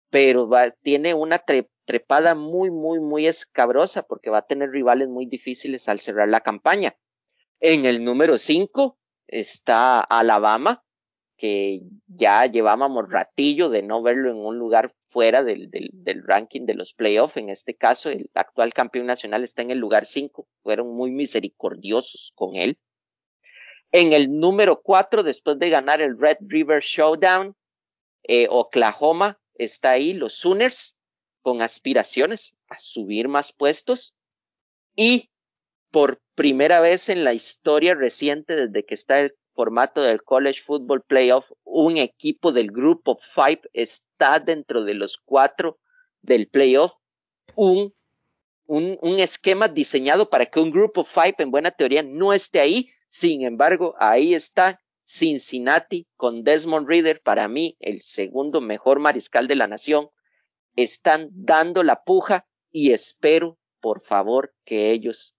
pero 0.09 0.49
tiene 0.81 1.13
una 1.13 1.41
trepada 1.85 2.33
muy, 2.33 2.71
muy, 2.71 2.99
muy 2.99 3.27
escabrosa 3.27 4.01
porque 4.01 4.31
va 4.31 4.39
a 4.39 4.47
tener 4.47 4.71
rivales 4.71 5.07
muy 5.07 5.27
difíciles 5.27 5.87
al 5.87 5.99
cerrar 5.99 6.29
la 6.29 6.41
campaña. 6.41 6.95
En 7.59 7.85
el 7.85 8.03
número 8.03 8.39
5 8.39 8.97
está 9.27 9.99
Alabama, 9.99 10.83
que 11.37 11.81
ya 12.07 12.45
llevábamos 12.47 13.07
ratillo 13.07 13.69
de 13.69 13.83
no 13.83 14.01
verlo 14.01 14.31
en 14.31 14.37
un 14.37 14.57
lugar 14.57 14.93
fuera 15.11 15.43
del, 15.43 15.69
del, 15.69 16.23
ranking 16.25 16.65
de 16.65 16.73
los 16.73 16.93
playoffs. 16.93 17.37
En 17.37 17.49
este 17.49 17.75
caso, 17.75 18.09
el 18.09 18.29
actual 18.33 18.73
campeón 18.73 19.05
nacional 19.05 19.43
está 19.43 19.61
en 19.61 19.71
el 19.71 19.77
lugar 19.77 20.05
5. 20.05 20.47
Fueron 20.63 20.95
muy 20.95 21.11
misericordiosos 21.11 22.31
con 22.35 22.55
él. 22.55 22.77
En 23.91 24.13
el 24.13 24.39
número 24.39 24.81
4, 24.81 25.23
después 25.23 25.59
de 25.59 25.69
ganar 25.69 26.01
el 26.01 26.17
Red 26.17 26.37
River 26.39 26.81
Showdown, 26.81 27.55
eh, 28.23 28.47
Oklahoma 28.49 29.39
está 29.55 29.91
ahí, 29.91 30.13
los 30.13 30.33
Sooners, 30.33 30.95
con 31.41 31.61
aspiraciones 31.61 32.55
a 32.69 32.79
subir 32.79 33.27
más 33.27 33.51
puestos. 33.51 34.15
Y 34.95 35.29
por 35.91 36.21
primera 36.35 36.79
vez 36.79 37.09
en 37.09 37.25
la 37.25 37.33
historia 37.33 37.95
reciente, 37.95 38.55
desde 38.55 38.85
que 38.85 38.95
está 38.95 39.19
el 39.19 39.35
formato 39.53 40.01
del 40.01 40.23
College 40.23 40.61
Football 40.61 41.03
Playoff, 41.03 41.45
un 41.63 41.97
equipo 41.97 42.51
del 42.51 42.71
Group 42.71 43.01
of 43.05 43.23
Five 43.33 43.61
está 43.73 44.39
dentro 44.39 44.83
de 44.83 44.93
los 44.93 45.17
cuatro 45.17 45.79
del 46.21 46.47
playoff. 46.47 46.93
Un, 47.55 47.93
un, 48.65 49.19
esquema 49.19 49.67
diseñado 49.67 50.29
para 50.29 50.45
que 50.45 50.59
un 50.59 50.71
Group 50.71 50.97
of 50.97 51.11
Five 51.11 51.35
en 51.39 51.51
buena 51.51 51.71
teoría 51.71 52.03
no 52.03 52.33
esté 52.33 52.59
ahí. 52.59 52.89
Sin 53.09 53.43
embargo, 53.43 53.95
ahí 53.99 54.33
está 54.33 54.79
Cincinnati 55.03 56.07
con 56.15 56.43
Desmond 56.43 56.87
Reader, 56.87 57.21
para 57.21 57.47
mí 57.47 57.75
el 57.79 58.01
segundo 58.01 58.61
mejor 58.61 58.99
mariscal 58.99 59.47
de 59.47 59.55
la 59.55 59.67
nación. 59.67 60.09
Están 60.75 61.27
dando 61.31 61.83
la 61.83 62.03
puja 62.03 62.47
y 62.71 62.93
espero, 62.93 63.57
por 63.81 64.01
favor, 64.01 64.53
que 64.63 64.91
ellos 64.91 65.35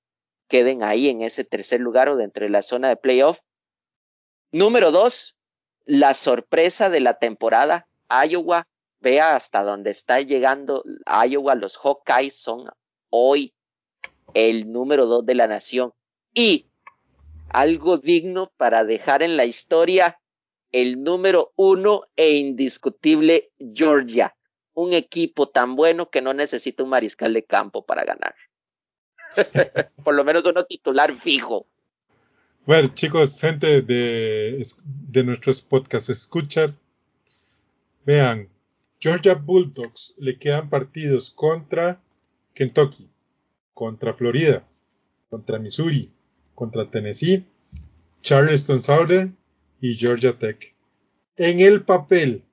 queden 0.49 0.83
ahí 0.83 1.09
en 1.09 1.23
ese 1.23 1.45
tercer 1.45 1.81
lugar 1.81 2.11
o 2.11 2.17
dentro 2.17 2.45
de 2.45 2.51
la 2.51 2.61
zona 2.61 2.91
de 2.91 2.97
playoff 2.97 3.39
Número 4.53 4.91
dos, 4.91 5.35
la 5.87 6.13
sorpresa 6.13 6.91
de 6.91 7.01
la 7.01 7.19
temporada, 7.19 7.89
Iowa. 8.29 8.69
Vea 9.01 9.35
hasta 9.35 9.65
dónde 9.65 9.91
está 9.91 10.21
llegando 10.21 10.85
Iowa. 11.27 11.55
Los 11.55 11.79
Hawkeyes 11.79 12.37
son 12.37 12.69
hoy 13.09 13.55
el 14.35 14.71
número 14.71 15.07
dos 15.07 15.25
de 15.25 15.35
la 15.35 15.47
nación. 15.47 15.95
Y 16.35 16.67
algo 17.49 17.97
digno 17.97 18.53
para 18.59 18.85
dejar 18.85 19.23
en 19.23 19.39
la 19.39 19.47
historia, 19.47 20.21
el 20.71 21.03
número 21.03 21.53
uno 21.57 22.03
e 22.15 22.33
indiscutible 22.33 23.51
Georgia. 23.75 24.37
Un 24.75 24.93
equipo 24.93 25.49
tan 25.49 25.77
bueno 25.77 26.11
que 26.11 26.21
no 26.21 26.35
necesita 26.35 26.83
un 26.83 26.91
mariscal 26.91 27.33
de 27.33 27.45
campo 27.45 27.87
para 27.87 28.05
ganar. 28.05 28.35
Por 30.05 30.15
lo 30.15 30.25
menos 30.25 30.45
uno 30.45 30.67
titular 30.67 31.17
fijo. 31.17 31.67
Bueno, 32.65 32.95
chicos, 32.95 33.41
gente 33.41 33.83
de, 33.83 34.65
de 34.85 35.25
nuestros 35.25 35.63
podcasts, 35.63 36.11
escuchar. 36.11 36.73
Vean, 38.07 38.49
Georgia 39.01 39.35
Bulldogs 39.35 40.15
le 40.17 40.39
quedan 40.39 40.71
partidos 40.71 41.33
contra 41.33 42.01
Kentucky, 42.55 43.11
contra 43.75 44.15
Florida, 44.15 44.65
contra 45.29 45.59
Missouri, 45.59 46.13
contra 46.55 46.89
Tennessee, 46.89 47.45
Charleston 48.21 48.81
Southern 48.81 49.37
y 49.81 49.97
Georgia 49.97 50.33
Tech. 50.33 50.77
En 51.37 51.59
el 51.59 51.83
papel, 51.83 52.45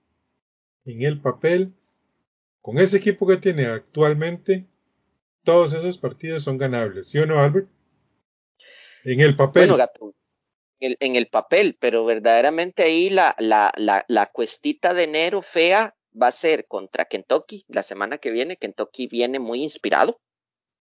en 0.86 1.04
el 1.04 1.22
papel, 1.22 1.72
con 2.64 2.80
ese 2.80 2.98
equipo 2.98 3.28
que 3.28 3.38
tiene 3.38 3.68
actualmente, 3.68 4.66
todos 5.44 5.76
esos 5.76 6.00
partidos 6.00 6.42
son 6.42 6.58
ganables, 6.58 7.10
¿sí 7.10 7.20
o 7.20 7.28
no, 7.28 7.40
Albert? 7.40 7.70
En 9.04 9.20
el 9.20 9.36
papel. 9.36 9.64
Bueno, 9.64 9.78
gato, 9.78 10.14
en, 10.80 11.16
el 11.16 11.28
papel, 11.28 11.78
pero 11.80 12.06
verdaderamente 12.06 12.84
ahí 12.84 13.10
la, 13.10 13.36
la, 13.40 13.72
la, 13.78 14.06
la 14.08 14.26
cuestita 14.28 14.94
de 14.94 15.04
enero 15.04 15.42
fea 15.42 15.96
va 16.20 16.28
a 16.28 16.32
ser 16.32 16.68
contra 16.68 17.06
Kentucky 17.06 17.66
la 17.68 17.84
semana 17.84 18.18
que 18.18 18.32
viene. 18.32 18.58
Kentucky 18.58 19.08
viene 19.08 19.40
muy 19.40 19.64
inspirado. 19.64 20.20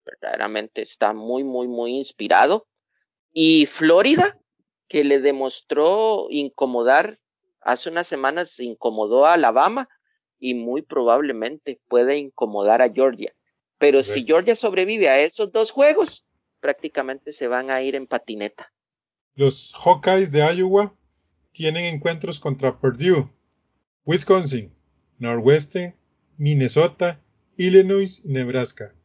Verdaderamente 0.06 0.82
está 0.82 1.14
muy, 1.14 1.43
muy, 1.43 1.68
muy 1.68 1.95
inspirado. 1.95 2.68
Y 3.32 3.66
Florida, 3.66 4.39
que 4.88 5.04
le 5.04 5.20
demostró 5.20 6.28
incomodar, 6.30 7.20
hace 7.62 7.89
unas 7.89 8.08
semanas 8.08 8.60
incomodó 8.60 9.26
a 9.26 9.34
Alabama 9.34 9.89
y 10.39 10.54
muy 10.54 10.82
probablemente 10.82 11.80
puede 11.88 12.18
incomodar 12.18 12.82
a 12.82 12.91
Georgia. 12.91 13.34
Pero 13.78 14.04
si 14.04 14.26
Georgia 14.26 14.56
sobrevive 14.56 15.10
a 15.10 15.20
esos 15.20 15.51
dos 15.51 15.72
juegos, 15.72 16.26
prácticamente 16.64 17.34
se 17.34 17.49
van 17.49 17.72
a 17.72 17.82
ir 17.82 17.93
en 17.93 18.07
patineta. 18.07 18.72
Los 19.36 19.74
Hawkeyes 19.76 20.32
de 20.32 20.39
Iowa 20.55 20.95
tienen 21.51 21.93
encuentros 21.93 22.39
contra 22.39 22.80
Purdue, 22.80 23.30
Wisconsin, 24.05 24.74
Northwestern, 25.20 25.93
Minnesota, 26.38 27.20
Illinois 27.57 28.22
y 28.24 28.30
Nebraska. 28.30 28.95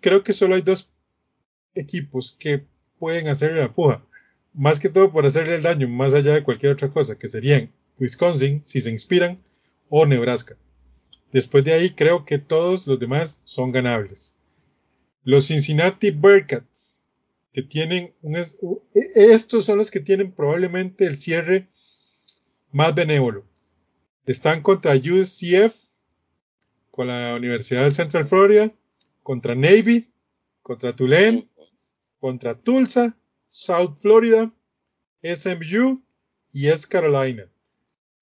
Creo 0.00 0.24
que 0.24 0.32
solo 0.32 0.56
hay 0.56 0.62
dos 0.62 0.90
equipos 1.74 2.36
que 2.36 2.66
pueden 2.98 3.28
hacerle 3.28 3.60
la 3.60 3.72
puja, 3.72 4.04
más 4.52 4.80
que 4.80 4.88
todo 4.88 5.12
por 5.12 5.26
hacerle 5.26 5.54
el 5.54 5.62
daño, 5.62 5.86
más 5.86 6.12
allá 6.12 6.34
de 6.34 6.42
cualquier 6.42 6.72
otra 6.72 6.90
cosa, 6.90 7.16
que 7.16 7.28
serían 7.28 7.72
Wisconsin, 8.00 8.64
si 8.64 8.80
se 8.80 8.90
inspiran, 8.90 9.44
o 9.88 10.06
Nebraska. 10.06 10.56
Después 11.30 11.62
de 11.62 11.74
ahí 11.74 11.90
creo 11.90 12.24
que 12.24 12.38
todos 12.38 12.88
los 12.88 12.98
demás 12.98 13.42
son 13.44 13.70
ganables. 13.70 14.37
Los 15.28 15.48
Cincinnati 15.48 16.10
Bearcats, 16.10 16.98
que 17.52 17.60
tienen 17.60 18.14
un, 18.22 18.34
e, 18.34 18.44
estos 19.14 19.66
son 19.66 19.76
los 19.76 19.90
que 19.90 20.00
tienen 20.00 20.32
probablemente 20.32 21.04
el 21.04 21.18
cierre 21.18 21.68
más 22.72 22.94
benévolo. 22.94 23.44
Están 24.24 24.62
contra 24.62 24.94
UCF, 24.94 25.90
con 26.90 27.08
la 27.08 27.34
Universidad 27.34 27.84
de 27.84 27.90
Central 27.90 28.24
Florida, 28.24 28.72
contra 29.22 29.54
Navy, 29.54 30.10
contra 30.62 30.96
Tulane, 30.96 31.46
contra 32.20 32.54
Tulsa, 32.54 33.14
South 33.48 33.98
Florida, 33.98 34.50
SMU 35.22 36.02
y 36.54 36.68
S. 36.68 36.88
Carolina. 36.88 37.44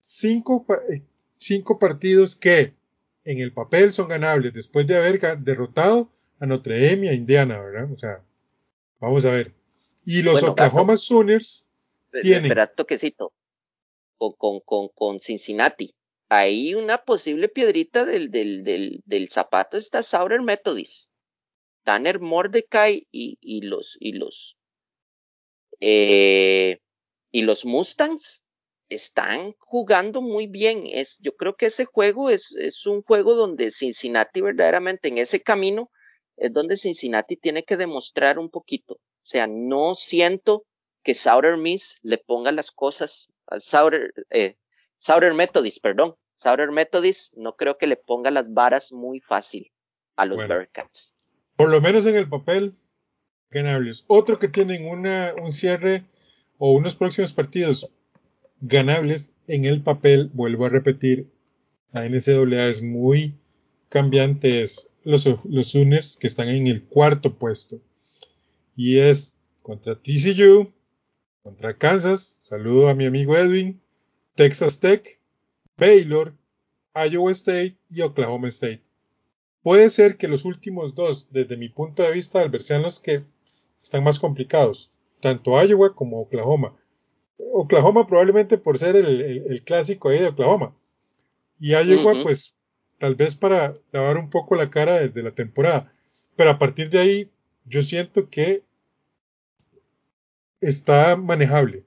Cinco, 0.00 0.66
eh, 0.90 1.04
cinco 1.36 1.78
partidos 1.78 2.34
que 2.34 2.74
en 3.22 3.38
el 3.38 3.52
papel 3.52 3.92
son 3.92 4.09
ganables 4.09 4.52
después 4.52 4.88
de 4.88 4.96
haber 4.96 5.20
derrotado 5.38 6.11
a 6.39 6.47
Notre 6.47 6.80
Dame 6.80 7.07
y 7.07 7.09
a 7.09 7.14
Indiana, 7.14 7.61
¿verdad? 7.61 7.91
O 7.93 7.97
sea, 7.97 8.22
vamos 9.01 9.24
a 9.24 9.30
ver. 9.30 9.53
Y 10.05 10.22
los 10.22 10.43
Oklahoma 10.43 10.97
Sooners 10.97 11.66
tienen. 12.22 12.45
Espera, 12.45 12.66
toquecito. 12.66 13.32
Con, 14.18 14.32
con, 14.32 14.61
con, 14.61 14.89
con 14.89 15.20
Cincinnati. 15.20 15.95
Ahí 16.28 16.74
una 16.74 17.05
posible 17.05 17.49
piedrita 17.49 18.05
del, 18.05 18.30
del, 18.30 18.64
del, 18.64 19.01
del 19.05 19.28
zapato 19.28 19.76
está 19.76 20.03
Sauer 20.03 20.41
Methodist. 20.43 21.11
Tanner 21.84 22.18
Mordecai 22.18 23.07
y, 23.12 23.39
y 23.41 23.61
los, 23.61 23.97
y 24.01 24.12
los, 24.12 24.57
eh, 25.78 26.80
y 27.30 27.43
los 27.43 27.64
Mustangs 27.64 28.43
están 28.89 29.53
jugando 29.59 30.20
muy 30.20 30.49
bien. 30.49 30.82
Es, 30.87 31.18
yo 31.20 31.37
creo 31.37 31.57
que 31.57 31.66
ese 31.66 31.84
juego 31.84 32.28
es, 32.30 32.53
es 32.59 32.87
un 32.87 33.03
juego 33.03 33.37
donde 33.37 33.70
Cincinnati 33.70 34.41
verdaderamente 34.41 35.07
en 35.09 35.18
ese 35.18 35.43
camino 35.43 35.91
es 36.37 36.53
donde 36.53 36.76
Cincinnati 36.76 37.37
tiene 37.37 37.64
que 37.64 37.76
demostrar 37.76 38.39
un 38.39 38.51
poquito. 38.51 38.95
O 38.95 39.28
sea, 39.28 39.47
no 39.47 39.95
siento 39.95 40.64
que 41.03 41.14
Sauter 41.14 41.57
Miss 41.57 41.99
le 42.03 42.18
ponga 42.18 42.53
las 42.53 42.70
cosas, 42.70 43.28
Sauter, 43.59 44.12
eh, 44.30 44.57
Methodist, 45.34 45.80
perdón, 45.82 46.14
Sauter 46.34 46.70
Methodist 46.70 47.32
no 47.34 47.57
creo 47.57 47.78
que 47.78 47.87
le 47.87 47.97
ponga 47.97 48.30
las 48.30 48.53
varas 48.53 48.93
muy 48.93 49.20
fácil 49.20 49.70
a 50.16 50.26
los 50.26 50.37
Bearcats. 50.37 51.14
Por 51.57 51.70
lo 51.70 51.80
menos 51.80 52.07
en 52.07 52.16
el 52.16 52.28
papel, 52.28 52.74
ganables. 53.51 54.05
Otro 54.09 54.39
que 54.39 54.49
tienen 54.49 54.87
una, 54.87 55.32
un 55.41 55.53
cierre 55.53 56.05
o 56.59 56.72
unos 56.72 56.95
próximos 56.95 57.32
partidos 57.32 57.91
ganables 58.61 59.32
en 59.47 59.64
el 59.64 59.82
papel, 59.82 60.30
vuelvo 60.32 60.66
a 60.66 60.70
repetir, 60.70 61.30
la 61.93 62.07
NCAA 62.09 62.68
es 62.68 62.82
muy 62.82 63.34
cambiante, 63.89 64.62
es 64.62 64.91
los, 65.07 65.26
los 65.44 65.68
Sooners 65.68 66.16
que 66.16 66.26
están 66.26 66.48
en 66.48 66.66
el 66.66 66.84
cuarto 66.84 67.38
puesto. 67.38 67.80
Y 68.74 68.98
es 68.98 69.36
contra 69.62 69.94
TCU, 69.94 70.72
contra 71.42 71.78
Kansas, 71.78 72.38
saludo 72.42 72.88
a 72.88 72.94
mi 72.94 73.07
amigo 73.07 73.36
Edwin, 73.36 73.80
Texas 74.34 74.80
Tech, 74.80 75.20
Baylor, 75.78 76.34
Iowa 76.94 77.30
State 77.30 77.76
y 77.88 78.00
Oklahoma 78.02 78.48
State. 78.48 78.82
Puede 79.62 79.90
ser 79.90 80.16
que 80.16 80.28
los 80.28 80.44
últimos 80.44 80.94
dos, 80.94 81.28
desde 81.30 81.57
mi 81.57 81.68
punto 81.68 82.02
de 82.02 82.12
vista, 82.12 82.40
Albert, 82.40 82.64
sean 82.64 82.82
los 82.82 82.98
que 82.98 83.24
están 83.80 84.02
más 84.02 84.18
complicados, 84.18 84.90
tanto 85.20 85.62
Iowa 85.62 85.94
como 85.94 86.20
Oklahoma. 86.20 86.76
Oklahoma 87.52 88.07
probablemente 88.07 88.59
por 88.59 88.78
ser 88.78 88.96
el, 88.96 89.62
clásico 89.64 90.09
ahí 90.09 90.18
de 90.18 90.28
Oklahoma. 90.28 90.76
Y 91.61 91.70
Iowa, 91.70 92.22
pues, 92.24 92.55
tal 92.99 93.14
vez 93.14 93.34
para 93.34 93.74
lavar 93.92 94.16
un 94.16 94.30
poco 94.30 94.57
la 94.57 94.70
cara 94.70 95.01
desde 95.01 95.22
la 95.22 95.32
temporada. 95.32 95.92
Pero 96.36 96.51
a 96.51 96.59
partir 96.59 96.90
de 96.90 96.99
ahí, 96.99 97.30
yo 97.64 97.82
siento 97.82 98.30
que 98.30 98.62
está 100.61 101.16
manejable. 101.16 101.84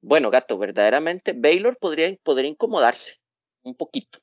Bueno, 0.00 0.30
gato, 0.30 0.58
verdaderamente 0.58 1.32
Baylor 1.32 1.76
podría, 1.78 2.14
podría 2.22 2.50
incomodarse 2.50 3.20
un 3.62 3.76
poquito. 3.76 4.18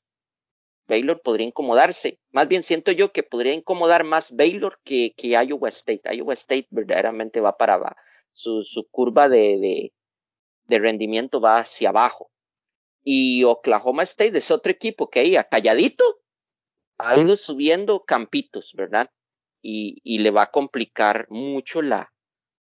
Baylor 0.90 1.22
podría 1.22 1.48
incomodarse. 1.48 2.20
Más 2.32 2.48
bien 2.48 2.64
siento 2.64 2.92
yo 2.92 3.14
que 3.14 3.24
podría 3.24 3.54
incomodar 3.54 4.04
más 4.04 4.36
Baylor 4.36 4.80
que, 4.84 5.14
que 5.16 5.30
Iowa 5.30 5.70
State. 5.70 6.02
Iowa 6.14 6.34
State 6.34 6.68
verdaderamente 6.72 7.40
va 7.40 7.56
para 7.56 7.76
abajo. 7.76 7.96
Su, 8.34 8.64
su 8.64 8.88
curva 8.90 9.30
de, 9.30 9.58
de, 9.58 9.94
de, 10.66 10.80
rendimiento 10.80 11.40
va 11.40 11.60
hacia 11.60 11.90
abajo. 11.90 12.32
Y 13.12 13.44
Oklahoma 13.44 14.04
State 14.04 14.38
es 14.38 14.52
otro 14.52 14.72
equipo 14.72 15.10
que 15.10 15.22
ahí, 15.22 15.36
calladito, 15.50 16.22
ha 17.00 17.18
ido 17.18 17.36
subiendo 17.38 18.04
campitos, 18.06 18.74
¿verdad? 18.78 19.10
Y, 19.64 20.00
y 20.04 20.20
le 20.20 20.30
va 20.30 20.44
a 20.44 20.52
complicar 20.52 21.26
mucho 21.32 21.82
la, 21.82 22.14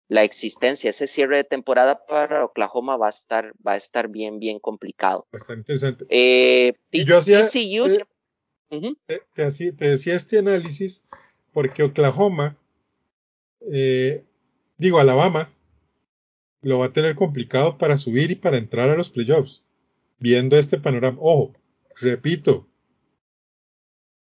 la 0.09 0.25
existencia, 0.25 0.89
ese 0.89 1.07
cierre 1.07 1.37
de 1.37 1.45
temporada 1.45 2.07
para 2.07 2.47
Oklahoma 2.47 2.97
va 2.97 3.09
a 3.09 3.11
estar, 3.11 3.53
va 3.65 3.73
a 3.73 3.77
estar 3.77 4.09
bien, 4.09 4.39
bien 4.39 4.59
complicado. 4.59 5.27
Bastante 5.31 5.61
interesante. 5.61 6.07
Eh, 6.09 6.73
y 6.93 7.05
yo 7.05 7.19
hacía, 7.19 7.47
te, 9.07 9.75
decía 9.77 10.15
este 10.15 10.39
análisis 10.39 11.05
porque 11.53 11.83
Oklahoma, 11.83 12.57
eh, 13.71 14.25
digo, 14.79 14.99
Alabama, 14.99 15.53
lo 16.63 16.79
va 16.79 16.87
a 16.87 16.93
tener 16.95 17.17
complicado 17.17 17.77
para 17.77 17.99
subir 17.99 18.31
y 18.31 18.37
para 18.37 18.57
entrar 18.57 18.89
a 18.89 18.97
los 18.97 19.11
playoffs. 19.11 19.68
Viendo 20.19 20.57
este 20.57 20.79
panorama, 20.79 21.19
ojo, 21.21 21.55
repito, 22.01 22.69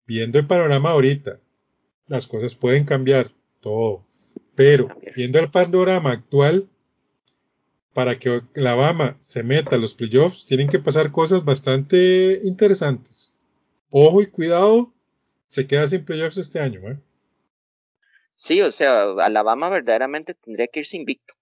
viendo 0.05 0.39
el 0.39 0.47
panorama 0.47 0.91
ahorita, 0.91 1.39
las 2.07 2.27
cosas 2.27 2.55
pueden 2.55 2.85
cambiar, 2.85 3.31
todo 3.59 4.05
pero 4.55 4.89
viendo 5.15 5.39
el 5.39 5.49
panorama 5.49 6.11
actual, 6.11 6.69
para 7.93 8.17
que 8.17 8.41
Alabama 8.55 9.17
se 9.19 9.43
meta 9.43 9.75
a 9.75 9.79
los 9.79 9.93
playoffs, 9.93 10.45
tienen 10.45 10.69
que 10.69 10.79
pasar 10.79 11.11
cosas 11.11 11.43
bastante 11.43 12.39
interesantes. 12.43 13.33
Ojo 13.89 14.21
y 14.21 14.27
cuidado, 14.27 14.93
se 15.47 15.67
queda 15.67 15.87
sin 15.87 16.05
playoffs 16.05 16.37
este 16.37 16.59
año. 16.59 16.79
¿eh? 16.89 16.99
Sí, 18.35 18.61
o 18.61 18.71
sea, 18.71 19.11
Alabama 19.19 19.69
verdaderamente 19.69 20.35
tendría 20.35 20.67
que 20.67 20.81
irse 20.81 20.95
invicto. 20.95 21.33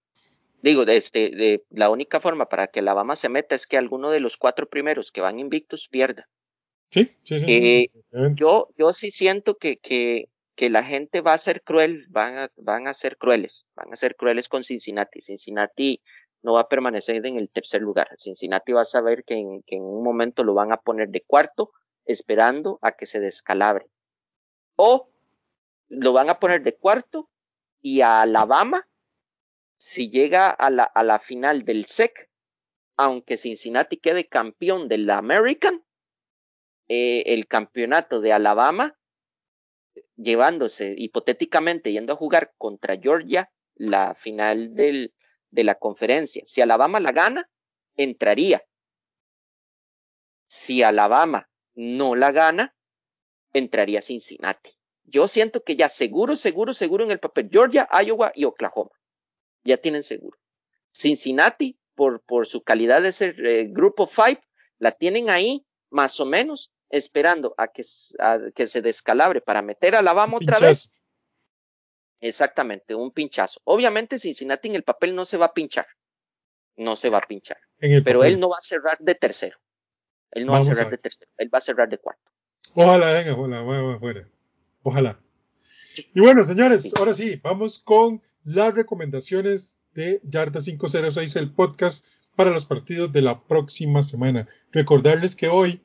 Digo, 0.62 0.84
de 0.84 0.96
este, 0.96 1.30
de, 1.30 1.64
la 1.70 1.90
única 1.90 2.20
forma 2.20 2.48
para 2.48 2.66
que 2.68 2.80
Alabama 2.80 3.16
se 3.16 3.28
meta 3.28 3.54
es 3.54 3.66
que 3.66 3.78
alguno 3.78 4.10
de 4.10 4.20
los 4.20 4.36
cuatro 4.36 4.68
primeros 4.68 5.10
que 5.10 5.20
van 5.20 5.38
invictos 5.38 5.88
pierda. 5.88 6.28
Sí, 6.90 7.16
sí, 7.22 7.40
sí. 7.40 7.46
Eh, 7.48 7.90
yo, 8.34 8.68
yo 8.76 8.92
sí 8.92 9.10
siento 9.10 9.56
que, 9.56 9.76
que 9.78 10.28
que 10.60 10.68
la 10.68 10.84
gente 10.84 11.22
va 11.22 11.32
a 11.32 11.38
ser 11.38 11.62
cruel, 11.62 12.04
van 12.10 12.36
a, 12.36 12.50
van 12.56 12.86
a 12.86 12.92
ser 12.92 13.16
crueles, 13.16 13.64
van 13.74 13.90
a 13.94 13.96
ser 13.96 14.14
crueles 14.14 14.46
con 14.46 14.62
Cincinnati. 14.62 15.22
Cincinnati 15.22 16.02
no 16.42 16.52
va 16.52 16.60
a 16.60 16.68
permanecer 16.68 17.24
en 17.24 17.38
el 17.38 17.48
tercer 17.48 17.80
lugar. 17.80 18.08
Cincinnati 18.18 18.72
va 18.72 18.82
a 18.82 18.84
saber 18.84 19.24
que 19.24 19.36
en, 19.36 19.62
que 19.62 19.76
en 19.76 19.84
un 19.84 20.04
momento 20.04 20.44
lo 20.44 20.52
van 20.52 20.70
a 20.70 20.76
poner 20.76 21.08
de 21.08 21.22
cuarto, 21.22 21.70
esperando 22.04 22.78
a 22.82 22.92
que 22.92 23.06
se 23.06 23.20
descalabre. 23.20 23.86
O 24.76 25.08
lo 25.88 26.12
van 26.12 26.28
a 26.28 26.38
poner 26.38 26.62
de 26.62 26.76
cuarto 26.76 27.30
y 27.80 28.02
a 28.02 28.20
Alabama, 28.20 28.86
si 29.80 30.10
llega 30.10 30.50
a 30.50 30.68
la, 30.68 30.84
a 30.84 31.02
la 31.02 31.18
final 31.18 31.64
del 31.64 31.86
SEC, 31.86 32.28
aunque 32.98 33.38
Cincinnati 33.38 33.96
quede 33.96 34.28
campeón 34.28 34.88
de 34.88 34.98
la 34.98 35.16
American, 35.16 35.82
eh, 36.86 37.22
el 37.32 37.46
campeonato 37.46 38.20
de 38.20 38.34
Alabama 38.34 38.98
llevándose 40.16 40.94
hipotéticamente 40.98 41.92
yendo 41.92 42.12
a 42.12 42.16
jugar 42.16 42.52
contra 42.58 42.98
Georgia 42.98 43.50
la 43.74 44.14
final 44.16 44.74
de 44.74 45.10
la 45.50 45.76
conferencia. 45.76 46.42
Si 46.46 46.60
Alabama 46.60 47.00
la 47.00 47.12
gana, 47.12 47.50
entraría. 47.96 48.62
Si 50.46 50.82
Alabama 50.82 51.48
no 51.74 52.16
la 52.16 52.32
gana, 52.32 52.76
entraría 53.54 54.02
Cincinnati. 54.02 54.72
Yo 55.04 55.26
siento 55.26 55.64
que 55.64 55.76
ya 55.76 55.88
seguro, 55.88 56.36
seguro, 56.36 56.74
seguro 56.74 57.04
en 57.04 57.12
el 57.12 57.18
papel 57.18 57.48
Georgia, 57.50 57.88
Iowa 58.04 58.32
y 58.34 58.44
Oklahoma. 58.44 58.99
Ya 59.64 59.76
tienen 59.76 60.02
seguro. 60.02 60.38
Cincinnati, 60.92 61.78
por, 61.94 62.20
por 62.22 62.46
su 62.46 62.62
calidad 62.62 63.02
de 63.02 63.12
ser 63.12 63.46
eh, 63.46 63.66
grupo 63.68 64.08
5, 64.08 64.40
la 64.78 64.92
tienen 64.92 65.30
ahí 65.30 65.66
más 65.90 66.18
o 66.20 66.26
menos 66.26 66.72
esperando 66.88 67.54
a 67.56 67.68
que, 67.68 67.82
que 68.54 68.68
se 68.68 68.82
descalabre 68.82 69.40
para 69.40 69.62
meter 69.62 69.94
a 69.94 70.00
Alabama 70.00 70.38
otra 70.38 70.58
vez. 70.58 71.02
Exactamente, 72.20 72.94
un 72.94 73.12
pinchazo. 73.12 73.60
Obviamente 73.64 74.18
Cincinnati 74.18 74.68
en 74.68 74.74
el 74.74 74.82
papel 74.82 75.14
no 75.14 75.24
se 75.24 75.36
va 75.36 75.46
a 75.46 75.54
pinchar. 75.54 75.86
No 76.76 76.96
se 76.96 77.08
va 77.08 77.18
a 77.18 77.26
pinchar. 77.26 77.58
Pero 77.78 78.24
él 78.24 78.38
no 78.38 78.50
va 78.50 78.56
a 78.58 78.62
cerrar 78.62 78.98
de 78.98 79.14
tercero. 79.14 79.58
Él 80.30 80.46
no 80.46 80.52
va 80.52 80.58
a 80.58 80.64
cerrar 80.64 80.90
de 80.90 80.98
tercero. 80.98 81.30
Él 81.38 81.52
va 81.52 81.58
a 81.58 81.62
cerrar 81.62 81.88
de 81.88 81.98
cuarto. 81.98 82.30
Ojalá, 82.74 83.12
venga, 83.12 83.34
ojalá, 83.34 83.98
fuera. 83.98 84.28
Ojalá. 84.82 85.20
Y 86.14 86.20
bueno, 86.20 86.44
señores, 86.44 86.92
ahora 86.96 87.14
sí, 87.14 87.40
vamos 87.42 87.78
con 87.78 88.22
las 88.44 88.74
recomendaciones 88.74 89.78
de 89.94 90.20
Yarda 90.24 90.60
506, 90.60 91.36
el 91.36 91.52
podcast 91.52 92.04
para 92.36 92.50
los 92.50 92.66
partidos 92.66 93.12
de 93.12 93.22
la 93.22 93.42
próxima 93.44 94.02
semana. 94.02 94.46
Recordarles 94.72 95.36
que 95.36 95.48
hoy 95.48 95.82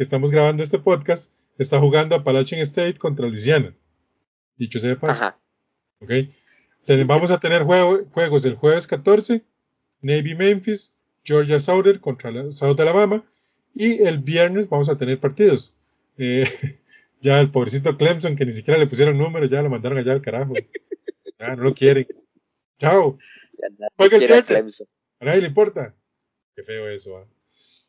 que 0.00 0.04
estamos 0.04 0.30
grabando 0.30 0.62
este 0.62 0.78
podcast, 0.78 1.34
está 1.58 1.78
jugando 1.78 2.14
Appalachian 2.14 2.62
State 2.62 2.94
contra 2.94 3.28
Louisiana. 3.28 3.74
Dicho 4.56 4.80
sea 4.80 4.88
de 4.88 4.96
paso. 4.96 5.34
Ok. 6.00 6.10
Vamos 7.06 7.30
a 7.30 7.38
tener 7.38 7.64
juegos 7.64 8.46
el 8.46 8.54
jueves 8.54 8.86
14, 8.86 9.44
Navy 10.00 10.34
Memphis, 10.34 10.94
Georgia 11.22 11.60
Southern 11.60 11.98
contra 11.98 12.50
South 12.50 12.80
Alabama, 12.80 13.26
y 13.74 14.02
el 14.04 14.20
viernes 14.20 14.70
vamos 14.70 14.88
a 14.88 14.96
tener 14.96 15.20
partidos. 15.20 15.76
Eh, 16.16 16.48
ya 17.20 17.38
el 17.38 17.50
pobrecito 17.50 17.98
Clemson, 17.98 18.36
que 18.36 18.46
ni 18.46 18.52
siquiera 18.52 18.80
le 18.80 18.86
pusieron 18.86 19.18
número, 19.18 19.44
ya 19.44 19.60
lo 19.60 19.68
mandaron 19.68 19.98
allá 19.98 20.12
al 20.12 20.22
carajo. 20.22 20.54
Ya 21.40 21.56
no 21.56 21.62
lo 21.62 21.74
quieren. 21.74 22.06
Chao. 22.78 23.18
A 25.20 25.24
nadie 25.24 25.40
le 25.40 25.46
importa. 25.48 25.94
Qué 26.54 26.62
feo 26.62 26.88
eso. 26.88 27.16
¿ah? 27.16 27.26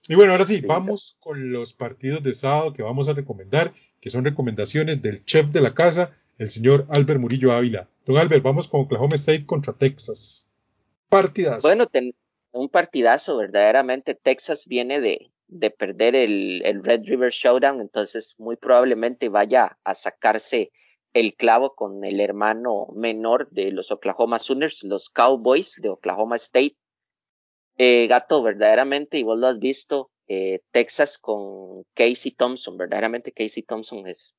Y 0.07 0.15
bueno, 0.15 0.31
ahora 0.31 0.45
sí, 0.45 0.61
vamos 0.61 1.17
con 1.19 1.51
los 1.51 1.73
partidos 1.73 2.23
de 2.23 2.33
sábado 2.33 2.73
que 2.73 2.81
vamos 2.81 3.07
a 3.09 3.13
recomendar, 3.13 3.73
que 3.99 4.09
son 4.09 4.25
recomendaciones 4.25 5.01
del 5.01 5.23
chef 5.25 5.51
de 5.51 5.61
la 5.61 5.73
casa, 5.73 6.13
el 6.37 6.49
señor 6.49 6.87
Albert 6.89 7.19
Murillo 7.19 7.51
Ávila. 7.51 7.87
Don 8.05 8.17
Albert, 8.17 8.41
vamos 8.41 8.67
con 8.67 8.81
Oklahoma 8.81 9.15
State 9.15 9.45
contra 9.45 9.73
Texas. 9.73 10.49
Partidazo. 11.09 11.67
Bueno, 11.67 11.87
un 12.51 12.69
partidazo, 12.69 13.37
verdaderamente. 13.37 14.15
Texas 14.15 14.65
viene 14.65 15.01
de, 15.01 15.29
de 15.47 15.69
perder 15.69 16.15
el, 16.15 16.61
el, 16.65 16.83
Red 16.83 17.03
River 17.03 17.31
Showdown, 17.31 17.81
entonces 17.81 18.33
muy 18.37 18.55
probablemente 18.55 19.29
vaya 19.29 19.77
a 19.83 19.93
sacarse 19.93 20.71
el 21.13 21.35
clavo 21.35 21.75
con 21.75 22.03
el 22.03 22.19
hermano 22.19 22.87
menor 22.95 23.49
de 23.51 23.71
los 23.71 23.91
Oklahoma 23.91 24.39
Sooners, 24.39 24.83
los 24.83 25.09
Cowboys 25.09 25.75
de 25.77 25.89
Oklahoma 25.89 26.37
State. 26.37 26.75
Eh, 27.77 28.07
gato, 28.07 28.43
verdaderamente, 28.43 29.17
y 29.17 29.23
vos 29.23 29.39
lo 29.39 29.47
has 29.47 29.59
visto, 29.59 30.11
eh, 30.27 30.61
Texas 30.71 31.17
con 31.17 31.83
Casey 31.93 32.31
Thompson, 32.31 32.77
verdaderamente 32.77 33.31
Casey 33.31 33.63
Thompson 33.63 34.07
es, 34.07 34.35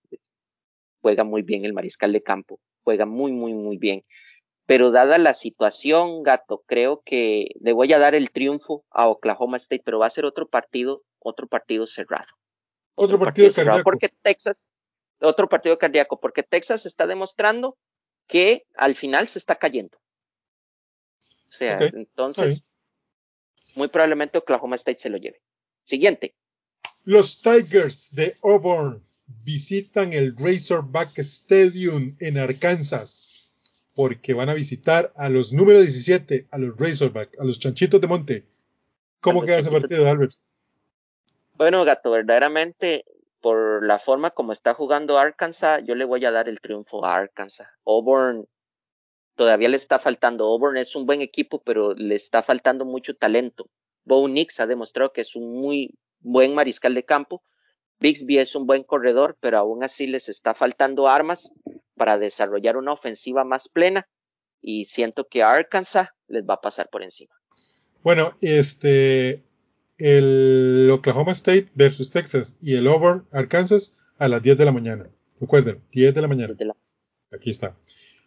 juega 1.01 1.25
muy 1.25 1.43
bien 1.43 1.64
el 1.64 1.73
mariscal 1.73 2.12
de 2.12 2.23
campo, 2.23 2.61
juega 2.85 3.05
muy, 3.05 3.33
muy, 3.33 3.53
muy 3.53 3.79
bien. 3.79 4.05
Pero 4.64 4.91
dada 4.91 5.18
la 5.18 5.35
situación, 5.35 6.23
gato, 6.23 6.62
creo 6.66 7.03
que 7.05 7.49
le 7.61 7.73
voy 7.73 7.93
a 7.93 7.99
dar 7.99 8.14
el 8.14 8.31
triunfo 8.31 8.85
a 8.91 9.09
Oklahoma 9.09 9.57
State, 9.57 9.83
pero 9.85 9.99
va 9.99 10.07
a 10.07 10.11
ser 10.11 10.25
otro 10.25 10.49
partido, 10.49 11.03
otro 11.18 11.49
partido 11.49 11.87
cerrado. 11.87 12.29
Otro, 12.95 13.18
partido, 13.18 13.53
cerrado 13.53 13.83
porque 13.83 14.11
Texas, 14.23 14.68
otro 15.23 15.49
partido 15.49 15.79
cardíaco, 15.79 16.20
porque 16.20 16.43
Texas 16.43 16.87
está 16.87 17.07
demostrando 17.07 17.77
que 18.27 18.66
al 18.75 18.95
final 18.95 19.29
se 19.29 19.39
está 19.39 19.57
cayendo. 19.57 19.99
O 21.49 21.53
sea, 21.53 21.77
entonces, 21.81 22.66
muy 23.75 23.89
probablemente 23.89 24.39
Oklahoma 24.39 24.77
State 24.77 25.01
se 25.01 25.11
lo 25.11 25.18
lleve. 25.18 25.41
Siguiente. 25.85 26.35
Los 27.05 27.43
Tigers 27.43 28.14
de 28.14 28.37
Auburn 28.43 29.05
visitan 29.45 30.12
el 30.12 30.37
Razorback 30.37 31.18
Stadium 31.18 32.16
en 32.20 32.39
Arkansas 32.39 33.29
porque 33.95 34.33
van 34.33 34.49
a 34.49 34.55
visitar 34.55 35.12
a 35.16 35.29
los 35.29 35.53
número 35.53 35.81
17, 35.81 36.49
a 36.51 36.59
los 36.59 36.79
Razorback, 36.79 37.39
a 37.39 37.45
los 37.45 37.59
Chanchitos 37.59 38.01
de 38.01 38.07
Monte. 38.07 38.47
¿Cómo 39.20 39.43
queda 39.43 39.59
ese 39.59 39.70
partido, 39.70 40.09
Albert? 40.09 40.33
Bueno, 41.55 41.85
gato, 41.85 42.11
verdaderamente 42.11 43.05
por 43.43 43.84
la 43.84 43.99
forma 43.99 44.30
como 44.30 44.53
está 44.53 44.72
jugando 44.72 45.18
Arkansas, 45.18 45.82
yo 45.84 45.95
le 45.95 46.05
voy 46.05 46.24
a 46.24 46.30
dar 46.30 46.49
el 46.49 46.61
triunfo 46.61 47.05
a 47.05 47.16
Arkansas. 47.16 47.68
Auburn 47.84 48.47
todavía 49.34 49.68
le 49.68 49.76
está 49.76 49.99
faltando. 49.99 50.45
Auburn 50.45 50.76
es 50.76 50.95
un 50.95 51.05
buen 51.05 51.20
equipo, 51.20 51.61
pero 51.62 51.93
le 51.95 52.14
está 52.14 52.43
faltando 52.43 52.84
mucho 52.84 53.14
talento. 53.14 53.68
Bo 54.05 54.26
Nix 54.28 54.61
ha 54.61 54.66
demostrado 54.66 55.12
que 55.12 55.22
es 55.22 55.36
un 55.36 55.61
muy 55.61 55.99
buen 56.20 56.55
mariscal 56.55 56.95
de 56.95 57.05
campo. 57.05 57.43
Bixby 57.99 58.38
es 58.38 58.55
un 58.55 58.66
buen 58.66 58.84
corredor, 58.84 59.36
pero 59.40 59.59
aún 59.59 59.84
así 59.84 60.07
les 60.07 60.28
está 60.28 60.55
faltando 60.55 61.09
armas 61.09 61.53
para 61.97 62.18
desarrollar 62.18 62.76
una 62.76 62.93
ofensiva 62.93 63.45
más 63.45 63.68
plena. 63.68 64.09
Y 64.61 64.84
siento 64.84 65.26
que 65.26 65.43
Arkansas 65.43 66.09
les 66.28 66.45
va 66.45 66.55
a 66.55 66.61
pasar 66.61 66.88
por 66.90 67.03
encima. 67.03 67.34
Bueno, 68.03 68.36
este, 68.40 69.43
el 70.03 70.90
Oklahoma 70.90 71.30
State 71.30 71.68
versus 71.76 72.11
Texas 72.11 72.57
y 72.61 72.74
el 72.74 72.88
Over 72.88 73.22
Arkansas 73.30 73.98
a 74.18 74.26
las 74.26 74.42
10 74.42 74.59
de 74.59 74.64
la 74.64 74.72
mañana. 74.72 75.07
Recuerden, 75.40 75.78
10 75.92 76.12
de 76.12 76.20
la 76.20 76.26
mañana. 76.26 76.57
Aquí 77.30 77.50
está. 77.50 77.76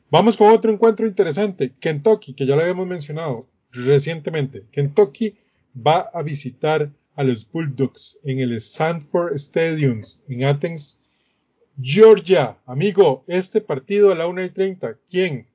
Vamos 0.10 0.38
con 0.38 0.54
otro 0.54 0.72
encuentro 0.72 1.06
interesante. 1.06 1.74
Kentucky, 1.78 2.34
que 2.34 2.46
ya 2.46 2.56
lo 2.56 2.62
habíamos 2.62 2.88
mencionado 2.88 3.50
recientemente. 3.72 4.64
Kentucky 4.72 5.36
va 5.76 6.10
a 6.14 6.24
visitar 6.24 6.94
a 7.16 7.24
los 7.26 7.46
Bulldogs 7.52 8.20
en 8.24 8.40
el 8.40 8.62
Sanford 8.62 9.34
Stadium 9.34 10.02
en 10.30 10.46
Athens, 10.46 11.02
Georgia. 11.82 12.58
Amigo, 12.66 13.26
este 13.28 13.60
partido 13.60 14.14
a 14.14 14.16
la 14.16 14.28
1 14.28 14.46
y 14.46 14.50
30, 14.50 14.98
¿quién? 15.10 15.48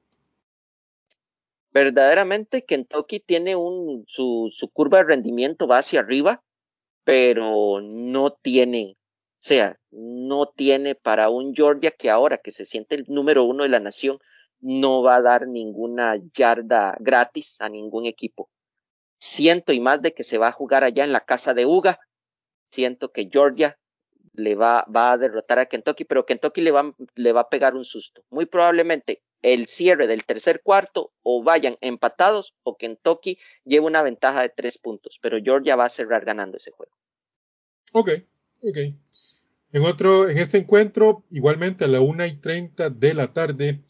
Verdaderamente 1.73 2.65
Kentucky 2.65 3.21
tiene 3.21 3.57
un, 3.57 4.05
su, 4.07 4.49
su 4.53 4.69
curva 4.71 4.99
de 4.99 5.05
rendimiento 5.05 5.67
va 5.67 5.79
hacia 5.79 6.01
arriba, 6.01 6.43
pero 7.05 7.81
no 7.81 8.33
tiene, 8.33 8.97
o 8.97 9.43
sea, 9.43 9.79
no 9.91 10.47
tiene 10.47 10.95
para 10.95 11.31
un 11.31 11.55
Georgia 11.55 11.91
que 11.91 12.11
ahora 12.11 12.39
que 12.39 12.53
se 12.53 12.65
siente 12.65 12.95
el 12.95 13.05
número 13.09 13.45
uno 13.45 13.63
de 13.63 13.71
la 13.71 13.81
nación, 13.81 14.19
no 14.61 15.03
va 15.03 15.17
a 15.17 15.23
dar 15.23 15.47
ninguna 15.49 16.17
yarda 16.35 16.97
gratis 17.01 17.57
a 17.61 17.69
ningún 17.69 18.07
equipo. 18.07 18.51
Siento 19.19 19.73
y 19.73 19.81
más 19.81 20.03
de 20.03 20.13
que 20.13 20.25
se 20.25 20.39
va 20.39 20.49
a 20.49 20.53
jugar 20.53 20.85
allá 20.85 21.05
en 21.05 21.13
la 21.13 21.21
casa 21.21 21.55
de 21.55 21.67
Uga, 21.67 21.99
siento 22.71 23.11
que 23.11 23.29
Georgia 23.31 23.79
le 24.33 24.55
va, 24.55 24.85
va 24.95 25.13
a 25.13 25.19
derrotar 25.19 25.59
a 25.59 25.67
Kentucky, 25.67 26.05
pero 26.05 26.25
Kentucky 26.25 26.61
le 26.61 26.71
va, 26.71 26.95
le 27.15 27.33
va 27.33 27.43
a 27.43 27.49
pegar 27.49 27.75
un 27.75 27.85
susto. 27.85 28.23
Muy 28.31 28.47
probablemente 28.47 29.23
el 29.43 29.67
cierre 29.67 30.07
del 30.07 30.25
tercer 30.25 30.63
cuarto 30.63 31.13
o 31.23 31.43
vayan 31.43 31.77
empatados 31.81 32.55
o 32.63 32.77
Kentucky 32.77 33.39
lleve 33.65 33.87
una 33.87 34.03
ventaja 34.03 34.43
de 34.43 34.51
tres 34.51 34.79
puntos, 34.79 35.19
pero 35.23 35.39
Georgia 35.43 35.77
va 35.77 35.87
a 35.87 35.91
cerrar 35.91 36.25
ganando 36.25 36.59
ese 36.59 36.71
juego. 36.71 36.93
Ok, 37.93 38.11
ok. 38.63 38.79
En 39.73 39.85
otro, 39.85 40.29
en 40.29 40.39
este 40.39 40.59
encuentro, 40.59 41.25
igualmente 41.31 41.85
a 41.85 41.89
la 41.89 42.01
una 42.01 42.27
y 42.27 42.35
treinta 42.35 42.91
de 42.91 43.15
la 43.15 43.33
tarde, 43.33 43.85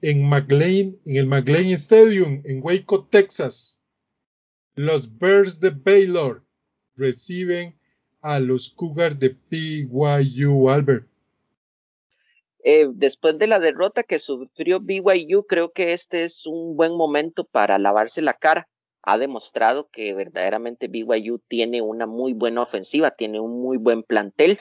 en 0.00 0.28
McLean, 0.28 0.98
en 1.04 1.16
el 1.16 1.26
McLean 1.26 1.70
Stadium, 1.70 2.42
en 2.44 2.60
Waco, 2.62 3.06
Texas, 3.06 3.82
los 4.74 5.18
Bears 5.18 5.60
de 5.60 5.70
Baylor 5.70 6.44
reciben 6.96 7.78
a 8.20 8.40
los 8.40 8.70
Cougars 8.70 9.18
de 9.18 9.36
BYU, 9.50 10.68
Albert. 10.70 11.11
Eh, 12.64 12.88
después 12.94 13.38
de 13.38 13.48
la 13.48 13.58
derrota 13.58 14.04
que 14.04 14.20
sufrió 14.20 14.78
BYU, 14.80 15.46
creo 15.48 15.72
que 15.72 15.92
este 15.92 16.24
es 16.24 16.46
un 16.46 16.76
buen 16.76 16.96
momento 16.96 17.44
para 17.44 17.78
lavarse 17.78 18.22
la 18.22 18.34
cara. 18.34 18.68
Ha 19.02 19.18
demostrado 19.18 19.88
que 19.90 20.14
verdaderamente 20.14 20.86
BYU 20.86 21.40
tiene 21.48 21.82
una 21.82 22.06
muy 22.06 22.34
buena 22.34 22.62
ofensiva, 22.62 23.10
tiene 23.10 23.40
un 23.40 23.60
muy 23.60 23.78
buen 23.78 24.04
plantel. 24.04 24.60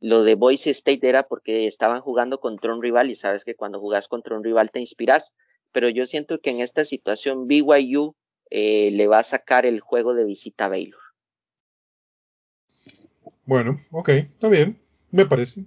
Lo 0.00 0.22
de 0.22 0.36
Boise 0.36 0.70
State 0.70 1.08
era 1.08 1.26
porque 1.26 1.66
estaban 1.66 2.00
jugando 2.02 2.38
contra 2.38 2.72
un 2.72 2.80
rival 2.80 3.10
y 3.10 3.16
sabes 3.16 3.44
que 3.44 3.56
cuando 3.56 3.80
jugas 3.80 4.06
contra 4.06 4.36
un 4.36 4.44
rival 4.44 4.70
te 4.70 4.78
inspiras. 4.78 5.34
Pero 5.72 5.88
yo 5.88 6.06
siento 6.06 6.38
que 6.38 6.50
en 6.50 6.60
esta 6.60 6.84
situación 6.84 7.48
BYU 7.48 8.14
eh, 8.50 8.92
le 8.92 9.08
va 9.08 9.18
a 9.18 9.24
sacar 9.24 9.66
el 9.66 9.80
juego 9.80 10.14
de 10.14 10.24
visita 10.24 10.66
a 10.66 10.68
Baylor. 10.68 11.00
Bueno, 13.44 13.76
ok, 13.90 14.08
está 14.10 14.48
bien, 14.48 14.78
me 15.10 15.26
parece 15.26 15.64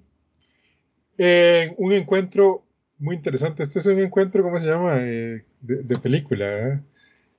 en 1.17 1.75
un 1.77 1.93
encuentro 1.93 2.63
muy 2.99 3.15
interesante. 3.15 3.63
Este 3.63 3.79
es 3.79 3.85
un 3.85 3.99
encuentro, 3.99 4.43
¿cómo 4.43 4.59
se 4.59 4.67
llama? 4.67 4.97
Eh, 5.01 5.45
de, 5.61 5.99
película. 5.99 6.83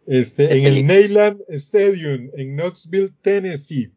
Este, 0.06 0.56
en 0.56 0.64
el 0.64 0.86
Neyland 0.86 1.42
Stadium, 1.48 2.30
en 2.34 2.56
Knoxville, 2.56 3.12
Tennessee. 3.22 3.92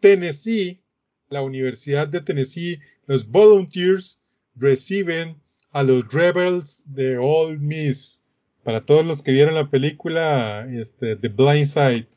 Tennessee, 0.00 0.80
la 1.28 1.42
Universidad 1.42 2.08
de 2.08 2.20
Tennessee, 2.20 2.80
los 3.06 3.28
Volunteers 3.28 4.22
reciben 4.54 5.36
a 5.70 5.82
los 5.82 6.12
Rebels 6.12 6.84
de 6.86 7.18
Old 7.18 7.60
Miss. 7.60 8.22
Para 8.64 8.84
todos 8.84 9.04
los 9.04 9.22
que 9.22 9.32
vieron 9.32 9.54
la 9.54 9.70
película 9.70 10.66
este, 10.70 11.16
The 11.16 11.28
Blind 11.28 11.66
Side. 11.66 12.08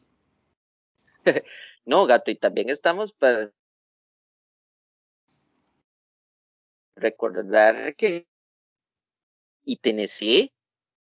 no, 1.86 2.06
gato, 2.06 2.32
y 2.32 2.36
también 2.36 2.70
estamos 2.70 3.14
para 3.14 3.52
recordar 7.02 7.96
que 7.96 8.28
y 9.64 9.78
Tennessee 9.78 10.54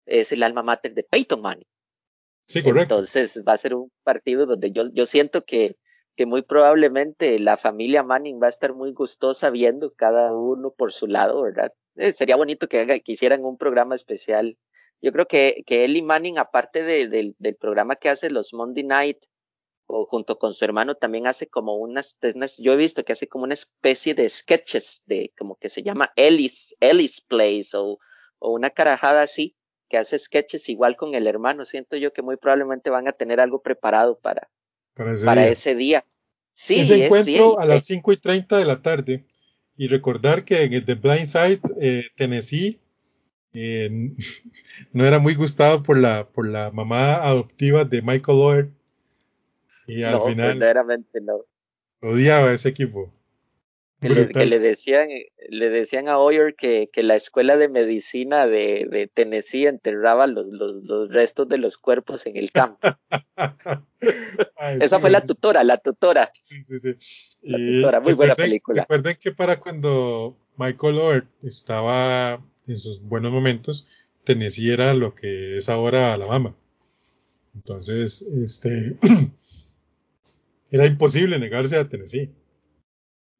es 0.05 0.31
el 0.31 0.43
alma 0.43 0.63
mater 0.63 0.93
de 0.93 1.03
Peyton 1.03 1.41
Manning. 1.41 1.67
Sí, 2.47 2.63
correcto. 2.63 2.95
Entonces 2.95 3.41
va 3.47 3.53
a 3.53 3.57
ser 3.57 3.73
un 3.73 3.91
partido 4.03 4.45
donde 4.45 4.71
yo, 4.71 4.83
yo 4.93 5.05
siento 5.05 5.45
que, 5.45 5.77
que 6.15 6.25
muy 6.25 6.43
probablemente 6.43 7.39
la 7.39 7.57
familia 7.57 8.03
Manning 8.03 8.39
va 8.41 8.47
a 8.47 8.49
estar 8.49 8.73
muy 8.73 8.91
gustosa 8.93 9.49
viendo 9.49 9.93
cada 9.93 10.31
uno 10.33 10.71
por 10.71 10.93
su 10.93 11.07
lado, 11.07 11.41
¿verdad? 11.41 11.73
Eh, 11.95 12.13
sería 12.13 12.35
bonito 12.35 12.67
que, 12.67 13.01
que, 13.03 13.11
hicieran 13.11 13.43
un 13.43 13.57
programa 13.57 13.95
especial. 13.95 14.57
Yo 15.01 15.11
creo 15.11 15.25
que, 15.27 15.63
que 15.65 15.85
Eli 15.85 16.01
Manning, 16.01 16.37
aparte 16.37 16.83
de, 16.83 17.33
del 17.37 17.55
programa 17.55 17.95
que 17.95 18.09
hace 18.09 18.29
los 18.29 18.53
Monday 18.53 18.83
Night 18.83 19.17
o 19.87 20.05
junto 20.05 20.39
con 20.39 20.53
su 20.53 20.65
hermano 20.65 20.95
también 20.95 21.27
hace 21.27 21.47
como 21.47 21.75
unas, 21.75 22.17
yo 22.57 22.73
he 22.73 22.77
visto 22.77 23.03
que 23.03 23.13
hace 23.13 23.27
como 23.27 23.43
una 23.43 23.53
especie 23.53 24.13
de 24.13 24.29
sketches 24.29 25.03
de 25.05 25.31
como 25.37 25.57
que 25.57 25.69
se 25.69 25.83
llama 25.83 26.11
Ellis, 26.15 26.75
Ellis 26.79 27.21
Place 27.21 27.69
o, 27.75 27.99
o 28.39 28.51
una 28.51 28.71
carajada 28.71 29.21
así, 29.21 29.55
que 29.89 29.97
hace 29.97 30.17
sketches 30.17 30.67
igual 30.69 30.95
con 30.95 31.13
el 31.13 31.27
hermano. 31.27 31.65
Siento 31.65 31.97
yo 31.97 32.13
que 32.13 32.21
muy 32.21 32.37
probablemente 32.37 32.89
van 32.89 33.07
a 33.07 33.13
tener 33.13 33.39
algo 33.39 33.61
preparado 33.61 34.19
para, 34.19 34.49
para 34.95 35.47
ese, 35.47 35.75
día. 35.75 36.03
Sí, 36.53 36.75
ese 36.77 37.05
encuentro 37.05 37.59
a 37.59 37.65
las 37.65 37.85
5 37.85 38.11
y 38.13 38.17
30 38.17 38.57
de 38.57 38.65
la 38.65 38.81
tarde. 38.81 39.25
Y 39.77 39.87
recordar 39.87 40.45
que 40.45 40.63
en 40.63 40.73
el 40.73 40.85
The 40.85 40.95
Blind 40.95 41.27
Side, 41.27 41.61
eh, 41.81 42.05
Tennessee, 42.15 42.79
eh, 43.53 43.89
no 44.93 45.05
era 45.05 45.19
muy 45.19 45.35
gustado 45.35 45.83
por 45.83 45.97
la, 45.97 46.29
por 46.29 46.47
la 46.47 46.71
mamá 46.71 47.15
adoptiva 47.15 47.83
de 47.83 48.01
Michael 48.01 48.39
Lord 48.39 48.71
y 49.87 50.03
al 50.03 50.13
no, 50.13 50.25
final. 50.27 50.59
Verdaderamente 50.59 51.21
no. 51.21 51.41
Odiaba 52.01 52.49
a 52.49 52.53
ese 52.53 52.69
equipo. 52.69 53.13
Que 54.01 54.09
le, 54.45 54.59
decían, 54.59 55.07
le 55.49 55.69
decían 55.69 56.09
a 56.09 56.19
Hoyer 56.19 56.53
que, 56.55 56.89
que 56.91 57.01
la 57.01 57.15
escuela 57.15 57.57
de 57.57 57.69
medicina 57.69 58.45
de, 58.45 58.87
de 58.91 59.07
Tennessee 59.07 59.65
enterraba 59.65 60.27
los, 60.27 60.45
los, 60.47 60.83
los, 60.83 61.09
restos 61.09 61.47
de 61.47 61.57
los 61.57 61.77
cuerpos 61.77 62.25
en 62.27 62.35
el 62.35 62.51
campo. 62.51 62.79
Esa 64.79 64.99
fue 64.99 65.09
la 65.09 65.25
tutora, 65.25 65.63
la 65.63 65.77
tutora. 65.77 66.29
Sí, 66.33 66.61
sí, 66.63 66.77
sí. 66.77 66.93
La 67.41 67.57
tutora, 67.57 67.99
muy 68.01 68.13
buena 68.13 68.35
película. 68.35 68.81
Recuerden 68.83 69.17
que 69.19 69.31
para 69.31 69.59
cuando 69.59 70.37
Michael 70.57 70.99
Hoyer 70.99 71.27
estaba 71.41 72.43
en 72.67 72.77
sus 72.77 73.01
buenos 73.01 73.31
momentos, 73.31 73.87
Tennessee 74.23 74.71
era 74.71 74.93
lo 74.93 75.15
que 75.15 75.57
es 75.57 75.69
ahora 75.69 76.13
Alabama. 76.13 76.55
Entonces, 77.55 78.21
este 78.21 78.97
era 80.71 80.85
imposible 80.85 81.39
negarse 81.39 81.75
a 81.75 81.87
Tennessee. 81.87 82.29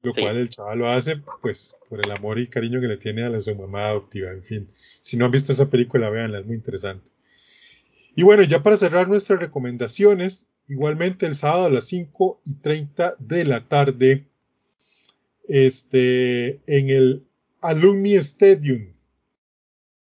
Lo 0.02 0.14
cual 0.14 0.38
el 0.38 0.50
chaval 0.50 0.80
lo 0.80 0.88
hace, 0.88 1.18
pues, 1.42 1.76
por 1.90 2.00
el 2.06 2.12
amor 2.12 2.38
y 2.40 2.48
cariño 2.48 2.80
que 2.80 2.88
le 2.88 2.98
tiene 2.98 3.24
a 3.24 3.30
la 3.30 3.42
su 3.42 3.56
mamá 3.56 3.88
adoptiva. 3.88 4.32
En 4.32 4.44
fin, 4.44 4.70
si 5.02 5.18
no 5.18 5.26
han 5.26 5.32
visto 5.32 5.52
esa 5.52 5.70
película, 5.70 6.12
véanla, 6.12 6.40
es 6.40 6.46
muy 6.46 6.56
interesante. 6.56 7.12
Y 8.16 8.22
bueno, 8.22 8.44
ya 8.44 8.62
para 8.62 8.78
cerrar 8.78 9.08
nuestras 9.08 9.40
recomendaciones, 9.40 10.48
igualmente 10.68 11.26
el 11.26 11.34
sábado 11.34 11.66
a 11.66 11.70
las 11.72 11.86
5 11.86 12.42
y 12.46 12.54
30 12.54 13.16
de 13.18 13.46
la 13.46 13.68
tarde, 13.68 14.28
este, 15.48 16.62
en 16.68 16.90
el 16.90 17.26
Alumni 17.62 18.14
Stadium, 18.16 18.94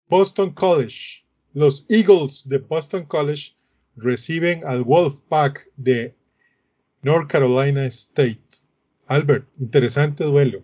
Boston 0.08 0.54
College, 0.54 1.26
los 1.54 1.86
Eagles 1.90 2.48
de 2.48 2.60
Boston 2.60 3.06
College 3.06 3.56
reciben 3.98 4.66
al 4.66 4.84
Wolfpack 4.84 5.70
de 5.76 6.16
North 7.02 7.30
Carolina 7.30 7.86
State. 7.86 8.66
Albert, 9.08 9.48
interesante 9.60 10.24
duelo. 10.24 10.64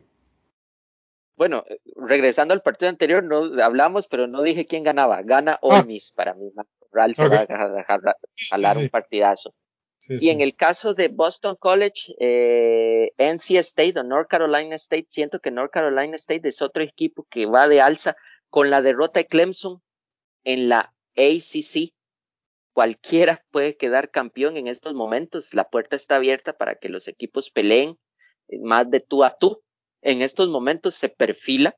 Bueno, 1.36 1.64
regresando 1.96 2.54
al 2.54 2.62
partido 2.62 2.90
anterior, 2.90 3.24
no 3.24 3.62
hablamos, 3.64 4.08
pero 4.08 4.28
no 4.28 4.42
dije 4.42 4.66
quién 4.66 4.84
ganaba. 4.84 5.22
Gana 5.22 5.54
ah. 5.54 5.60
Ole 5.62 5.84
Miss 5.86 6.12
para 6.12 6.34
mí. 6.34 6.52
Real 6.92 7.16
se 7.16 7.28
va 7.28 7.46
a 7.48 7.70
dejar, 7.70 8.78
un 8.78 8.90
partidazo. 8.90 9.54
y 10.10 10.30
en 10.30 10.42
el 10.42 10.56
caso 10.56 10.94
de 10.94 11.10
Boston 11.10 11.58
College, 11.60 12.16
eh, 12.20 13.12
NC 13.18 13.58
State 13.58 14.00
o 14.00 14.04
North 14.04 14.30
Carolina 14.30 14.76
State, 14.76 15.08
siento 15.10 15.40
que 15.40 15.52
North 15.52 15.72
Carolina 15.72 16.16
State 16.16 16.48
es 16.48 16.62
otro 16.62 16.82
equipo 16.82 17.28
que 17.30 17.46
va 17.46 17.68
de 17.68 17.82
alza 17.82 18.16
con 18.50 18.70
la 18.70 18.82
derrota 18.82 19.20
de 19.20 19.28
Clemson 19.28 19.82
en 20.44 20.70
la 20.70 20.94
ACC. 21.16 21.94
Cualquiera 22.78 23.44
puede 23.50 23.76
quedar 23.76 24.12
campeón 24.12 24.56
en 24.56 24.68
estos 24.68 24.94
momentos. 24.94 25.56
La 25.56 25.68
puerta 25.68 25.96
está 25.96 26.18
abierta 26.18 26.54
para 26.54 26.76
que 26.76 26.90
los 26.90 27.08
equipos 27.08 27.50
peleen 27.50 27.98
eh, 28.50 28.60
más 28.60 28.92
de 28.92 29.00
tú 29.00 29.24
a 29.24 29.36
tú. 29.36 29.64
En 30.04 30.22
estos 30.22 30.48
momentos 30.48 30.94
se 30.94 31.10
perfila. 31.10 31.76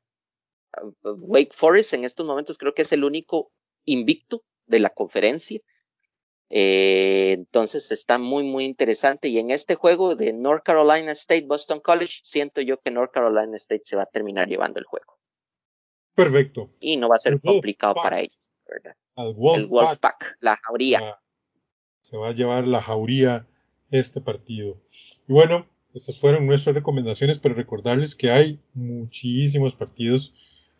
Uh, 1.02 1.12
Wake 1.20 1.54
Forest 1.54 1.94
en 1.94 2.04
estos 2.04 2.26
momentos 2.26 2.58
creo 2.58 2.74
que 2.74 2.82
es 2.82 2.92
el 2.92 3.04
único 3.04 3.50
invicto 3.86 4.44
de 4.66 4.80
la 4.80 4.90
conferencia 4.90 5.62
eh, 6.50 7.30
entonces 7.32 7.90
está 7.92 8.18
muy, 8.18 8.42
muy 8.42 8.66
interesante. 8.66 9.28
Y 9.28 9.38
en 9.38 9.50
este 9.50 9.76
juego 9.76 10.16
de 10.16 10.34
North 10.34 10.64
Carolina 10.64 11.12
State, 11.12 11.46
Boston 11.46 11.80
College, 11.80 12.20
siento 12.24 12.60
yo 12.60 12.78
que 12.78 12.90
North 12.90 13.12
Carolina 13.12 13.56
State 13.56 13.84
se 13.86 13.96
va 13.96 14.02
a 14.02 14.06
terminar 14.12 14.48
llevando 14.48 14.78
el 14.78 14.84
juego. 14.84 15.16
Perfecto. 16.14 16.70
Y 16.78 16.98
no 16.98 17.08
va 17.08 17.16
a 17.16 17.20
ser 17.20 17.40
complicado 17.40 17.94
para 17.94 18.20
ellos, 18.20 18.38
¿verdad? 18.70 18.96
el 19.16 19.34
Wolfpack, 19.34 20.36
la 20.40 20.58
jauría. 20.62 21.18
Se 22.00 22.16
va 22.16 22.28
a 22.28 22.32
llevar 22.32 22.66
la 22.66 22.80
jauría 22.80 23.46
este 23.90 24.20
partido. 24.20 24.80
Y 25.28 25.32
bueno, 25.32 25.66
estas 25.92 26.18
fueron 26.18 26.46
nuestras 26.46 26.74
recomendaciones, 26.74 27.38
pero 27.38 27.54
recordarles 27.54 28.14
que 28.14 28.30
hay 28.30 28.60
muchísimos 28.72 29.74
partidos 29.74 30.32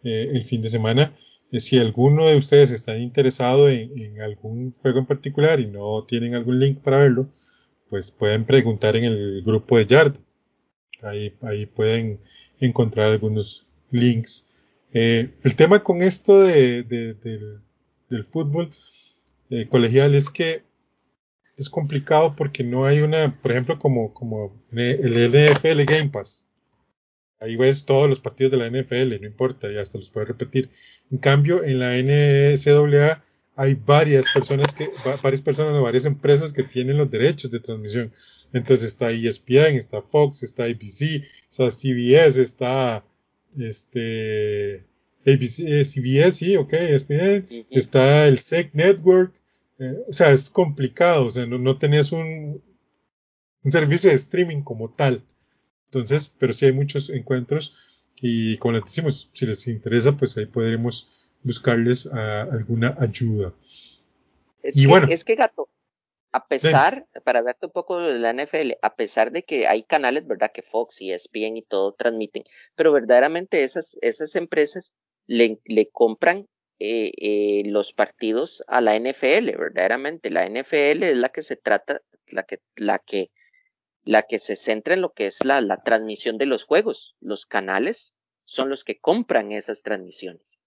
eh, 0.02 0.30
el 0.32 0.44
fin 0.44 0.62
de 0.62 0.70
semana 0.70 1.12
si 1.58 1.78
alguno 1.78 2.26
de 2.26 2.36
ustedes 2.36 2.70
está 2.70 2.96
interesado 2.96 3.68
en, 3.68 4.20
algún 4.20 4.70
juego 4.72 5.00
en 5.00 5.06
particular 5.06 5.58
y 5.58 5.66
no 5.66 6.04
tienen 6.06 6.34
algún 6.36 6.60
link 6.60 6.78
para 6.80 6.98
verlo, 6.98 7.28
pues 7.88 8.12
pueden 8.12 8.44
preguntar 8.44 8.94
en 8.94 9.04
el 9.04 9.42
grupo 9.42 9.78
de 9.78 9.86
Yard. 9.86 10.14
Ahí, 11.02 11.34
ahí 11.42 11.66
pueden 11.66 12.20
encontrar 12.60 13.10
algunos 13.10 13.66
links. 13.90 14.46
Eh, 14.92 15.30
el 15.42 15.56
tema 15.56 15.82
con 15.82 16.02
esto 16.02 16.40
de, 16.40 16.84
del, 18.10 18.24
fútbol 18.24 18.70
eh, 19.50 19.66
colegial 19.68 20.14
es 20.14 20.28
que 20.28 20.62
es 21.56 21.68
complicado 21.68 22.34
porque 22.36 22.64
no 22.64 22.84
hay 22.84 23.00
una, 23.00 23.34
por 23.40 23.52
ejemplo, 23.52 23.78
como, 23.78 24.12
como 24.14 24.56
el 24.72 25.30
NFL 25.30 25.84
Game 25.84 26.10
Pass. 26.10 26.46
Ahí 27.38 27.56
ves 27.56 27.84
todos 27.84 28.08
los 28.08 28.20
partidos 28.20 28.52
de 28.52 28.58
la 28.58 28.68
NFL, 28.68 29.20
no 29.20 29.26
importa, 29.26 29.70
ya 29.70 29.80
hasta 29.80 29.98
los 29.98 30.10
puedes 30.10 30.28
repetir. 30.28 30.70
En 31.10 31.18
cambio, 31.18 31.64
en 31.64 31.78
la 31.78 31.96
NCAA 31.96 33.22
hay 33.56 33.74
varias 33.74 34.26
personas 34.32 34.72
que, 34.72 34.90
varias 35.22 35.42
personas, 35.42 35.82
varias 35.82 36.06
empresas 36.06 36.52
que 36.52 36.62
tienen 36.62 36.96
los 36.96 37.10
derechos 37.10 37.50
de 37.50 37.60
transmisión. 37.60 38.12
Entonces 38.52 38.88
está 38.88 39.10
ESPN, 39.10 39.76
está 39.76 40.00
Fox, 40.02 40.42
está 40.42 40.64
ABC, 40.64 41.24
está 41.48 41.70
CBS, 41.70 42.40
está 42.40 43.04
este 43.58 44.84
ABC, 45.26 45.60
eh, 45.66 45.84
CBS, 45.84 46.32
sí, 46.32 46.56
ok, 46.56 46.72
ESPN, 46.72 47.46
está 47.70 48.26
el 48.26 48.38
SEC 48.38 48.74
Network. 48.74 49.34
Eh, 49.78 49.96
o 50.08 50.12
sea, 50.12 50.32
es 50.32 50.50
complicado, 50.50 51.26
o 51.26 51.30
sea, 51.30 51.46
no, 51.46 51.58
no 51.58 51.78
tenés 51.78 52.12
un, 52.12 52.62
un 53.62 53.72
servicio 53.72 54.10
de 54.10 54.16
streaming 54.16 54.62
como 54.62 54.90
tal. 54.90 55.24
Entonces, 55.86 56.34
pero 56.38 56.52
sí 56.52 56.66
hay 56.66 56.72
muchos 56.72 57.10
encuentros 57.10 58.10
y 58.20 58.58
como 58.58 58.74
les 58.74 58.84
decimos, 58.84 59.30
si 59.32 59.46
les 59.46 59.66
interesa, 59.66 60.16
pues 60.16 60.36
ahí 60.36 60.46
podremos 60.46 61.32
buscarles 61.42 62.06
alguna 62.06 62.94
ayuda. 62.98 63.54
Es 64.62 64.76
y 64.76 64.82
que, 64.82 64.86
bueno. 64.88 65.06
Es 65.10 65.24
que 65.24 65.34
gato, 65.34 65.68
a 66.32 66.46
pesar, 66.46 67.06
para 67.24 67.42
darte 67.42 67.66
un 67.66 67.72
poco 67.72 67.98
de 67.98 68.18
la 68.18 68.32
NFL, 68.32 68.72
a 68.82 68.94
pesar 68.94 69.32
de 69.32 69.42
que 69.42 69.66
hay 69.66 69.82
canales, 69.82 70.26
¿verdad? 70.26 70.52
Que 70.52 70.62
Fox 70.62 71.00
y 71.00 71.12
ESPN 71.12 71.56
y 71.56 71.62
todo 71.62 71.94
transmiten, 71.94 72.44
pero 72.76 72.92
verdaderamente 72.92 73.64
esas, 73.64 73.96
esas 74.00 74.36
empresas 74.36 74.94
le, 75.30 75.60
le 75.64 75.88
compran 75.90 76.48
eh, 76.80 77.12
eh, 77.16 77.62
los 77.66 77.92
partidos 77.92 78.64
a 78.66 78.80
la 78.80 78.98
NFL, 78.98 79.56
verdaderamente. 79.56 80.28
La 80.28 80.44
NFL 80.44 81.04
es 81.04 81.16
la 81.16 81.28
que 81.28 81.44
se 81.44 81.54
trata, 81.54 82.02
la 82.26 82.42
que, 82.42 82.58
la 82.74 82.98
que 82.98 83.30
la 84.02 84.22
que 84.22 84.40
se 84.40 84.56
centra 84.56 84.94
en 84.94 85.02
lo 85.02 85.12
que 85.12 85.26
es 85.26 85.44
la, 85.44 85.60
la 85.60 85.82
transmisión 85.84 86.36
de 86.36 86.46
los 86.46 86.64
juegos. 86.64 87.14
Los 87.20 87.46
canales 87.46 88.12
son 88.44 88.70
los 88.70 88.82
que 88.82 88.98
compran 88.98 89.52
esas 89.52 89.82
transmisiones. 89.82 90.58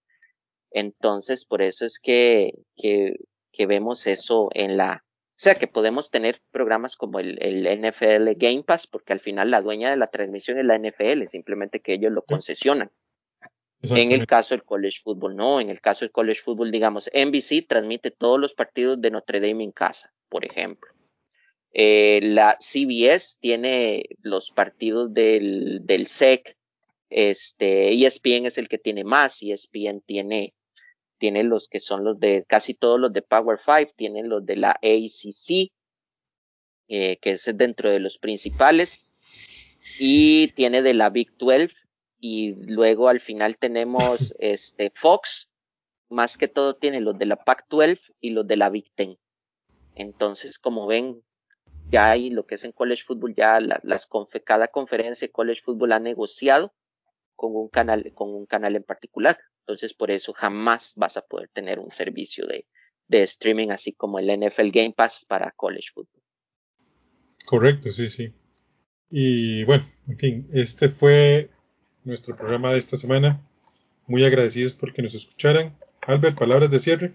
Entonces, 0.70 1.44
por 1.44 1.60
eso 1.60 1.84
es 1.84 1.98
que, 1.98 2.54
que, 2.74 3.16
que 3.52 3.66
vemos 3.66 4.06
eso 4.06 4.48
en 4.54 4.78
la, 4.78 5.04
o 5.04 5.36
sea, 5.36 5.56
que 5.56 5.66
podemos 5.66 6.10
tener 6.10 6.40
programas 6.52 6.96
como 6.96 7.18
el, 7.18 7.36
el, 7.42 7.66
NFL 7.82 8.30
Game 8.36 8.62
Pass, 8.62 8.86
porque 8.86 9.12
al 9.12 9.20
final 9.20 9.50
la 9.50 9.60
dueña 9.60 9.90
de 9.90 9.98
la 9.98 10.06
transmisión 10.06 10.58
es 10.58 10.64
la 10.64 10.78
NFL, 10.78 11.26
simplemente 11.26 11.80
que 11.80 11.92
ellos 11.92 12.12
lo 12.12 12.22
concesionan. 12.22 12.90
En 13.90 14.12
el 14.12 14.26
caso 14.26 14.54
del 14.54 14.64
college 14.64 15.00
football, 15.02 15.36
no. 15.36 15.60
En 15.60 15.70
el 15.70 15.80
caso 15.80 16.00
del 16.04 16.12
college 16.12 16.40
football, 16.40 16.70
digamos, 16.70 17.10
NBC 17.12 17.66
transmite 17.68 18.10
todos 18.10 18.40
los 18.40 18.54
partidos 18.54 19.00
de 19.00 19.10
Notre 19.10 19.40
Dame 19.40 19.64
en 19.64 19.72
casa, 19.72 20.12
por 20.28 20.44
ejemplo. 20.44 20.90
Eh, 21.72 22.20
la 22.22 22.56
CBS 22.60 23.36
tiene 23.40 24.06
los 24.22 24.50
partidos 24.50 25.12
del, 25.12 25.80
del 25.84 26.06
SEC. 26.06 26.56
Este, 27.10 27.92
ESPN 27.92 28.46
es 28.46 28.58
el 28.58 28.68
que 28.68 28.78
tiene 28.78 29.04
más. 29.04 29.42
ESPN 29.42 30.00
tiene, 30.06 30.54
tiene 31.18 31.42
los 31.42 31.68
que 31.68 31.80
son 31.80 32.04
los 32.04 32.18
de 32.20 32.44
casi 32.46 32.74
todos 32.74 33.00
los 33.00 33.12
de 33.12 33.22
Power 33.22 33.58
5, 33.58 33.92
tienen 33.96 34.28
los 34.28 34.46
de 34.46 34.56
la 34.56 34.70
ACC, 34.70 35.72
eh, 36.88 37.16
que 37.20 37.30
es 37.32 37.50
dentro 37.54 37.90
de 37.90 37.98
los 37.98 38.18
principales, 38.18 39.10
y 39.98 40.48
tiene 40.54 40.80
de 40.80 40.94
la 40.94 41.10
Big 41.10 41.36
12, 41.36 41.70
y 42.26 42.54
luego 42.72 43.10
al 43.10 43.20
final 43.20 43.58
tenemos 43.58 44.34
este 44.38 44.90
Fox, 44.96 45.50
más 46.08 46.38
que 46.38 46.48
todo 46.48 46.74
tiene 46.74 47.02
los 47.02 47.18
de 47.18 47.26
la 47.26 47.36
Pac 47.36 47.66
12 47.68 48.00
y 48.18 48.30
los 48.30 48.46
de 48.46 48.56
la 48.56 48.70
Big 48.70 48.90
10. 48.96 49.18
Entonces, 49.94 50.58
como 50.58 50.86
ven, 50.86 51.22
ya 51.90 52.12
hay 52.12 52.30
lo 52.30 52.46
que 52.46 52.54
es 52.54 52.64
en 52.64 52.72
college 52.72 53.02
football, 53.02 53.34
ya 53.36 53.60
las 53.60 54.08
cada 54.42 54.68
conferencia 54.68 55.26
de 55.26 55.32
college 55.32 55.60
football 55.60 55.92
ha 55.92 55.98
negociado 55.98 56.72
con 57.36 57.54
un 57.54 57.68
canal, 57.68 58.10
con 58.14 58.30
un 58.30 58.46
canal 58.46 58.74
en 58.74 58.84
particular. 58.84 59.38
Entonces, 59.60 59.92
por 59.92 60.10
eso 60.10 60.32
jamás 60.32 60.94
vas 60.96 61.18
a 61.18 61.26
poder 61.26 61.50
tener 61.52 61.78
un 61.78 61.90
servicio 61.90 62.46
de, 62.46 62.66
de 63.06 63.22
streaming 63.24 63.68
así 63.68 63.92
como 63.92 64.18
el 64.18 64.30
NFL 64.34 64.70
Game 64.70 64.94
Pass 64.96 65.26
para 65.28 65.50
college 65.50 65.88
football. 65.92 66.22
Correcto, 67.44 67.92
sí, 67.92 68.08
sí. 68.08 68.32
Y 69.10 69.64
bueno, 69.64 69.84
en 70.08 70.16
fin, 70.16 70.48
este 70.54 70.88
fue 70.88 71.50
nuestro 72.04 72.36
programa 72.36 72.72
de 72.72 72.78
esta 72.78 72.96
semana. 72.96 73.40
Muy 74.06 74.24
agradecidos 74.24 74.72
por 74.72 74.92
que 74.92 75.02
nos 75.02 75.14
escucharan. 75.14 75.76
Albert, 76.02 76.38
palabras 76.38 76.70
de 76.70 76.78
cierre. 76.78 77.14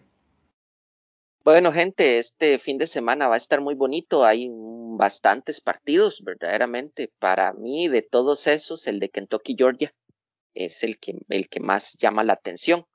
Bueno, 1.43 1.71
gente, 1.71 2.19
este 2.19 2.59
fin 2.59 2.77
de 2.77 2.87
semana 2.87 3.27
va 3.27 3.35
a 3.35 3.37
estar 3.37 3.61
muy 3.61 3.75
bonito. 3.75 4.25
Hay 4.25 4.49
bastantes 4.51 5.61
partidos, 5.61 6.21
verdaderamente. 6.23 7.11
Para 7.19 7.53
mí, 7.53 7.87
de 7.87 8.01
todos 8.01 8.47
esos, 8.47 8.87
el 8.87 8.99
de 8.99 9.09
Kentucky, 9.09 9.55
Georgia, 9.57 9.93
es 10.53 10.83
el 10.83 10.99
que, 10.99 11.19
el 11.29 11.47
que 11.47 11.59
más 11.59 11.95
llama 11.97 12.23
la 12.23 12.33
atención 12.33 12.85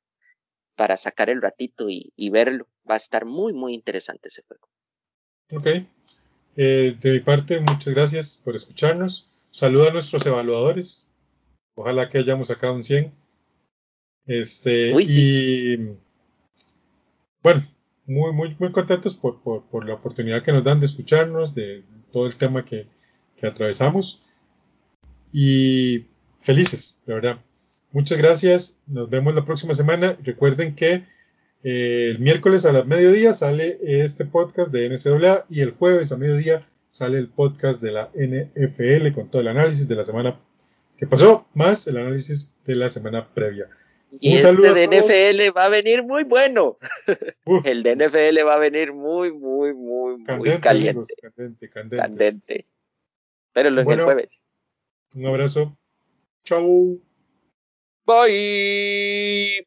para 0.76 0.96
sacar 0.96 1.30
el 1.30 1.40
ratito 1.40 1.86
y, 1.88 2.30
verlo. 2.30 2.68
Va 2.88 2.94
a 2.94 2.98
estar 2.98 3.24
muy, 3.24 3.52
muy 3.52 3.74
interesante 3.74 4.28
ese 4.28 4.42
juego. 4.42 4.68
Ok. 5.52 5.86
Eh, 6.56 6.96
de 7.00 7.12
mi 7.12 7.20
parte, 7.20 7.60
muchas 7.60 7.94
gracias 7.94 8.42
por 8.44 8.54
escucharnos. 8.54 9.48
Saluda 9.50 9.88
a 9.88 9.92
nuestros 9.92 10.26
evaluadores. 10.26 11.08
Ojalá 11.74 12.08
que 12.08 12.18
hayamos 12.18 12.48
sacado 12.48 12.74
un 12.74 12.84
100. 12.84 13.12
Este, 14.26 14.92
y 15.02 15.76
bueno, 17.42 17.62
muy, 18.06 18.32
muy, 18.32 18.56
muy 18.58 18.72
contentos 18.72 19.14
por, 19.14 19.40
por, 19.42 19.86
la 19.86 19.94
oportunidad 19.94 20.42
que 20.42 20.52
nos 20.52 20.64
dan 20.64 20.80
de 20.80 20.86
escucharnos, 20.86 21.54
de 21.54 21.84
todo 22.10 22.26
el 22.26 22.36
tema 22.36 22.64
que, 22.64 22.86
que 23.36 23.46
atravesamos. 23.46 24.22
Y 25.32 26.06
felices, 26.40 26.98
de 27.06 27.14
verdad. 27.14 27.38
Muchas 27.92 28.18
gracias. 28.18 28.78
Nos 28.86 29.10
vemos 29.10 29.34
la 29.34 29.44
próxima 29.44 29.74
semana. 29.74 30.16
Recuerden 30.22 30.74
que 30.74 31.04
eh, 31.64 32.10
el 32.10 32.18
miércoles 32.18 32.66
a 32.66 32.72
las 32.72 32.86
mediodía 32.86 33.34
sale 33.34 33.78
este 33.82 34.24
podcast 34.24 34.72
de 34.72 34.88
NCAA 34.88 35.46
y 35.48 35.60
el 35.60 35.72
jueves 35.72 36.12
a 36.12 36.16
mediodía 36.16 36.60
sale 36.88 37.18
el 37.18 37.28
podcast 37.28 37.82
de 37.82 37.92
la 37.92 38.10
NFL 38.14 39.12
con 39.12 39.30
todo 39.30 39.42
el 39.42 39.48
análisis 39.48 39.88
de 39.88 39.96
la 39.96 40.04
semana 40.04 40.40
que 41.04 41.10
pasó, 41.10 41.46
más 41.52 41.86
el 41.86 41.98
análisis 41.98 42.50
de 42.64 42.76
la 42.76 42.88
semana 42.88 43.28
previa. 43.34 43.68
Y 44.20 44.36
este 44.36 44.54
de 44.54 44.86
NFL 44.86 45.56
va 45.56 45.66
a 45.66 45.68
venir 45.68 46.02
muy 46.02 46.24
bueno. 46.24 46.78
el 47.64 47.82
de 47.82 47.96
NFL 47.96 48.46
va 48.46 48.54
a 48.54 48.58
venir 48.58 48.92
muy, 48.92 49.32
muy, 49.32 49.74
muy, 49.74 50.16
muy 50.16 50.58
caliente. 50.60 51.14
candente, 51.20 51.68
candente. 51.68 51.96
Candente. 51.96 52.66
Pero 53.52 53.70
lo 53.70 53.84
bueno, 53.84 54.02
el 54.02 54.06
jueves. 54.06 54.46
Un 55.14 55.26
abrazo. 55.26 55.76
Chau. 56.44 57.00
Bye. 58.06 59.66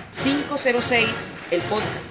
506, 0.11 1.31
el 1.51 1.61
podcast. 1.61 2.10